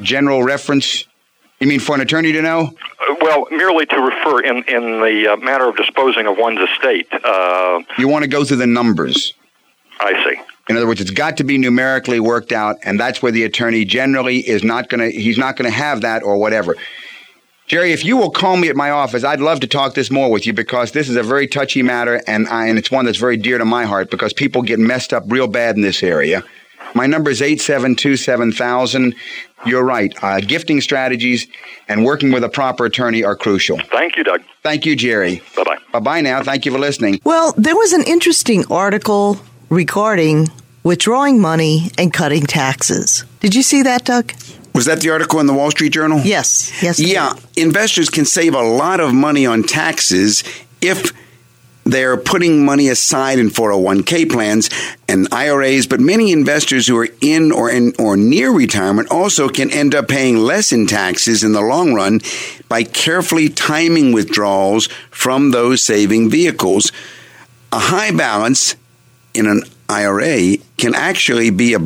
General 0.00 0.42
reference. 0.42 1.04
You 1.60 1.68
mean 1.68 1.80
for 1.80 1.94
an 1.94 2.00
attorney 2.00 2.32
to 2.32 2.42
know? 2.42 2.74
Uh, 2.98 3.14
well, 3.20 3.46
merely 3.50 3.86
to 3.86 3.96
refer 3.96 4.40
in 4.40 4.64
in 4.64 5.00
the 5.00 5.32
uh, 5.32 5.36
matter 5.36 5.68
of 5.68 5.76
disposing 5.76 6.26
of 6.26 6.36
one's 6.36 6.58
estate. 6.60 7.06
Uh, 7.12 7.82
you 7.98 8.08
want 8.08 8.24
to 8.24 8.28
go 8.28 8.44
through 8.44 8.56
the 8.56 8.66
numbers. 8.66 9.34
I 10.00 10.12
see. 10.24 10.40
In 10.68 10.76
other 10.76 10.86
words, 10.86 11.00
it's 11.00 11.10
got 11.10 11.36
to 11.36 11.44
be 11.44 11.58
numerically 11.58 12.18
worked 12.18 12.52
out, 12.52 12.76
and 12.82 12.98
that's 12.98 13.22
where 13.22 13.32
the 13.32 13.44
attorney 13.44 13.84
generally 13.84 14.38
is 14.38 14.64
not 14.64 14.88
going 14.88 15.00
to. 15.00 15.16
He's 15.16 15.38
not 15.38 15.56
going 15.56 15.70
to 15.70 15.76
have 15.76 16.00
that 16.00 16.22
or 16.22 16.36
whatever. 16.38 16.76
Jerry, 17.66 17.92
if 17.92 18.04
you 18.04 18.16
will 18.16 18.30
call 18.30 18.56
me 18.56 18.68
at 18.68 18.76
my 18.76 18.90
office, 18.90 19.24
I'd 19.24 19.40
love 19.40 19.60
to 19.60 19.66
talk 19.66 19.94
this 19.94 20.10
more 20.10 20.30
with 20.30 20.46
you 20.46 20.52
because 20.52 20.92
this 20.92 21.08
is 21.08 21.16
a 21.16 21.22
very 21.22 21.46
touchy 21.46 21.82
matter, 21.82 22.20
and 22.26 22.48
I, 22.48 22.66
and 22.66 22.78
it's 22.78 22.90
one 22.90 23.06
that's 23.06 23.18
very 23.18 23.36
dear 23.36 23.58
to 23.58 23.64
my 23.64 23.84
heart 23.84 24.10
because 24.10 24.32
people 24.32 24.62
get 24.62 24.78
messed 24.78 25.12
up 25.12 25.24
real 25.28 25.46
bad 25.46 25.76
in 25.76 25.82
this 25.82 26.02
area. 26.02 26.42
My 26.94 27.06
number 27.06 27.30
is 27.30 27.40
872 27.40 28.16
7000. 28.16 29.14
You're 29.64 29.84
right. 29.84 30.12
Uh, 30.22 30.40
gifting 30.40 30.80
strategies 30.80 31.46
and 31.88 32.04
working 32.04 32.32
with 32.32 32.44
a 32.44 32.48
proper 32.48 32.84
attorney 32.84 33.24
are 33.24 33.36
crucial. 33.36 33.78
Thank 33.90 34.16
you, 34.16 34.24
Doug. 34.24 34.42
Thank 34.62 34.84
you, 34.84 34.96
Jerry. 34.96 35.40
Bye 35.56 35.64
bye. 35.64 35.78
Bye 35.92 36.00
bye 36.00 36.20
now. 36.20 36.42
Thank 36.42 36.66
you 36.66 36.72
for 36.72 36.78
listening. 36.78 37.20
Well, 37.24 37.54
there 37.56 37.76
was 37.76 37.92
an 37.92 38.02
interesting 38.02 38.64
article 38.70 39.40
regarding 39.70 40.48
withdrawing 40.82 41.40
money 41.40 41.90
and 41.96 42.12
cutting 42.12 42.44
taxes. 42.44 43.24
Did 43.40 43.54
you 43.54 43.62
see 43.62 43.82
that, 43.82 44.04
Doug? 44.04 44.32
Was 44.74 44.86
that 44.86 45.00
the 45.00 45.10
article 45.10 45.38
in 45.40 45.46
the 45.46 45.52
Wall 45.52 45.70
Street 45.70 45.92
Journal? 45.92 46.20
Yes. 46.20 46.82
Yes. 46.82 46.98
Yeah. 46.98 47.34
Investors 47.56 48.08
can 48.08 48.24
save 48.24 48.54
a 48.54 48.62
lot 48.62 49.00
of 49.00 49.12
money 49.12 49.44
on 49.44 49.62
taxes 49.62 50.44
if 50.80 51.12
they're 51.84 52.16
putting 52.16 52.64
money 52.64 52.88
aside 52.88 53.38
in 53.38 53.50
401k 53.50 54.30
plans 54.30 54.70
and 55.08 55.26
IRAs, 55.32 55.86
but 55.86 56.00
many 56.00 56.30
investors 56.30 56.86
who 56.86 56.96
are 56.96 57.08
in 57.20 57.50
or 57.50 57.70
in 57.70 57.92
or 57.98 58.16
near 58.16 58.50
retirement 58.52 59.10
also 59.10 59.48
can 59.48 59.70
end 59.70 59.94
up 59.94 60.08
paying 60.08 60.36
less 60.36 60.72
in 60.72 60.86
taxes 60.86 61.42
in 61.42 61.52
the 61.52 61.60
long 61.60 61.92
run 61.92 62.20
by 62.68 62.84
carefully 62.84 63.48
timing 63.48 64.12
withdrawals 64.12 64.86
from 65.10 65.50
those 65.50 65.82
saving 65.82 66.30
vehicles. 66.30 66.92
A 67.72 67.78
high 67.78 68.12
balance 68.12 68.76
in 69.34 69.46
an 69.46 69.64
IRA 69.88 70.58
can 70.76 70.94
actually 70.94 71.50
be 71.50 71.74
a 71.74 71.80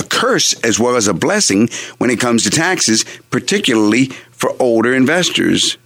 a 0.00 0.02
curse 0.02 0.54
as 0.64 0.80
well 0.80 0.96
as 0.96 1.06
a 1.06 1.14
blessing 1.14 1.68
when 1.98 2.10
it 2.10 2.18
comes 2.18 2.42
to 2.42 2.50
taxes, 2.50 3.04
particularly 3.30 4.06
for 4.32 4.50
older 4.58 4.94
investors. 4.94 5.76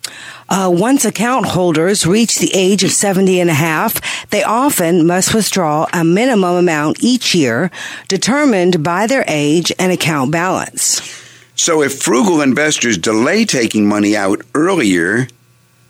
Uh, 0.48 0.70
once 0.72 1.04
account 1.04 1.46
holders 1.46 2.06
reach 2.06 2.38
the 2.38 2.50
age 2.54 2.84
of 2.84 2.92
70 2.92 3.40
and 3.40 3.50
a 3.50 3.54
half, 3.54 4.28
they 4.30 4.44
often 4.44 5.06
must 5.06 5.34
withdraw 5.34 5.86
a 5.92 6.04
minimum 6.04 6.56
amount 6.56 7.02
each 7.02 7.34
year 7.34 7.70
determined 8.08 8.84
by 8.84 9.06
their 9.06 9.24
age 9.26 9.72
and 9.78 9.90
account 9.90 10.30
balance. 10.30 11.00
So 11.56 11.82
if 11.82 12.02
frugal 12.02 12.40
investors 12.40 12.98
delay 12.98 13.44
taking 13.44 13.88
money 13.88 14.16
out 14.16 14.42
earlier 14.54 15.28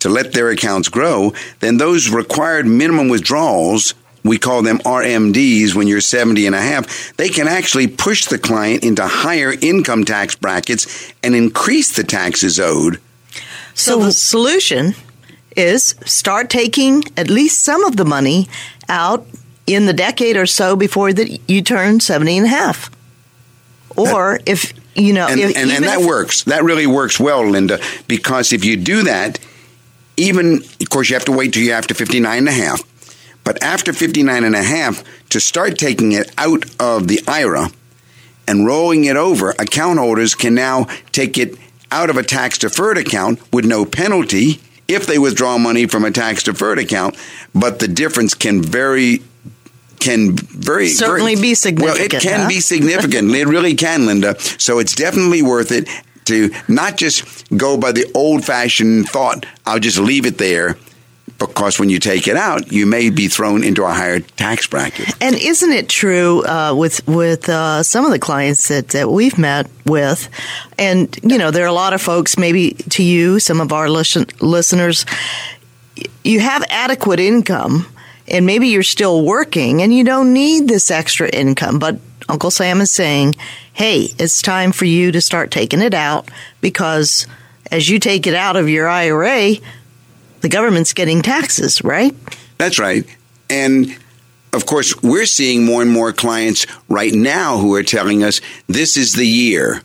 to 0.00 0.08
let 0.08 0.32
their 0.32 0.50
accounts 0.50 0.88
grow, 0.88 1.32
then 1.60 1.78
those 1.78 2.10
required 2.10 2.66
minimum 2.66 3.08
withdrawals 3.08 3.94
we 4.24 4.38
call 4.38 4.62
them 4.62 4.78
RMDs 4.78 5.74
when 5.74 5.86
you're 5.86 6.00
70 6.00 6.46
and 6.46 6.54
a 6.54 6.60
half, 6.60 7.14
they 7.16 7.28
can 7.28 7.46
actually 7.46 7.86
push 7.86 8.24
the 8.24 8.38
client 8.38 8.82
into 8.82 9.06
higher 9.06 9.52
income 9.60 10.04
tax 10.04 10.34
brackets 10.34 11.12
and 11.22 11.36
increase 11.36 11.94
the 11.94 12.02
taxes 12.02 12.58
owed. 12.58 13.00
So 13.74 13.98
the 13.98 14.12
solution 14.12 14.94
is 15.56 15.94
start 16.04 16.48
taking 16.48 17.04
at 17.16 17.28
least 17.28 17.62
some 17.62 17.84
of 17.84 17.96
the 17.96 18.04
money 18.04 18.48
out 18.88 19.26
in 19.66 19.86
the 19.86 19.92
decade 19.92 20.36
or 20.36 20.46
so 20.46 20.74
before 20.74 21.12
that 21.12 21.40
you 21.48 21.62
turn 21.62 22.00
70 22.00 22.38
and 22.38 22.46
a 22.46 22.48
half. 22.48 22.90
Or 23.96 24.38
that, 24.38 24.48
if, 24.48 24.72
you 24.94 25.12
know, 25.12 25.28
and, 25.28 25.40
if, 25.40 25.56
and, 25.56 25.70
and 25.70 25.84
that 25.84 26.00
if, 26.00 26.06
works. 26.06 26.44
That 26.44 26.64
really 26.64 26.86
works 26.86 27.20
well, 27.20 27.46
Linda, 27.46 27.78
because 28.08 28.52
if 28.52 28.64
you 28.64 28.76
do 28.76 29.02
that, 29.04 29.38
even, 30.16 30.62
of 30.80 30.90
course, 30.90 31.10
you 31.10 31.14
have 31.14 31.24
to 31.26 31.32
wait 31.32 31.52
till 31.52 31.62
you 31.62 31.72
have 31.72 31.86
to 31.88 31.94
59 31.94 32.38
and 32.38 32.48
a 32.48 32.52
half 32.52 32.82
but 33.44 33.62
after 33.62 33.92
59 33.92 34.42
and 34.42 34.54
a 34.54 34.62
half, 34.62 35.04
to 35.28 35.38
start 35.38 35.78
taking 35.78 36.12
it 36.12 36.32
out 36.38 36.64
of 36.80 37.08
the 37.08 37.20
IRA 37.28 37.70
and 38.48 38.66
rolling 38.66 39.04
it 39.04 39.16
over, 39.16 39.50
account 39.50 39.98
holders 39.98 40.34
can 40.34 40.54
now 40.54 40.84
take 41.12 41.38
it 41.38 41.56
out 41.90 42.10
of 42.10 42.16
a 42.16 42.22
tax 42.22 42.58
deferred 42.58 42.98
account 42.98 43.40
with 43.52 43.64
no 43.64 43.84
penalty 43.84 44.60
if 44.88 45.06
they 45.06 45.18
withdraw 45.18 45.56
money 45.58 45.86
from 45.86 46.04
a 46.04 46.10
tax 46.10 46.42
deferred 46.42 46.78
account, 46.78 47.16
but 47.54 47.78
the 47.78 47.88
difference 47.88 48.34
can 48.34 48.62
vary 48.62 49.22
can 50.00 50.36
very 50.36 50.88
certainly 50.88 51.34
very, 51.34 51.48
be 51.48 51.54
significant. 51.54 52.12
Well, 52.12 52.20
it 52.20 52.22
can 52.22 52.40
huh? 52.42 52.48
be 52.48 52.60
significant. 52.60 53.30
it 53.30 53.46
really 53.46 53.74
can, 53.74 54.04
Linda. 54.04 54.38
So 54.38 54.78
it's 54.78 54.94
definitely 54.94 55.40
worth 55.40 55.72
it 55.72 55.88
to 56.26 56.50
not 56.68 56.98
just 56.98 57.48
go 57.56 57.78
by 57.78 57.92
the 57.92 58.10
old 58.14 58.44
fashioned 58.44 59.08
thought, 59.08 59.46
I'll 59.64 59.78
just 59.78 59.98
leave 59.98 60.26
it 60.26 60.36
there 60.36 60.76
because 61.46 61.78
when 61.78 61.90
you 61.90 61.98
take 61.98 62.28
it 62.28 62.36
out, 62.36 62.72
you 62.72 62.86
may 62.86 63.10
be 63.10 63.28
thrown 63.28 63.64
into 63.64 63.84
a 63.84 63.92
higher 63.92 64.20
tax 64.20 64.66
bracket. 64.66 65.14
And 65.20 65.36
isn't 65.36 65.72
it 65.72 65.88
true 65.88 66.44
uh, 66.44 66.74
with 66.76 67.06
with 67.06 67.48
uh, 67.48 67.82
some 67.82 68.04
of 68.04 68.10
the 68.10 68.18
clients 68.18 68.68
that, 68.68 68.88
that 68.88 69.10
we've 69.10 69.38
met 69.38 69.68
with, 69.86 70.28
and 70.78 71.16
you 71.22 71.38
know, 71.38 71.50
there 71.50 71.64
are 71.64 71.68
a 71.68 71.72
lot 71.72 71.92
of 71.92 72.02
folks, 72.02 72.38
maybe 72.38 72.72
to 72.90 73.02
you, 73.02 73.38
some 73.38 73.60
of 73.60 73.72
our 73.72 73.88
listen- 73.88 74.26
listeners, 74.40 75.06
you 76.22 76.40
have 76.40 76.64
adequate 76.70 77.20
income, 77.20 77.86
and 78.28 78.46
maybe 78.46 78.68
you're 78.68 78.82
still 78.82 79.24
working, 79.24 79.82
and 79.82 79.94
you 79.94 80.04
don't 80.04 80.32
need 80.32 80.68
this 80.68 80.90
extra 80.90 81.28
income, 81.28 81.78
but 81.78 81.98
Uncle 82.28 82.50
Sam 82.50 82.80
is 82.80 82.90
saying, 82.90 83.34
hey, 83.72 84.08
it's 84.18 84.40
time 84.40 84.72
for 84.72 84.84
you 84.84 85.12
to 85.12 85.20
start 85.20 85.50
taking 85.50 85.80
it 85.80 85.94
out 85.94 86.30
because 86.60 87.26
as 87.70 87.88
you 87.88 87.98
take 87.98 88.26
it 88.26 88.34
out 88.34 88.56
of 88.56 88.68
your 88.68 88.88
IRA, 88.88 89.54
the 90.44 90.50
government's 90.50 90.92
getting 90.92 91.22
taxes, 91.22 91.82
right? 91.82 92.14
That's 92.58 92.78
right. 92.78 93.06
And 93.48 93.96
of 94.52 94.66
course, 94.66 94.94
we're 95.02 95.24
seeing 95.24 95.64
more 95.64 95.80
and 95.80 95.90
more 95.90 96.12
clients 96.12 96.66
right 96.86 97.14
now 97.14 97.56
who 97.56 97.74
are 97.74 97.82
telling 97.82 98.22
us 98.22 98.42
this 98.66 98.98
is 98.98 99.14
the 99.14 99.26
year. 99.26 99.80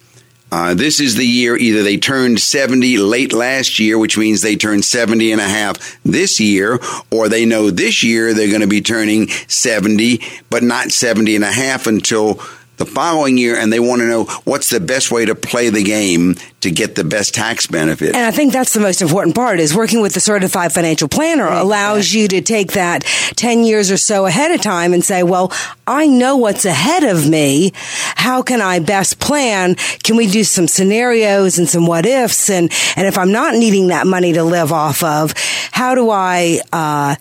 Uh, 0.51 0.73
this 0.73 0.99
is 0.99 1.15
the 1.15 1.25
year 1.25 1.55
either 1.55 1.81
they 1.81 1.95
turned 1.95 2.41
70 2.41 2.97
late 2.97 3.31
last 3.31 3.79
year, 3.79 3.97
which 3.97 4.17
means 4.17 4.41
they 4.41 4.57
turned 4.57 4.83
70 4.83 5.31
and 5.31 5.39
a 5.39 5.47
half 5.47 5.97
this 6.03 6.41
year, 6.41 6.77
or 7.09 7.29
they 7.29 7.45
know 7.45 7.69
this 7.69 8.03
year 8.03 8.33
they're 8.33 8.49
going 8.49 8.59
to 8.59 8.67
be 8.67 8.81
turning 8.81 9.29
70, 9.29 10.21
but 10.49 10.61
not 10.61 10.91
70 10.91 11.37
and 11.37 11.45
a 11.45 11.51
half 11.53 11.87
until 11.87 12.41
the 12.79 12.85
following 12.85 13.37
year 13.37 13.55
and 13.55 13.71
they 13.71 13.79
want 13.79 14.01
to 14.01 14.07
know 14.07 14.23
what's 14.45 14.69
the 14.69 14.79
best 14.79 15.11
way 15.11 15.25
to 15.25 15.35
play 15.35 15.69
the 15.69 15.83
game 15.83 16.35
to 16.61 16.71
get 16.71 16.95
the 16.95 17.03
best 17.03 17.35
tax 17.35 17.67
benefit. 17.67 18.15
And 18.15 18.25
I 18.25 18.31
think 18.31 18.53
that's 18.53 18.73
the 18.73 18.79
most 18.79 19.01
important 19.01 19.35
part 19.35 19.59
is 19.59 19.75
working 19.75 20.01
with 20.01 20.13
the 20.13 20.19
certified 20.19 20.73
financial 20.73 21.07
planner 21.07 21.47
allows 21.47 22.13
you 22.13 22.27
to 22.29 22.41
take 22.41 22.71
that 22.71 23.03
10 23.35 23.63
years 23.63 23.91
or 23.91 23.97
so 23.97 24.25
ahead 24.25 24.51
of 24.51 24.61
time 24.61 24.93
and 24.93 25.03
say, 25.03 25.23
well, 25.23 25.51
I 25.85 26.07
know 26.07 26.37
what's 26.37 26.65
ahead 26.65 27.03
of 27.03 27.29
me. 27.29 27.71
How 27.75 28.41
can 28.41 28.61
I 28.61 28.79
best 28.79 29.19
plan? 29.19 29.75
Can 30.03 30.15
we 30.15 30.27
do 30.27 30.43
some 30.43 30.67
scenarios 30.67 31.59
and 31.59 31.67
some 31.67 31.85
what 31.85 32.05
ifs? 32.05 32.49
And, 32.49 32.71
and 32.95 33.07
if 33.07 33.17
I'm 33.17 33.31
not 33.31 33.55
needing 33.55 33.87
that 33.87 34.07
money 34.07 34.33
to 34.33 34.43
live 34.43 34.71
off 34.71 35.03
of, 35.03 35.33
how 35.71 35.95
do 35.95 36.09
I, 36.09 36.61
uh, 36.71 37.15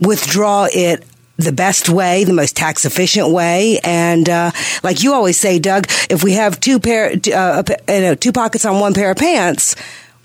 withdraw 0.00 0.68
it 0.72 1.04
the 1.38 1.52
best 1.52 1.88
way, 1.88 2.24
the 2.24 2.32
most 2.32 2.56
tax 2.56 2.84
efficient 2.84 3.30
way. 3.30 3.78
And 3.84 4.28
uh, 4.28 4.50
like 4.82 5.02
you 5.02 5.14
always 5.14 5.38
say, 5.38 5.58
Doug, 5.58 5.86
if 6.10 6.22
we 6.22 6.32
have 6.32 6.60
two 6.60 6.80
pair, 6.80 7.12
uh, 7.34 7.62
you 7.88 8.00
know, 8.00 8.14
two 8.14 8.32
pockets 8.32 8.64
on 8.64 8.80
one 8.80 8.92
pair 8.92 9.12
of 9.12 9.16
pants, 9.16 9.76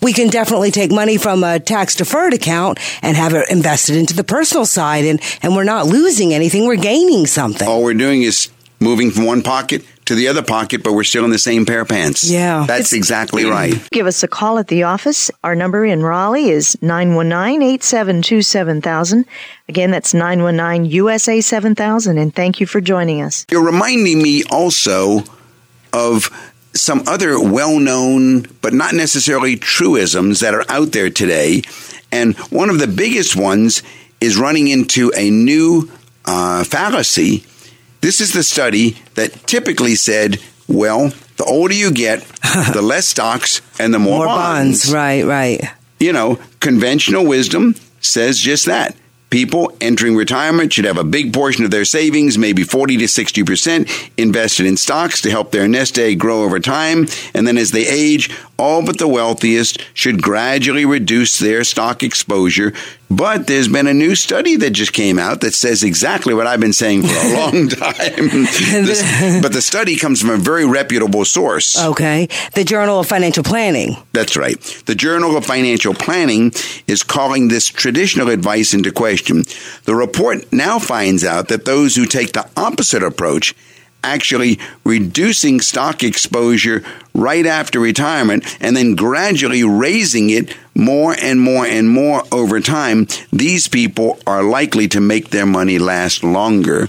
we 0.02 0.12
can 0.12 0.30
definitely 0.30 0.72
take 0.72 0.92
money 0.92 1.18
from 1.18 1.44
a 1.44 1.60
tax 1.60 1.96
deferred 1.96 2.34
account 2.34 2.80
and 3.02 3.16
have 3.16 3.34
it 3.34 3.50
invested 3.50 3.96
into 3.96 4.14
the 4.14 4.24
personal 4.24 4.66
side, 4.66 5.06
and 5.06 5.22
and 5.42 5.56
we're 5.56 5.64
not 5.64 5.86
losing 5.86 6.34
anything; 6.34 6.66
we're 6.66 6.76
gaining 6.76 7.26
something. 7.26 7.66
All 7.66 7.84
we're 7.84 7.94
doing 7.94 8.24
is 8.24 8.50
moving 8.82 9.12
from 9.12 9.26
one 9.26 9.42
pocket 9.42 9.86
to 10.06 10.16
the 10.16 10.28
other 10.28 10.42
pocket, 10.42 10.84
but 10.84 10.94
we're 10.94 11.04
still 11.04 11.26
in 11.26 11.32
the 11.32 11.40
same 11.40 11.66
pair 11.66 11.82
of 11.82 11.90
pants. 11.90 12.30
Yeah. 12.30 12.66
That's 12.68 12.94
exactly 12.94 13.46
right. 13.46 13.76
Give 13.92 14.08
us 14.08 14.24
a 14.24 14.28
call 14.28 14.60
at 14.60 14.68
the 14.68 14.84
office. 14.84 15.32
Our 15.44 15.56
number 15.56 15.86
in 15.86 16.04
Raleigh 16.04 16.50
is 16.50 16.76
919-872-7000. 16.78 19.26
Again, 19.70 19.92
that's 19.92 20.14
919-USA 20.14 21.42
7000. 21.42 22.18
And 22.18 22.36
thank 22.36 22.60
you 22.60 22.66
for 22.66 22.82
joining 22.82 23.22
us. 23.22 23.46
You're 23.50 23.66
reminding 23.66 24.22
me 24.22 24.44
also 24.52 25.24
of 25.94 26.30
some 26.74 27.04
other 27.08 27.40
well 27.40 27.80
known, 27.80 28.42
but 28.62 28.74
not 28.74 28.94
necessarily 28.94 29.56
truisms 29.56 30.42
that 30.42 30.54
are 30.54 30.66
out 30.70 30.92
there 30.92 31.10
today. 31.10 31.62
And 32.12 32.36
one 32.52 32.70
of 32.70 32.80
the 32.80 32.88
biggest 32.88 33.36
ones 33.36 33.84
is 34.20 34.38
running 34.38 34.68
into 34.68 35.12
a 35.16 35.30
new 35.30 35.90
uh, 36.26 36.64
fallacy. 36.64 37.46
This 38.04 38.20
is 38.20 38.34
the 38.34 38.44
study 38.44 38.98
that 39.16 39.32
typically 39.48 39.96
said, 39.96 40.38
well, 40.68 41.14
the 41.38 41.46
older 41.46 41.74
you 41.74 41.90
get, 41.90 42.20
the 42.74 42.82
less 42.84 43.08
stocks 43.08 43.62
and 43.80 43.94
the 43.94 44.00
more, 44.00 44.26
More 44.26 44.28
bonds. 44.28 44.94
Right, 44.94 45.24
right. 45.24 45.62
You 46.02 46.12
know, 46.12 46.38
conventional 46.60 47.26
wisdom 47.26 47.76
says 48.02 48.40
just 48.40 48.66
that. 48.66 48.98
People 49.30 49.72
entering 49.80 50.18
retirement 50.18 50.74
should 50.74 50.84
have 50.84 50.98
a 50.98 51.04
big 51.06 51.34
portion 51.34 51.64
of 51.64 51.72
their 51.72 51.86
savings, 51.86 52.38
maybe 52.38 52.64
40 52.64 52.98
to 52.98 53.06
60%, 53.06 54.12
invested 54.18 54.66
in 54.66 54.76
stocks 54.76 55.22
to 55.22 55.32
help 55.32 55.52
their 55.52 55.70
nest 55.70 55.98
egg 55.98 56.20
grow 56.20 56.44
over 56.44 56.60
time. 56.60 57.08
And 57.34 57.48
then 57.48 57.58
as 57.58 57.72
they 57.72 57.88
age, 57.88 58.30
all 58.60 58.86
but 58.86 59.00
the 59.00 59.08
wealthiest 59.08 59.82
should 59.94 60.22
gradually 60.22 60.86
reduce 60.86 61.40
their 61.40 61.64
stock 61.64 62.04
exposure. 62.04 62.74
But 63.16 63.48
there's 63.48 63.68
been 63.68 63.88
a 63.88 63.94
new 63.94 64.16
study 64.16 64.56
that 64.58 64.72
just 64.72 64.94
came 64.94 65.20
out 65.20 65.42
that 65.42 65.54
says 65.54 65.84
exactly 65.84 66.34
what 66.34 66.48
I've 66.48 66.60
been 66.60 66.74
saying 66.74 67.04
for 67.04 67.14
a 67.14 67.34
long 67.38 67.68
time. 67.70 68.30
This- 68.86 69.42
but 69.42 69.54
the 69.54 69.62
study 69.62 69.96
comes 69.98 70.22
from 70.22 70.32
a 70.32 70.38
very 70.38 70.66
reputable 70.66 71.26
source. 71.26 71.78
Okay. 71.78 72.28
The 72.56 72.64
Journal 72.64 73.00
of 73.00 73.08
Financial 73.08 73.44
Planning. 73.44 73.98
That's 74.14 74.36
right. 74.38 74.60
The 74.86 74.96
Journal 74.96 75.38
of 75.38 75.46
Financial 75.46 75.94
Planning 75.94 76.52
is 76.88 77.04
calling 77.04 77.50
this 77.50 77.68
traditional 77.68 78.30
advice 78.30 78.74
into 78.74 78.92
question. 78.92 79.44
The 79.84 79.96
report 79.96 80.52
now 80.52 80.80
finds 80.80 81.24
out 81.24 81.50
that 81.50 81.66
those 81.66 81.96
who 81.96 82.06
take 82.06 82.34
the 82.34 82.50
opposite 82.58 83.04
approach, 83.04 83.54
actually 84.04 84.60
reducing 84.84 85.62
stock 85.62 86.04
exposure 86.04 86.84
right 87.14 87.46
after 87.46 87.80
retirement 87.80 88.58
and 88.60 88.76
then 88.76 88.96
gradually 88.96 89.64
raising 89.64 90.30
it 90.30 90.56
more 90.76 91.16
and 91.22 91.40
more 91.40 91.66
and 91.66 91.90
more 91.90 92.24
over 92.32 92.60
time, 92.60 93.08
these 93.32 93.68
people 93.68 94.20
are 94.28 94.44
likely 94.44 94.88
to 94.90 95.00
make 95.00 95.30
their 95.30 95.46
money 95.46 95.80
last 95.80 96.24
longer. 96.24 96.88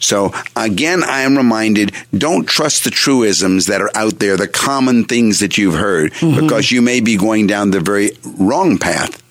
So 0.00 0.32
again, 0.56 1.02
I 1.02 1.22
am 1.22 1.36
reminded 1.36 1.92
don't 2.16 2.46
trust 2.46 2.84
the 2.84 2.90
truisms 2.90 3.66
that 3.66 3.80
are 3.80 3.90
out 3.96 4.18
there, 4.18 4.36
the 4.36 4.48
common 4.48 5.04
things 5.04 5.40
that 5.40 5.58
you've 5.58 5.74
heard, 5.74 6.12
mm-hmm. 6.12 6.40
because 6.40 6.70
you 6.70 6.82
may 6.82 7.00
be 7.00 7.16
going 7.16 7.46
down 7.46 7.70
the 7.70 7.80
very 7.80 8.12
wrong 8.38 8.78
path. 8.78 9.22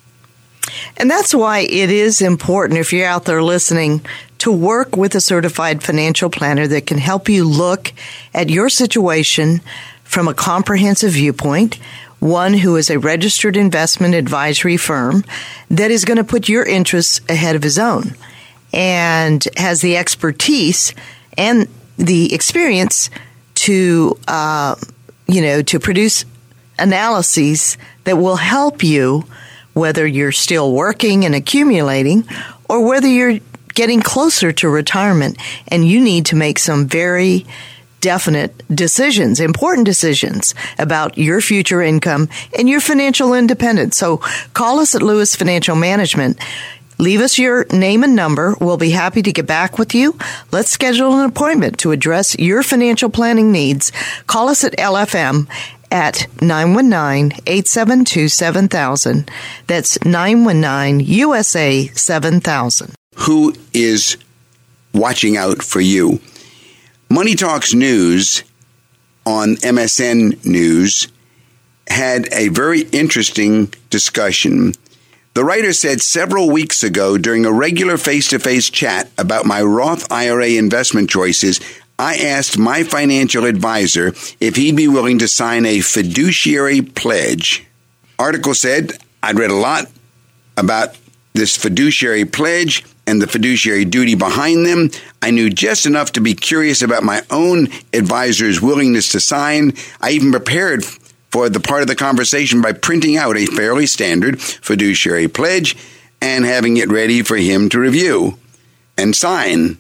And 0.98 1.10
that's 1.10 1.34
why 1.34 1.60
it 1.60 1.90
is 1.90 2.22
important 2.22 2.80
if 2.80 2.92
you're 2.92 3.08
out 3.08 3.26
there 3.26 3.42
listening 3.42 4.06
to 4.40 4.52
work 4.52 4.96
with 4.96 5.16
a 5.16 5.22
certified 5.22 5.84
financial 5.84 6.30
planner 6.30 6.68
that 6.68 6.86
can 6.86 6.98
help 6.98 7.30
you 7.30 7.44
look 7.44 7.94
at 8.34 8.50
your 8.50 8.70
situation 8.70 9.62
from 10.04 10.28
a 10.28 10.34
comprehensive 10.34 11.12
viewpoint. 11.12 11.76
One 12.20 12.54
who 12.54 12.76
is 12.76 12.90
a 12.90 13.00
registered 13.00 13.56
investment 13.56 14.16
advisory 14.16 14.78
firm 14.78 15.24
that 15.70 15.92
is 15.92 16.06
going 16.06 16.18
to 16.18 16.24
put 16.24 16.50
your 16.50 16.66
interests 16.66 17.22
ahead 17.30 17.56
of 17.56 17.64
his 17.64 17.78
own 17.78 18.16
and 18.74 19.48
has 19.56 19.82
the 19.82 19.98
expertise 19.98 20.94
and 21.38 21.68
the 21.98 22.34
experience 22.34 23.10
to, 23.56 24.18
uh, 24.28 24.76
you 25.28 25.42
know, 25.42 25.62
to 25.64 25.80
produce 25.80 26.26
analyses 26.80 27.78
that 28.04 28.18
will 28.18 28.36
help 28.36 28.84
you 28.84 29.26
whether 29.74 30.08
you're 30.08 30.32
still 30.32 30.74
working 30.74 31.24
and 31.26 31.36
accumulating 31.36 32.28
or 32.70 32.86
whether 32.86 33.08
you're 33.08 33.40
getting 33.78 34.02
closer 34.02 34.52
to 34.52 34.68
retirement 34.68 35.38
and 35.68 35.88
you 35.88 36.04
need 36.04 36.26
to 36.26 36.36
make 36.36 36.58
some 36.58 36.88
very 36.88 37.46
definite 38.02 38.64
decisions, 38.74 39.40
important 39.40 39.86
decisions 39.86 40.56
about 40.80 41.16
your 41.16 41.42
future 41.42 41.84
income 41.84 42.28
and 42.58 42.68
your 42.68 42.82
financial 42.82 43.36
independence. 43.36 43.96
So 43.96 44.18
call 44.54 44.80
us 44.80 44.96
at 44.96 45.04
Lewis 45.04 45.36
Financial 45.36 45.76
Management. 45.76 46.40
Leave 46.98 47.22
us 47.22 47.38
your 47.38 47.68
name 47.72 48.04
and 48.04 48.16
number. 48.16 48.56
We'll 48.60 48.78
be 48.78 48.90
happy 48.90 49.22
to 49.22 49.32
get 49.32 49.46
back 49.46 49.78
with 49.78 49.94
you. 49.94 50.18
Let's 50.52 50.72
schedule 50.72 51.20
an 51.20 51.30
appointment 51.30 51.78
to 51.80 51.92
address 51.92 52.36
your 52.40 52.64
financial 52.64 53.12
planning 53.12 53.52
needs. 53.52 53.92
Call 54.26 54.50
us 54.50 54.64
at 54.64 54.76
LFM 54.78 55.48
at 55.92 56.26
919-872-7000. 56.38 59.30
That's 59.68 60.00
919-USA 60.00 61.92
7000. 61.94 62.96
Who 63.22 63.54
is 63.74 64.18
watching 64.94 65.38
out 65.38 65.64
for 65.64 65.82
you? 65.82 66.20
Money 67.10 67.36
Talks 67.36 67.74
News 67.74 68.44
on 69.26 69.56
MSN 69.58 70.46
News 70.46 71.08
had 71.90 72.32
a 72.32 72.50
very 72.50 72.82
interesting 72.92 73.74
discussion. 73.90 74.74
The 75.34 75.44
writer 75.44 75.74
said 75.74 76.02
several 76.02 76.50
weeks 76.50 76.84
ago 76.84 77.18
during 77.18 77.46
a 77.46 77.52
regular 77.52 77.98
face 77.98 78.30
to 78.30 78.40
face 78.40 78.70
chat 78.70 79.10
about 79.18 79.46
my 79.46 79.62
Roth 79.62 80.12
IRA 80.12 80.50
investment 80.50 81.10
choices, 81.10 81.60
I 82.00 82.18
asked 82.18 82.58
my 82.58 82.84
financial 82.84 83.46
advisor 83.46 84.14
if 84.40 84.56
he'd 84.56 84.76
be 84.76 84.88
willing 84.88 85.18
to 85.20 85.28
sign 85.28 85.66
a 85.66 85.82
fiduciary 85.82 86.82
pledge. 86.82 87.66
Article 88.20 88.54
said 88.54 88.94
I'd 89.24 89.40
read 89.40 89.52
a 89.52 89.56
lot 89.56 89.86
about 90.56 90.96
this 91.34 91.58
fiduciary 91.58 92.26
pledge 92.26 92.84
and 93.08 93.22
the 93.22 93.28
fiduciary 93.28 93.86
duty 93.86 94.14
behind 94.14 94.66
them. 94.66 94.92
I 95.22 95.32
knew 95.32 95.50
just 95.50 95.86
enough 95.86 96.12
to 96.14 96.22
be 96.22 96.36
curious 96.36 96.82
about 96.82 97.04
my 97.04 97.24
own 97.32 97.70
advisor's 97.94 98.62
willingness 98.62 99.10
to 99.14 99.20
sign. 99.20 99.74
I 100.02 100.12
even 100.12 100.32
prepared 100.32 100.86
for 101.32 101.50
the 101.50 101.60
part 101.60 101.82
of 101.82 101.88
the 101.88 101.96
conversation 101.96 102.62
by 102.62 102.74
printing 102.74 103.18
out 103.18 103.38
a 103.38 103.46
fairly 103.46 103.86
standard 103.86 104.42
fiduciary 104.42 105.28
pledge 105.28 105.76
and 106.22 106.46
having 106.46 106.78
it 106.78 106.92
ready 106.92 107.22
for 107.22 107.38
him 107.38 107.70
to 107.70 107.80
review 107.80 108.38
and 108.98 109.16
sign. 109.16 109.78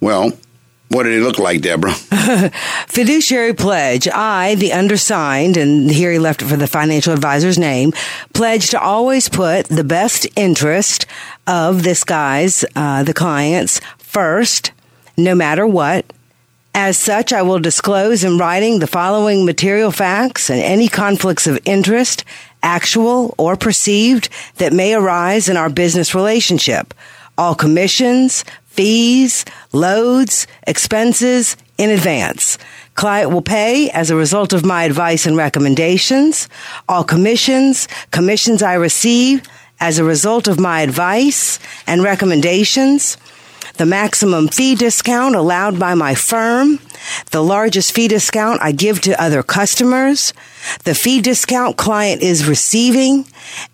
Well, 0.00 0.32
what 0.90 1.02
did 1.02 1.12
it 1.12 1.22
look 1.22 1.38
like, 1.38 1.60
Deborah? 1.60 1.92
Fiduciary 2.86 3.52
pledge. 3.52 4.08
I, 4.08 4.54
the 4.54 4.72
undersigned, 4.72 5.58
and 5.58 5.90
here 5.90 6.12
he 6.12 6.18
left 6.18 6.40
it 6.40 6.46
for 6.46 6.56
the 6.56 6.66
financial 6.66 7.12
advisor's 7.12 7.58
name, 7.58 7.92
pledge 8.32 8.70
to 8.70 8.80
always 8.80 9.28
put 9.28 9.66
the 9.66 9.84
best 9.84 10.26
interest 10.34 11.04
of 11.48 11.82
this 11.82 12.04
guy's, 12.04 12.64
uh, 12.76 13.02
the 13.02 13.14
client's, 13.14 13.80
first, 13.98 14.70
no 15.16 15.34
matter 15.34 15.66
what. 15.66 16.04
As 16.74 16.96
such, 16.96 17.32
I 17.32 17.42
will 17.42 17.58
disclose 17.58 18.22
in 18.22 18.38
writing 18.38 18.78
the 18.78 18.86
following 18.86 19.44
material 19.44 19.90
facts 19.90 20.50
and 20.50 20.60
any 20.60 20.86
conflicts 20.86 21.46
of 21.46 21.58
interest, 21.64 22.22
actual 22.62 23.34
or 23.38 23.56
perceived, 23.56 24.28
that 24.56 24.72
may 24.72 24.94
arise 24.94 25.48
in 25.48 25.56
our 25.56 25.70
business 25.70 26.14
relationship. 26.14 26.94
All 27.36 27.54
commissions, 27.54 28.44
fees, 28.66 29.44
loads, 29.72 30.46
expenses 30.66 31.56
in 31.78 31.90
advance. 31.90 32.58
Client 32.94 33.30
will 33.30 33.42
pay 33.42 33.90
as 33.90 34.10
a 34.10 34.16
result 34.16 34.52
of 34.52 34.64
my 34.64 34.84
advice 34.84 35.24
and 35.24 35.36
recommendations. 35.36 36.48
All 36.88 37.04
commissions, 37.04 37.88
commissions 38.10 38.62
I 38.62 38.74
receive 38.74 39.42
as 39.80 39.98
a 39.98 40.04
result 40.04 40.48
of 40.48 40.58
my 40.58 40.80
advice 40.82 41.58
and 41.86 42.02
recommendations. 42.02 43.16
The 43.78 43.86
maximum 43.86 44.48
fee 44.48 44.74
discount 44.74 45.36
allowed 45.36 45.78
by 45.78 45.94
my 45.94 46.16
firm. 46.16 46.80
The 47.30 47.42
largest 47.42 47.92
fee 47.92 48.08
discount 48.08 48.60
I 48.60 48.72
give 48.72 49.00
to 49.02 49.22
other 49.22 49.44
customers. 49.44 50.32
The 50.82 50.96
fee 50.96 51.20
discount 51.20 51.76
client 51.76 52.20
is 52.20 52.48
receiving. 52.48 53.26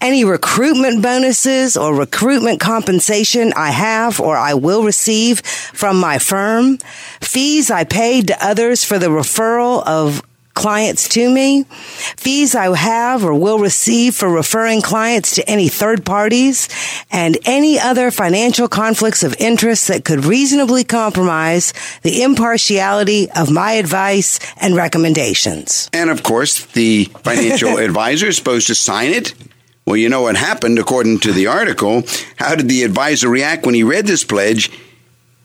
Any 0.02 0.22
recruitment 0.22 1.02
bonuses 1.02 1.74
or 1.74 1.94
recruitment 1.94 2.60
compensation 2.60 3.54
I 3.56 3.70
have 3.70 4.20
or 4.20 4.36
I 4.36 4.52
will 4.52 4.84
receive 4.84 5.40
from 5.40 5.98
my 5.98 6.18
firm. 6.18 6.78
Fees 7.22 7.70
I 7.70 7.84
paid 7.84 8.28
to 8.28 8.44
others 8.44 8.84
for 8.84 8.98
the 8.98 9.08
referral 9.08 9.82
of 9.86 10.22
clients 10.54 11.08
to 11.10 11.28
me, 11.28 11.64
fees 12.16 12.54
I 12.54 12.74
have 12.76 13.24
or 13.24 13.34
will 13.34 13.58
receive 13.58 14.14
for 14.14 14.28
referring 14.28 14.80
clients 14.80 15.34
to 15.34 15.48
any 15.48 15.68
third 15.68 16.04
parties, 16.04 16.68
and 17.10 17.36
any 17.44 17.78
other 17.78 18.10
financial 18.10 18.68
conflicts 18.68 19.22
of 19.22 19.34
interest 19.38 19.88
that 19.88 20.04
could 20.04 20.24
reasonably 20.24 20.84
compromise 20.84 21.72
the 22.02 22.22
impartiality 22.22 23.30
of 23.32 23.50
my 23.50 23.72
advice 23.72 24.38
and 24.60 24.76
recommendations. 24.76 25.90
And 25.92 26.10
of 26.10 26.22
course, 26.22 26.64
the 26.66 27.04
financial 27.22 27.78
advisor 27.78 28.26
is 28.26 28.36
supposed 28.36 28.68
to 28.68 28.74
sign 28.74 29.10
it. 29.10 29.34
Well, 29.86 29.96
you 29.96 30.08
know 30.08 30.22
what 30.22 30.36
happened 30.36 30.78
according 30.78 31.20
to 31.20 31.32
the 31.32 31.48
article. 31.48 32.04
How 32.36 32.54
did 32.54 32.68
the 32.68 32.84
advisor 32.84 33.28
react 33.28 33.66
when 33.66 33.74
he 33.74 33.82
read 33.82 34.06
this 34.06 34.24
pledge? 34.24 34.70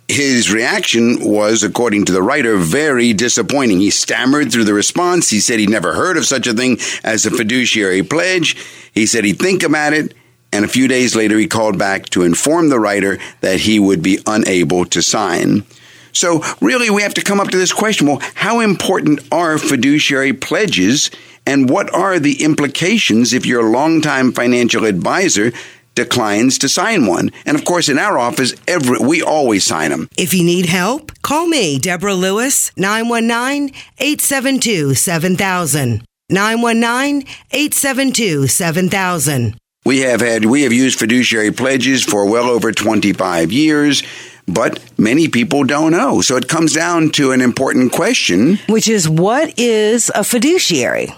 His 0.10 0.51
reaction 0.51 1.20
was, 1.22 1.62
according 1.62 2.05
to 2.05 2.12
the 2.12 2.24
writer, 2.24 2.57
very 2.57 3.14
disappointing. 3.14 3.80
He 3.80 3.91
stammered 3.91 4.51
through 4.51 4.64
the 4.64 4.74
response. 4.74 5.30
He 5.30 5.39
said 5.39 5.60
he'd 5.60 5.70
never 5.70 5.93
heard 5.93 6.18
of 6.18 6.26
such 6.26 6.47
a 6.47 6.53
thing 6.53 6.80
as 7.03 7.26
a 7.26 7.32
fiduciary 7.32 8.01
pledge. 8.01 8.57
He 8.91 9.05
said 9.05 9.24
he'd 9.24 9.39
think 9.39 9.62
about 9.62 9.93
it. 9.93 10.16
And 10.51 10.66
a 10.66 10.68
few 10.68 10.88
days 10.88 11.16
later, 11.16 11.38
he 11.38 11.47
called 11.47 11.78
back 11.78 12.07
to 12.10 12.24
inform 12.24 12.70
the 12.70 12.80
writer 12.80 13.20
that 13.41 13.60
he 13.60 13.80
would 13.80 14.01
be 14.01 14.20
unable 14.26 14.84
to 14.86 15.01
sign. 15.01 15.64
So, 16.12 16.43
really, 16.60 16.89
we 16.89 17.03
have 17.03 17.14
to 17.14 17.24
come 17.24 17.39
up 17.39 17.49
to 17.49 17.57
this 17.57 17.72
question 17.72 18.07
well, 18.07 18.22
how 18.34 18.62
important 18.62 19.22
are 19.32 19.60
fiduciary 19.60 20.34
pledges, 20.34 21.12
and 21.45 21.70
what 21.70 21.93
are 21.93 22.20
the 22.20 22.43
implications 22.43 23.32
if 23.32 23.45
your 23.45 23.70
longtime 23.70 24.32
financial 24.32 24.86
advisor 24.86 25.51
declines 25.96 26.58
to 26.60 26.70
sign 26.70 27.06
one. 27.06 27.32
And 27.46 27.58
of 27.58 27.66
course, 27.66 27.90
in 27.90 27.98
our 28.00 28.18
office, 28.18 28.54
every, 28.68 29.00
we 29.00 29.22
always 29.22 29.66
sign 29.66 29.92
them. 29.92 30.08
If 30.18 30.34
you 30.34 30.44
need 30.44 30.66
help, 30.66 31.12
call 31.22 31.48
me, 31.48 31.80
Deborah 31.80 32.14
Lewis, 32.14 32.72
919 32.78 33.74
872 34.00 34.94
7000. 34.94 36.04
919 36.30 37.28
872 37.52 38.48
7000. 38.48 39.56
We 39.86 40.00
have 40.02 40.22
had 40.22 40.46
we 40.46 40.64
have 40.64 40.74
used 40.74 41.00
fiduciary 41.00 41.52
pledges 41.52 42.04
for 42.04 42.30
well 42.30 42.50
over 42.50 42.72
25 42.72 43.52
years, 43.52 44.04
but 44.48 44.80
many 45.00 45.28
people 45.30 45.64
don't 45.64 45.92
know. 45.92 46.22
So 46.22 46.36
it 46.36 46.48
comes 46.48 46.74
down 46.74 47.10
to 47.12 47.32
an 47.32 47.42
important 47.42 47.92
question, 47.92 48.58
which 48.68 48.88
is 48.88 49.08
what 49.10 49.58
is 49.58 50.12
a 50.14 50.24
fiduciary? 50.24 51.16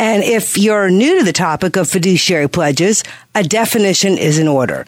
And 0.00 0.24
if 0.24 0.56
you're 0.56 0.88
new 0.88 1.18
to 1.18 1.24
the 1.24 1.32
topic 1.32 1.76
of 1.76 1.86
fiduciary 1.86 2.48
pledges, 2.48 3.04
a 3.34 3.42
definition 3.42 4.16
is 4.16 4.38
in 4.38 4.48
order. 4.48 4.86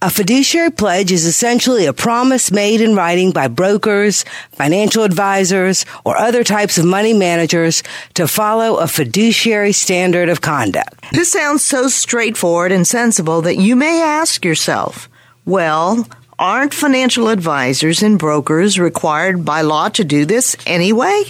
A 0.00 0.08
fiduciary 0.08 0.70
pledge 0.70 1.10
is 1.10 1.26
essentially 1.26 1.86
a 1.86 1.92
promise 1.92 2.52
made 2.52 2.80
in 2.80 2.94
writing 2.94 3.32
by 3.32 3.48
brokers, 3.48 4.24
financial 4.52 5.02
advisors, 5.02 5.84
or 6.04 6.16
other 6.16 6.44
types 6.44 6.78
of 6.78 6.84
money 6.84 7.12
managers 7.12 7.82
to 8.14 8.28
follow 8.28 8.76
a 8.76 8.86
fiduciary 8.86 9.72
standard 9.72 10.28
of 10.28 10.42
conduct. 10.42 11.10
This 11.10 11.32
sounds 11.32 11.64
so 11.64 11.88
straightforward 11.88 12.70
and 12.70 12.86
sensible 12.86 13.42
that 13.42 13.56
you 13.56 13.74
may 13.74 14.00
ask 14.00 14.44
yourself, 14.44 15.08
well, 15.44 16.06
aren't 16.38 16.72
financial 16.72 17.30
advisors 17.30 18.00
and 18.00 18.16
brokers 18.16 18.78
required 18.78 19.44
by 19.44 19.62
law 19.62 19.88
to 19.88 20.04
do 20.04 20.24
this 20.24 20.54
anyway? 20.66 21.24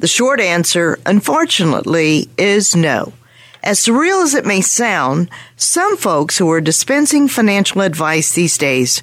The 0.00 0.06
short 0.06 0.40
answer, 0.40 0.98
unfortunately, 1.06 2.28
is 2.38 2.76
no. 2.76 3.12
As 3.64 3.80
surreal 3.80 4.22
as 4.22 4.34
it 4.34 4.46
may 4.46 4.60
sound, 4.60 5.28
some 5.56 5.96
folks 5.96 6.38
who 6.38 6.48
are 6.52 6.60
dispensing 6.60 7.26
financial 7.26 7.80
advice 7.80 8.32
these 8.32 8.56
days 8.56 9.02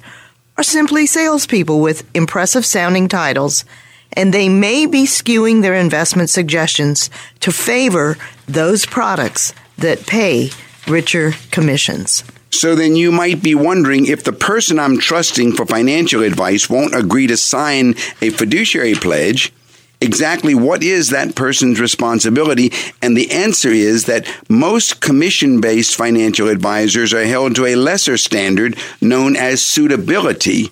are 0.56 0.64
simply 0.64 1.04
salespeople 1.04 1.80
with 1.80 2.08
impressive 2.14 2.64
sounding 2.64 3.08
titles, 3.08 3.66
and 4.14 4.32
they 4.32 4.48
may 4.48 4.86
be 4.86 5.04
skewing 5.04 5.60
their 5.60 5.74
investment 5.74 6.30
suggestions 6.30 7.10
to 7.40 7.52
favor 7.52 8.16
those 8.46 8.86
products 8.86 9.52
that 9.76 10.06
pay 10.06 10.48
richer 10.88 11.32
commissions. 11.50 12.24
So 12.50 12.74
then 12.74 12.96
you 12.96 13.12
might 13.12 13.42
be 13.42 13.54
wondering 13.54 14.06
if 14.06 14.24
the 14.24 14.32
person 14.32 14.78
I'm 14.78 14.98
trusting 14.98 15.52
for 15.52 15.66
financial 15.66 16.22
advice 16.22 16.70
won't 16.70 16.94
agree 16.94 17.26
to 17.26 17.36
sign 17.36 17.90
a 18.22 18.30
fiduciary 18.30 18.94
pledge 18.94 19.52
exactly 20.00 20.54
what 20.54 20.82
is 20.82 21.10
that 21.10 21.34
person's 21.34 21.80
responsibility? 21.80 22.72
And 23.02 23.16
the 23.16 23.30
answer 23.30 23.70
is 23.70 24.06
that 24.06 24.26
most 24.48 25.00
commission 25.00 25.60
based 25.60 25.96
financial 25.96 26.48
advisors 26.48 27.12
are 27.14 27.24
held 27.24 27.54
to 27.56 27.66
a 27.66 27.76
lesser 27.76 28.16
standard 28.16 28.76
known 29.00 29.36
as 29.36 29.62
suitability. 29.62 30.70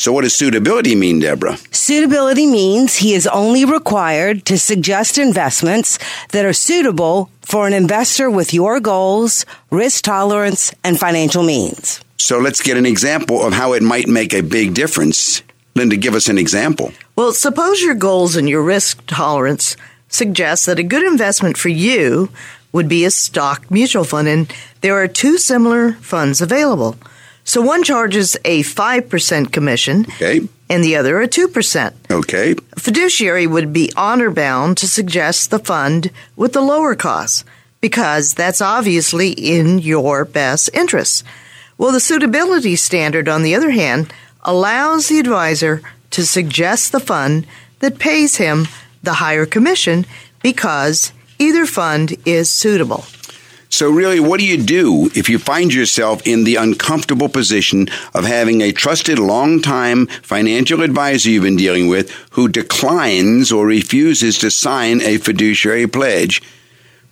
So, 0.00 0.14
what 0.14 0.22
does 0.22 0.34
suitability 0.34 0.94
mean, 0.94 1.18
Deborah? 1.18 1.58
Suitability 1.72 2.46
means 2.46 2.96
he 2.96 3.12
is 3.12 3.26
only 3.26 3.66
required 3.66 4.46
to 4.46 4.58
suggest 4.58 5.18
investments 5.18 5.98
that 6.30 6.46
are 6.46 6.54
suitable 6.54 7.30
for 7.42 7.66
an 7.66 7.74
investor 7.74 8.30
with 8.30 8.54
your 8.54 8.80
goals, 8.80 9.44
risk 9.70 10.04
tolerance, 10.04 10.72
and 10.82 10.98
financial 10.98 11.42
means. 11.42 12.00
So, 12.16 12.38
let's 12.38 12.62
get 12.62 12.78
an 12.78 12.86
example 12.86 13.44
of 13.44 13.52
how 13.52 13.74
it 13.74 13.82
might 13.82 14.08
make 14.08 14.32
a 14.32 14.40
big 14.40 14.72
difference. 14.72 15.42
Linda, 15.74 15.98
give 15.98 16.14
us 16.14 16.28
an 16.28 16.38
example. 16.38 16.92
Well, 17.20 17.34
suppose 17.34 17.82
your 17.82 17.96
goals 17.96 18.34
and 18.34 18.48
your 18.48 18.62
risk 18.62 19.04
tolerance 19.06 19.76
suggest 20.08 20.64
that 20.64 20.78
a 20.78 20.82
good 20.82 21.02
investment 21.02 21.58
for 21.58 21.68
you 21.68 22.30
would 22.72 22.88
be 22.88 23.04
a 23.04 23.10
stock 23.10 23.70
mutual 23.70 24.04
fund, 24.04 24.26
and 24.26 24.50
there 24.80 24.94
are 24.94 25.06
two 25.06 25.36
similar 25.36 25.92
funds 26.00 26.40
available. 26.40 26.96
So 27.44 27.60
one 27.60 27.84
charges 27.84 28.38
a 28.46 28.62
5% 28.62 29.52
commission, 29.52 30.06
okay. 30.08 30.40
and 30.70 30.82
the 30.82 30.96
other 30.96 31.20
a 31.20 31.28
2%. 31.28 31.92
Okay. 32.10 32.54
A 32.72 32.80
fiduciary 32.80 33.46
would 33.46 33.70
be 33.70 33.92
honor 33.98 34.30
bound 34.30 34.78
to 34.78 34.88
suggest 34.88 35.50
the 35.50 35.58
fund 35.58 36.10
with 36.36 36.54
the 36.54 36.62
lower 36.62 36.94
cost 36.94 37.44
because 37.82 38.32
that's 38.32 38.62
obviously 38.62 39.32
in 39.32 39.78
your 39.78 40.24
best 40.24 40.70
interest. 40.72 41.22
Well, 41.76 41.92
the 41.92 42.00
suitability 42.00 42.76
standard, 42.76 43.28
on 43.28 43.42
the 43.42 43.54
other 43.54 43.72
hand, 43.72 44.10
allows 44.42 45.08
the 45.08 45.18
advisor 45.18 45.82
to 46.10 46.24
suggest 46.24 46.92
the 46.92 47.00
fund 47.00 47.46
that 47.80 47.98
pays 47.98 48.36
him 48.36 48.66
the 49.02 49.14
higher 49.14 49.46
commission 49.46 50.06
because 50.42 51.12
either 51.38 51.66
fund 51.66 52.16
is 52.24 52.52
suitable. 52.52 53.04
So, 53.72 53.88
really, 53.88 54.18
what 54.18 54.40
do 54.40 54.46
you 54.46 54.60
do 54.60 55.10
if 55.14 55.28
you 55.28 55.38
find 55.38 55.72
yourself 55.72 56.26
in 56.26 56.42
the 56.42 56.56
uncomfortable 56.56 57.28
position 57.28 57.86
of 58.14 58.24
having 58.24 58.62
a 58.62 58.72
trusted, 58.72 59.20
long-time 59.20 60.08
financial 60.08 60.82
advisor 60.82 61.30
you've 61.30 61.44
been 61.44 61.56
dealing 61.56 61.86
with 61.86 62.10
who 62.32 62.48
declines 62.48 63.52
or 63.52 63.66
refuses 63.66 64.38
to 64.38 64.50
sign 64.50 65.00
a 65.02 65.18
fiduciary 65.18 65.86
pledge? 65.86 66.42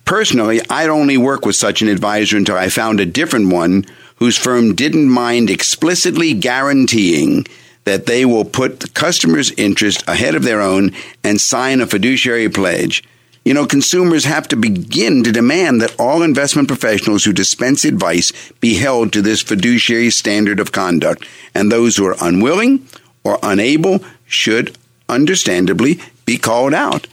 Personally, 0.03 0.59
I'd 0.69 0.89
only 0.89 1.17
work 1.17 1.45
with 1.45 1.55
such 1.55 1.81
an 1.81 1.87
advisor 1.87 2.35
until 2.35 2.57
I 2.57 2.67
found 2.67 2.99
a 2.99 3.05
different 3.05 3.53
one 3.53 3.85
whose 4.17 4.37
firm 4.37 4.75
didn't 4.75 5.09
mind 5.09 5.49
explicitly 5.49 6.33
guaranteeing 6.33 7.45
that 7.89 8.05
they 8.05 8.23
will 8.23 8.45
put 8.45 8.81
the 8.81 8.87
customer's 8.87 9.49
interest 9.53 10.03
ahead 10.07 10.35
of 10.35 10.43
their 10.43 10.61
own 10.61 10.91
and 11.23 11.41
sign 11.41 11.81
a 11.81 11.87
fiduciary 11.87 12.47
pledge. 12.47 13.03
You 13.43 13.55
know, 13.55 13.65
consumers 13.65 14.25
have 14.25 14.47
to 14.49 14.55
begin 14.55 15.23
to 15.23 15.31
demand 15.31 15.81
that 15.81 15.99
all 15.99 16.21
investment 16.21 16.67
professionals 16.67 17.23
who 17.23 17.33
dispense 17.33 17.85
advice 17.85 18.31
be 18.59 18.75
held 18.75 19.11
to 19.13 19.23
this 19.23 19.41
fiduciary 19.41 20.11
standard 20.11 20.59
of 20.59 20.71
conduct, 20.71 21.25
and 21.55 21.71
those 21.71 21.97
who 21.97 22.05
are 22.05 22.15
unwilling 22.21 22.87
or 23.23 23.39
unable 23.41 24.01
should 24.27 24.77
understandably 25.09 25.99
be 26.27 26.37
called 26.37 26.75
out. 26.75 27.07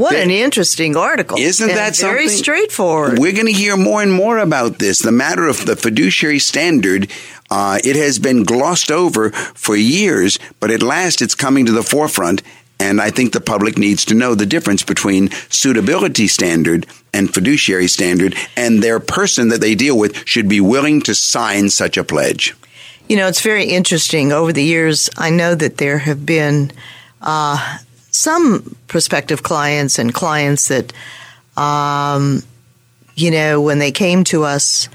What 0.00 0.16
an 0.16 0.30
interesting 0.30 0.96
article. 0.96 1.36
Isn't 1.36 1.68
that 1.68 1.94
something? 1.94 2.16
Very 2.16 2.28
straightforward. 2.28 3.18
We're 3.18 3.34
going 3.34 3.46
to 3.46 3.52
hear 3.52 3.76
more 3.76 4.02
and 4.02 4.10
more 4.10 4.38
about 4.38 4.78
this. 4.78 5.00
The 5.00 5.12
matter 5.12 5.46
of 5.46 5.66
the 5.66 5.76
fiduciary 5.76 6.38
standard, 6.38 7.10
uh, 7.50 7.78
it 7.84 7.96
has 7.96 8.18
been 8.18 8.44
glossed 8.44 8.90
over 8.90 9.30
for 9.30 9.76
years, 9.76 10.38
but 10.58 10.70
at 10.70 10.82
last 10.82 11.20
it's 11.20 11.34
coming 11.34 11.66
to 11.66 11.72
the 11.72 11.82
forefront. 11.82 12.42
And 12.78 12.98
I 12.98 13.10
think 13.10 13.34
the 13.34 13.42
public 13.42 13.76
needs 13.76 14.06
to 14.06 14.14
know 14.14 14.34
the 14.34 14.46
difference 14.46 14.82
between 14.82 15.30
suitability 15.50 16.28
standard 16.28 16.86
and 17.12 17.32
fiduciary 17.34 17.88
standard, 17.88 18.34
and 18.56 18.82
their 18.82 19.00
person 19.00 19.48
that 19.48 19.60
they 19.60 19.74
deal 19.74 19.98
with 19.98 20.16
should 20.26 20.48
be 20.48 20.62
willing 20.62 21.02
to 21.02 21.14
sign 21.14 21.68
such 21.68 21.98
a 21.98 22.04
pledge. 22.04 22.56
You 23.06 23.16
know, 23.16 23.26
it's 23.26 23.42
very 23.42 23.64
interesting. 23.64 24.32
Over 24.32 24.50
the 24.50 24.64
years, 24.64 25.10
I 25.18 25.28
know 25.28 25.54
that 25.54 25.76
there 25.76 25.98
have 25.98 26.24
been 26.24 26.72
uh, 27.20 27.78
some 28.10 28.76
prospective 28.86 29.42
clients 29.42 29.98
and 29.98 30.12
clients 30.12 30.68
that, 30.68 30.92
um, 31.56 32.42
you 33.14 33.30
know, 33.30 33.60
when 33.60 33.78
they 33.78 33.92
came 33.92 34.24
to 34.24 34.44
us, 34.44 34.88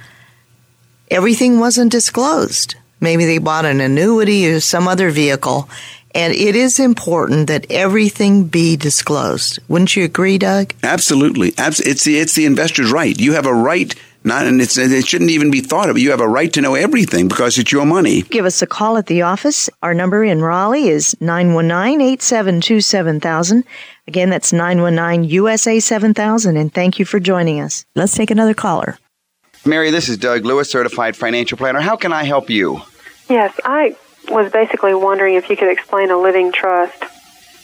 everything 1.10 1.60
wasn't 1.60 1.92
disclosed. 1.92 2.76
Maybe 3.00 3.26
they 3.26 3.38
bought 3.38 3.66
an 3.66 3.82
annuity 3.82 4.48
or 4.48 4.60
some 4.60 4.88
other 4.88 5.10
vehicle. 5.10 5.70
And 6.14 6.34
it 6.34 6.56
is 6.56 6.80
important 6.80 7.48
that 7.48 7.70
everything 7.70 8.46
be 8.46 8.78
disclosed. 8.78 9.60
Wouldn't 9.68 9.98
you 9.98 10.06
agree, 10.06 10.38
Doug? 10.38 10.74
Absolutely. 10.82 11.54
It's 11.58 12.06
the, 12.06 12.18
it's 12.18 12.36
the 12.36 12.46
investor's 12.46 12.92
right. 12.92 13.20
You 13.20 13.34
have 13.34 13.46
a 13.46 13.54
right 13.54 13.94
not, 14.26 14.46
and 14.48 14.60
it 14.60 15.08
shouldn't 15.08 15.30
even 15.30 15.52
be 15.52 15.62
thought 15.62 15.90
of. 15.90 15.98
You 15.98 16.12
have 16.12 16.22
a 16.22 16.28
right 16.28 16.52
to 16.54 16.62
know 16.62 16.76
everything 16.76 17.28
because 17.28 17.58
it's 17.58 17.72
your 17.72 17.86
money. 17.86 18.24
Give 18.24 18.46
us 18.46 18.62
a 18.62 18.68
call 18.68 18.98
at 18.98 19.06
the 19.06 19.22
office. 19.22 19.70
Our 19.84 19.94
number 19.94 20.24
in 20.24 20.42
Raleigh 20.42 20.88
is 20.88 21.16
919 21.22 22.02
872 22.02 22.82
7000. 22.82 23.64
Again, 24.08 24.30
that's 24.30 24.52
919 24.52 25.30
USA 25.30 25.80
7000. 25.80 26.58
And 26.58 26.74
thank 26.74 27.00
you 27.00 27.06
for 27.06 27.20
joining 27.20 27.62
us. 27.62 27.86
Let's 27.96 28.16
take 28.16 28.32
another 28.32 28.54
caller. 28.54 28.98
Mary, 29.66 29.90
this 29.92 30.10
is 30.10 30.18
Doug 30.18 30.46
Lewis, 30.46 30.70
certified 30.70 31.16
financial 31.16 31.58
planner. 31.58 31.80
How 31.80 31.96
can 31.96 32.14
I 32.14 32.24
help 32.24 32.50
you? 32.50 32.82
Yes, 33.30 33.60
I 33.64 33.96
was 34.30 34.52
basically 34.52 34.94
wondering 34.94 35.36
if 35.36 35.50
you 35.50 35.58
could 35.58 35.72
explain 35.72 36.12
a 36.12 36.18
living 36.18 36.52
trust. 36.52 37.04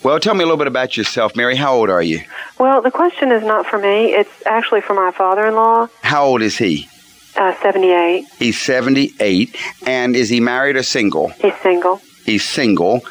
Well, 0.04 0.20
tell 0.20 0.34
me 0.34 0.42
a 0.42 0.46
little 0.46 0.58
bit 0.58 0.68
about 0.68 0.98
yourself, 0.98 1.36
Mary. 1.36 1.56
How 1.56 1.76
old 1.76 1.90
are 1.90 2.02
you? 2.02 2.22
Well, 2.58 2.82
the 2.82 2.90
question 2.92 3.32
is 3.32 3.44
not 3.44 3.66
for 3.68 3.78
me. 3.78 4.14
It's 4.14 4.46
actually 4.48 4.82
for 4.82 4.94
my 4.96 5.12
father 5.12 5.46
in 5.48 5.54
law. 5.56 5.88
How 6.02 6.26
old 6.26 6.42
is 6.42 6.58
he? 6.58 6.90
Uh, 7.36 7.54
78. 7.62 8.26
He's 8.40 8.60
78. 8.60 9.56
And 9.86 10.16
is 10.16 10.28
he 10.30 10.40
married 10.40 10.76
or 10.76 10.84
single? 10.84 11.30
He's 11.30 11.56
single. 11.58 12.02
He's 12.26 12.44
single. 12.44 13.02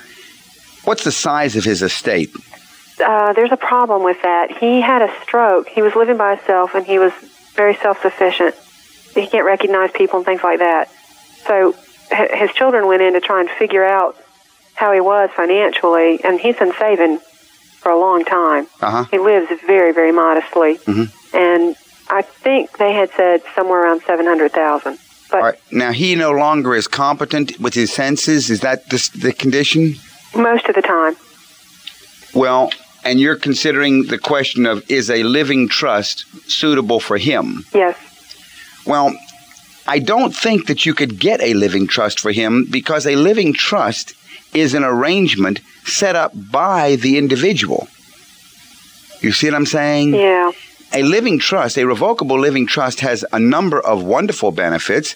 What's 0.85 1.05
the 1.05 1.13
size 1.13 1.55
of 1.57 1.65
his 1.65 1.83
estate? 1.83 2.31
Uh, 3.03 3.33
there's 3.35 3.53
a 3.53 3.57
problem 3.57 4.03
with 4.03 4.21
that. 4.23 4.51
He 4.51 4.81
had 4.81 5.01
a 5.01 5.13
stroke. 5.23 5.69
He 5.69 5.83
was 5.83 5.95
living 5.95 6.17
by 6.17 6.35
himself, 6.37 6.75
and 6.75 6.85
he 6.85 6.99
was 6.99 7.13
very 7.55 7.75
self-sufficient. 7.77 8.55
He 9.15 9.27
can't 9.27 9.45
recognize 9.47 9.91
people 9.93 10.19
and 10.19 10.27
things 10.27 10.43
like 10.43 10.59
that. 10.59 10.91
So 11.47 11.75
h- 12.13 12.31
his 12.33 12.51
children 12.53 12.87
went 12.89 13.01
in 13.03 13.15
to 13.15 13.21
try 13.21 13.41
and 13.41 13.49
figure 13.49 13.85
out 13.85 14.17
how 14.81 14.93
he 14.93 15.01
was 15.01 15.29
financially, 15.37 16.25
and 16.25 16.41
he's 16.41 16.57
been 16.57 16.73
saving 16.79 17.19
for 17.83 17.91
a 17.93 17.99
long 17.99 18.25
time. 18.25 18.67
Uh-huh. 18.81 19.05
He 19.11 19.19
lives 19.19 19.49
very, 19.67 19.93
very 19.93 20.11
modestly, 20.13 20.79
Mhm. 20.91 21.07
and 21.35 21.77
I 22.09 22.23
think 22.23 22.79
they 22.79 22.93
had 22.95 23.11
said 23.15 23.43
somewhere 23.55 23.81
around 23.83 24.01
seven 24.11 24.25
hundred 24.27 24.53
thousand. 24.53 24.99
But 25.31 25.37
All 25.37 25.47
right. 25.51 25.59
Now 25.71 25.93
he 25.93 26.15
no 26.17 26.33
longer 26.33 26.75
is 26.75 26.89
competent 26.89 27.61
with 27.61 27.75
his 27.75 27.93
senses. 27.93 28.51
Is 28.51 28.61
that 28.61 28.89
the, 28.91 28.99
the 29.27 29.33
condition? 29.33 29.83
most 30.35 30.65
of 30.71 30.75
the 30.77 30.83
time, 30.83 31.15
Well, 32.35 32.71
and 33.05 33.19
you're 33.21 33.37
considering 33.49 34.07
the 34.07 34.19
question 34.19 34.65
of 34.67 34.77
is 34.89 35.11
a 35.11 35.23
living 35.25 35.69
trust 35.69 36.25
suitable 36.51 37.01
for 37.01 37.19
him? 37.19 37.65
yes. 37.75 37.97
Well, 38.87 39.09
I 39.87 39.99
don't 40.13 40.35
think 40.45 40.67
that 40.69 40.81
you 40.87 40.95
could 40.95 41.19
get 41.29 41.39
a 41.43 41.53
living 41.55 41.87
trust 41.87 42.21
for 42.21 42.33
him 42.33 42.53
because 42.79 43.07
a 43.07 43.17
living 43.17 43.53
trust 43.53 44.15
is 44.55 44.75
an 44.75 44.85
arrangement 44.85 45.61
set 45.85 46.17
up 46.17 46.33
by 46.35 46.97
the 46.97 47.19
individual. 47.19 47.89
You 49.21 49.33
see 49.33 49.49
what 49.49 49.55
I'm 49.55 49.67
saying? 49.67 50.15
Yeah. 50.15 50.53
A 50.93 51.03
living 51.05 51.39
trust, 51.39 51.79
a 51.79 51.87
revocable 51.87 52.39
living 52.39 52.67
trust, 52.67 53.01
has 53.01 53.25
a 53.33 53.39
number 53.39 53.81
of 53.81 54.03
wonderful 54.03 54.51
benefits. 54.51 55.15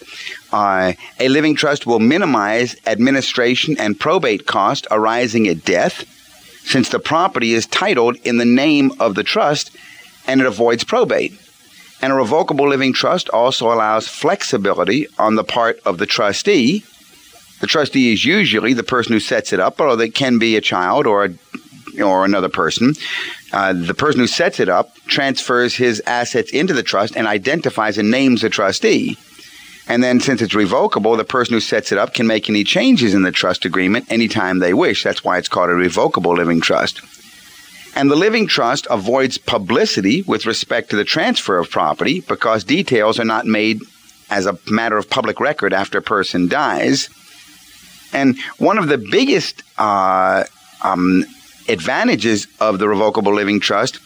Uh, 0.53 0.93
a 1.19 1.29
living 1.29 1.57
trust 1.57 1.85
will 1.85 1.99
minimize 1.99 2.77
administration 2.87 3.77
and 3.79 3.99
probate 3.99 4.47
cost 4.47 4.87
arising 4.93 5.49
at 5.49 5.65
death, 5.65 6.05
since 6.65 6.91
the 6.91 7.01
property 7.01 7.55
is 7.55 7.67
titled 7.67 8.17
in 8.25 8.39
the 8.39 8.45
name 8.45 8.93
of 9.01 9.17
the 9.17 9.25
trust 9.25 9.71
and 10.27 10.41
it 10.41 10.47
avoids 10.47 10.85
probate. 10.85 11.39
And 12.01 12.13
a 12.13 12.17
revocable 12.17 12.69
living 12.69 12.93
trust 12.93 13.29
also 13.31 13.73
allows 13.73 14.07
flexibility 14.07 15.07
on 15.19 15.35
the 15.35 15.45
part 15.45 15.81
of 15.85 15.99
the 15.99 16.07
trustee. 16.07 16.85
The 17.61 17.67
trustee 17.67 18.13
is 18.13 18.25
usually 18.25 18.73
the 18.73 18.83
person 18.83 19.13
who 19.13 19.21
sets 19.21 19.53
it 19.53 19.61
up, 19.61 19.81
although 19.81 20.03
it 20.03 20.15
can 20.15 20.39
be 20.39 20.57
a 20.57 20.61
child 20.61 21.07
or 21.07 21.25
a, 21.25 22.03
or 22.03 22.25
another 22.25 22.49
person. 22.49 22.95
Uh, 23.53 23.73
the 23.73 23.95
person 23.95 24.21
who 24.21 24.27
sets 24.27 24.61
it 24.61 24.69
up 24.69 24.97
transfers 25.07 25.77
his 25.77 26.03
assets 26.07 26.51
into 26.51 26.75
the 26.75 26.83
trust 26.83 27.17
and 27.17 27.27
identifies 27.27 27.99
and 27.99 28.11
names 28.11 28.43
the 28.43 28.51
trustee. 28.51 29.17
And 29.87 30.03
then, 30.03 30.19
since 30.19 30.41
it's 30.41 30.55
revocable, 30.55 31.17
the 31.17 31.25
person 31.25 31.55
who 31.55 31.61
sets 31.61 31.93
it 31.93 31.99
up 31.99 32.15
can 32.15 32.27
make 32.27 32.49
any 32.49 32.65
changes 32.65 33.13
in 33.13 33.23
the 33.23 33.31
trust 33.31 33.65
agreement 33.65 34.11
anytime 34.11 34.59
they 34.59 34.73
wish. 34.73 35.05
That's 35.05 35.23
why 35.23 35.37
it's 35.39 35.49
called 35.49 35.71
a 35.71 35.75
revocable 35.75 36.35
living 36.35 36.61
trust. 36.61 37.03
And 37.95 38.11
the 38.11 38.17
living 38.17 38.47
trust 38.47 38.87
avoids 38.91 39.39
publicity 39.39 40.23
with 40.23 40.47
respect 40.47 40.91
to 40.91 40.97
the 40.97 41.05
transfer 41.05 41.59
of 41.59 41.71
property 41.71 42.21
because 42.21 42.65
details 42.65 43.21
are 43.21 43.25
not 43.25 43.47
made 43.47 43.81
as 44.31 44.47
a 44.47 44.59
matter 44.69 44.97
of 44.97 45.11
public 45.11 45.39
record 45.39 45.73
after 45.73 45.99
a 45.99 46.03
person 46.03 46.49
dies. 46.49 47.09
And 48.15 48.39
one 48.59 48.79
of 48.79 48.89
the 48.89 48.97
biggest 48.99 49.63
uh, 49.77 50.45
um, 50.83 51.25
advantages 51.69 52.47
of 52.61 52.79
the 52.79 52.89
revocable 52.89 53.35
living 53.35 53.61
trust 53.61 53.99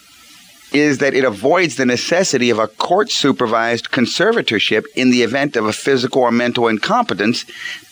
is 0.73 0.99
that 0.99 1.13
it 1.13 1.23
avoids 1.23 1.75
the 1.75 1.85
necessity 1.85 2.49
of 2.49 2.59
a 2.59 2.67
court 2.67 3.11
supervised 3.11 3.91
conservatorship 3.91 4.83
in 4.95 5.09
the 5.09 5.23
event 5.23 5.55
of 5.55 5.65
a 5.65 5.73
physical 5.73 6.21
or 6.21 6.31
mental 6.31 6.67
incompetence, 6.67 7.45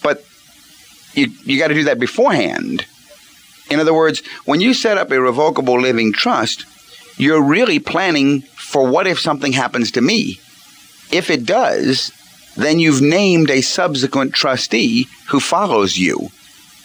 but 0.03 0.23
you, 1.13 1.27
you 1.43 1.57
got 1.57 1.69
to 1.69 1.73
do 1.73 1.85
that 1.85 1.99
beforehand. 1.99 2.85
In 3.69 3.79
other 3.79 3.93
words, 3.93 4.21
when 4.45 4.61
you 4.61 4.73
set 4.73 4.97
up 4.97 5.11
a 5.11 5.19
revocable 5.19 5.79
living 5.79 6.13
trust, 6.13 6.65
you're 7.17 7.41
really 7.41 7.79
planning 7.79 8.41
for 8.41 8.87
what 8.87 9.07
if 9.07 9.19
something 9.19 9.53
happens 9.53 9.91
to 9.91 10.01
me? 10.01 10.39
If 11.11 11.29
it 11.29 11.45
does, 11.45 12.11
then 12.57 12.79
you've 12.79 13.01
named 13.01 13.49
a 13.49 13.61
subsequent 13.61 14.33
trustee 14.33 15.07
who 15.29 15.39
follows 15.39 15.97
you. 15.97 16.29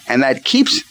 And 0.09 0.23
that 0.23 0.45
keeps 0.45 0.83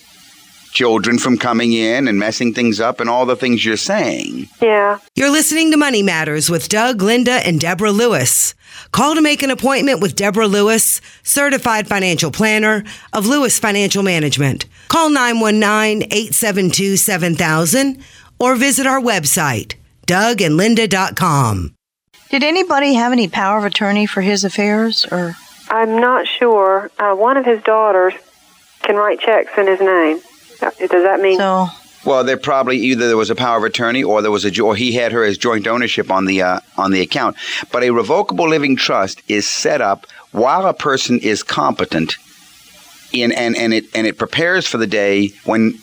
children 0.72 1.20
from 1.20 1.38
coming 1.38 1.74
in 1.74 2.08
and 2.08 2.18
messing 2.18 2.54
things 2.54 2.80
up 2.80 3.00
and 3.00 3.10
all 3.10 3.26
the 3.26 3.36
things 3.36 3.66
you're 3.66 3.78
saying. 3.78 4.48
Yeah. 4.62 5.00
You're 5.16 5.30
listening 5.30 5.72
to 5.72 5.78
Money 5.78 6.02
Matters 6.02 6.50
with 6.50 6.70
Doug, 6.70 7.02
Linda, 7.02 7.46
and 7.46 7.60
Deborah 7.60 7.92
Lewis. 7.92 8.56
Call 8.92 9.16
to 9.16 9.22
make 9.22 9.44
an 9.44 9.52
appointment 9.52 10.02
with 10.02 10.16
Deborah 10.16 10.48
Lewis, 10.48 11.02
certified 11.24 11.88
financial 11.88 12.32
planner 12.32 12.86
of 13.14 13.28
Lewis 13.28 13.60
Financial 13.60 14.02
Management. 14.02 14.66
Call 14.88 15.12
919-872-7000 15.12 18.02
or 18.40 18.56
visit 18.56 18.88
our 18.88 19.02
website, 19.02 19.76
dougandlinda.com. 20.08 21.76
Did 22.32 22.44
anybody 22.44 22.94
have 22.94 23.12
any 23.12 23.28
power 23.28 23.58
of 23.58 23.66
attorney 23.66 24.06
for 24.06 24.22
his 24.22 24.44
affairs 24.46 25.06
or 25.12 25.36
I'm 25.70 26.00
not 26.00 26.28
sure. 26.28 26.90
Uh, 27.00 27.14
one 27.14 27.38
of 27.38 27.46
his 27.46 27.62
daughters 27.64 28.14
can 28.84 28.96
write 28.96 29.20
checks 29.20 29.52
in 29.58 29.68
his 29.68 29.80
name. 29.80 30.20
Uh, 30.62 30.72
Does 30.80 31.04
that 31.04 31.20
mean? 31.22 31.38
so 31.38 31.68
Well, 32.06 32.24
there 32.24 32.38
probably 32.38 32.78
either 32.78 33.08
there 33.08 33.18
was 33.18 33.30
a 33.30 33.36
power 33.36 33.58
of 33.58 33.64
attorney 33.64 34.04
or 34.04 34.22
there 34.22 34.32
was 34.32 34.46
a 34.46 34.52
jo- 34.52 34.68
or 34.68 34.76
he 34.76 34.94
had 34.94 35.12
her 35.12 35.24
as 35.24 35.38
joint 35.38 35.68
ownership 35.68 36.12
on 36.12 36.26
the 36.26 36.42
uh, 36.42 36.60
on 36.78 36.92
the 36.92 37.02
account. 37.02 37.36
But 37.72 37.84
a 37.84 37.92
revocable 37.92 38.50
living 38.50 38.76
trust 38.76 39.22
is 39.28 39.48
set 39.48 39.82
up 39.82 40.08
while 40.32 40.66
a 40.66 40.74
person 40.74 41.20
is 41.20 41.44
competent 41.44 42.16
in 43.14 43.32
and, 43.32 43.58
and 43.58 43.74
it 43.74 43.86
and 43.94 44.08
it 44.08 44.18
prepares 44.18 44.68
for 44.68 44.78
the 44.78 44.88
day 44.88 45.32
when 45.46 45.78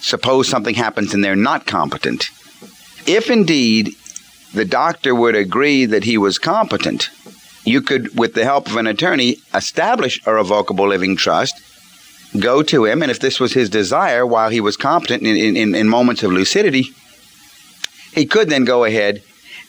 suppose 0.00 0.48
something 0.48 0.74
happens 0.74 1.14
and 1.14 1.24
they're 1.24 1.36
not 1.36 1.66
competent. 1.66 2.30
If 3.06 3.30
indeed 3.30 3.94
the 4.52 4.64
doctor 4.64 5.14
would 5.14 5.34
agree 5.34 5.86
that 5.86 6.04
he 6.04 6.18
was 6.18 6.38
competent, 6.38 7.10
you 7.64 7.80
could, 7.80 8.18
with 8.18 8.34
the 8.34 8.44
help 8.44 8.66
of 8.66 8.76
an 8.76 8.86
attorney, 8.86 9.38
establish 9.54 10.20
a 10.26 10.34
revocable 10.34 10.88
living 10.88 11.16
trust 11.16 11.60
go 12.38 12.62
to 12.62 12.84
him, 12.84 13.02
and 13.02 13.10
if 13.10 13.20
this 13.20 13.38
was 13.38 13.52
his 13.52 13.68
desire 13.68 14.26
while 14.26 14.50
he 14.50 14.60
was 14.60 14.76
competent 14.76 15.22
in, 15.22 15.56
in, 15.56 15.74
in 15.74 15.88
moments 15.88 16.22
of 16.22 16.32
lucidity, 16.32 16.86
he 18.14 18.26
could 18.26 18.48
then 18.48 18.64
go 18.64 18.84
ahead 18.84 19.22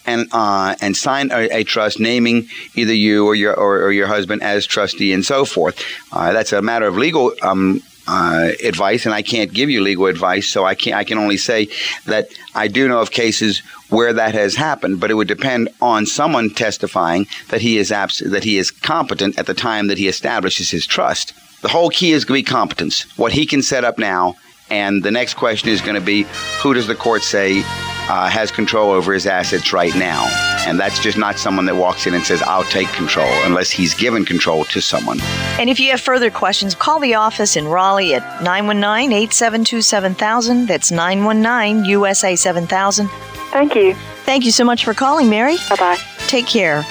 and 0.06 0.28
uh, 0.32 0.74
and 0.80 0.96
sign 0.96 1.30
a, 1.30 1.48
a 1.50 1.64
trust 1.64 1.98
naming 1.98 2.46
either 2.74 2.92
you 2.92 3.26
or 3.26 3.34
your 3.34 3.54
or, 3.54 3.82
or 3.82 3.92
your 3.92 4.06
husband 4.06 4.42
as 4.42 4.66
trustee 4.66 5.12
and 5.12 5.24
so 5.24 5.44
forth. 5.44 5.82
Uh, 6.12 6.32
that's 6.32 6.52
a 6.52 6.60
matter 6.60 6.86
of 6.86 6.96
legal 6.96 7.32
um, 7.42 7.80
uh, 8.06 8.50
advice, 8.62 9.06
and 9.06 9.14
I 9.14 9.22
can't 9.22 9.52
give 9.52 9.70
you 9.70 9.80
legal 9.80 10.06
advice, 10.06 10.48
so 10.48 10.64
I 10.64 10.74
can 10.74 10.92
I 10.92 11.04
can 11.04 11.16
only 11.16 11.38
say 11.38 11.68
that 12.04 12.28
I 12.54 12.68
do 12.68 12.86
know 12.86 13.00
of 13.00 13.10
cases 13.10 13.62
where 13.94 14.12
that 14.12 14.34
has 14.34 14.56
happened, 14.56 14.98
but 15.00 15.10
it 15.10 15.14
would 15.14 15.28
depend 15.28 15.68
on 15.80 16.04
someone 16.04 16.50
testifying 16.50 17.26
that 17.50 17.60
he 17.60 17.78
is 17.78 17.92
abs- 17.92 18.18
that 18.18 18.42
he 18.42 18.58
is 18.58 18.70
competent 18.70 19.38
at 19.38 19.46
the 19.46 19.54
time 19.54 19.86
that 19.86 19.98
he 19.98 20.08
establishes 20.08 20.70
his 20.70 20.86
trust. 20.86 21.32
The 21.62 21.68
whole 21.68 21.90
key 21.90 22.12
is 22.12 22.24
going 22.24 22.42
to 22.42 22.44
be 22.44 22.52
competence, 22.52 23.06
what 23.16 23.32
he 23.32 23.46
can 23.46 23.62
set 23.62 23.84
up 23.84 23.96
now, 23.96 24.34
and 24.68 25.02
the 25.02 25.10
next 25.10 25.34
question 25.34 25.68
is 25.68 25.80
going 25.80 25.94
to 25.94 26.00
be 26.00 26.26
who 26.60 26.74
does 26.74 26.88
the 26.88 26.94
court 26.96 27.22
say 27.22 27.62
uh, 28.08 28.28
has 28.28 28.50
control 28.50 28.90
over 28.90 29.12
his 29.12 29.26
assets 29.26 29.72
right 29.72 29.94
now? 29.94 30.26
And 30.66 30.78
that's 30.78 30.98
just 30.98 31.18
not 31.18 31.38
someone 31.38 31.66
that 31.66 31.76
walks 31.76 32.06
in 32.06 32.14
and 32.14 32.24
says, 32.24 32.42
I'll 32.42 32.64
take 32.64 32.88
control, 32.88 33.28
unless 33.44 33.70
he's 33.70 33.94
given 33.94 34.24
control 34.24 34.64
to 34.66 34.80
someone. 34.80 35.20
And 35.58 35.68
if 35.68 35.78
you 35.78 35.90
have 35.90 36.00
further 36.00 36.30
questions, 36.30 36.74
call 36.74 37.00
the 37.00 37.14
office 37.14 37.56
in 37.56 37.66
Raleigh 37.66 38.14
at 38.14 38.42
919 38.42 39.12
872 39.12 39.82
7000. 39.82 40.66
That's 40.66 40.90
919 40.90 41.84
USA 41.84 42.36
7000. 42.36 43.08
Thank 43.50 43.74
you. 43.74 43.94
Thank 44.24 44.44
you 44.44 44.50
so 44.52 44.64
much 44.64 44.84
for 44.84 44.94
calling, 44.94 45.28
Mary. 45.28 45.56
Bye 45.68 45.76
bye. 45.76 45.98
Take 46.26 46.46
care. 46.46 46.84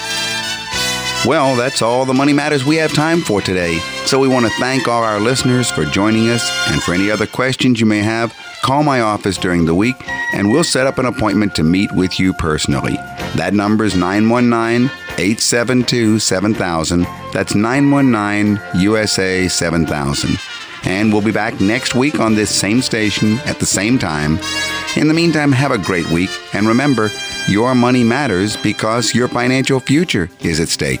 Well, 1.26 1.56
that's 1.56 1.80
all 1.80 2.04
the 2.04 2.12
Money 2.12 2.34
Matters 2.34 2.66
we 2.66 2.76
have 2.76 2.92
time 2.92 3.20
for 3.22 3.40
today. 3.40 3.78
So 4.04 4.18
we 4.18 4.28
want 4.28 4.44
to 4.44 4.52
thank 4.52 4.88
all 4.88 5.02
our 5.02 5.18
listeners 5.18 5.70
for 5.70 5.86
joining 5.86 6.28
us. 6.28 6.50
And 6.68 6.82
for 6.82 6.92
any 6.92 7.10
other 7.10 7.26
questions 7.26 7.80
you 7.80 7.86
may 7.86 8.00
have, 8.00 8.34
call 8.64 8.82
my 8.82 9.00
office 9.00 9.36
during 9.36 9.66
the 9.66 9.74
week 9.74 9.96
and 10.32 10.50
we'll 10.50 10.64
set 10.64 10.86
up 10.86 10.96
an 10.96 11.04
appointment 11.04 11.54
to 11.54 11.62
meet 11.62 11.92
with 11.92 12.18
you 12.18 12.32
personally. 12.32 12.94
That 13.36 13.52
number 13.52 13.84
is 13.84 13.94
919 13.94 14.90
872 15.18 16.18
7000. 16.18 17.06
That's 17.34 17.54
919 17.54 18.58
USA 18.80 19.48
7000. 19.48 20.38
And 20.84 21.12
we'll 21.12 21.22
be 21.22 21.30
back 21.30 21.60
next 21.60 21.94
week 21.94 22.18
on 22.20 22.34
this 22.34 22.50
same 22.50 22.80
station 22.80 23.38
at 23.40 23.58
the 23.58 23.66
same 23.66 23.98
time. 23.98 24.38
In 24.96 25.08
the 25.08 25.14
meantime, 25.14 25.52
have 25.52 25.70
a 25.70 25.78
great 25.78 26.08
week. 26.10 26.30
And 26.54 26.66
remember, 26.66 27.10
your 27.48 27.74
money 27.74 28.02
matters 28.02 28.56
because 28.56 29.14
your 29.14 29.28
financial 29.28 29.78
future 29.78 30.30
is 30.40 30.58
at 30.58 30.68
stake. 30.68 31.00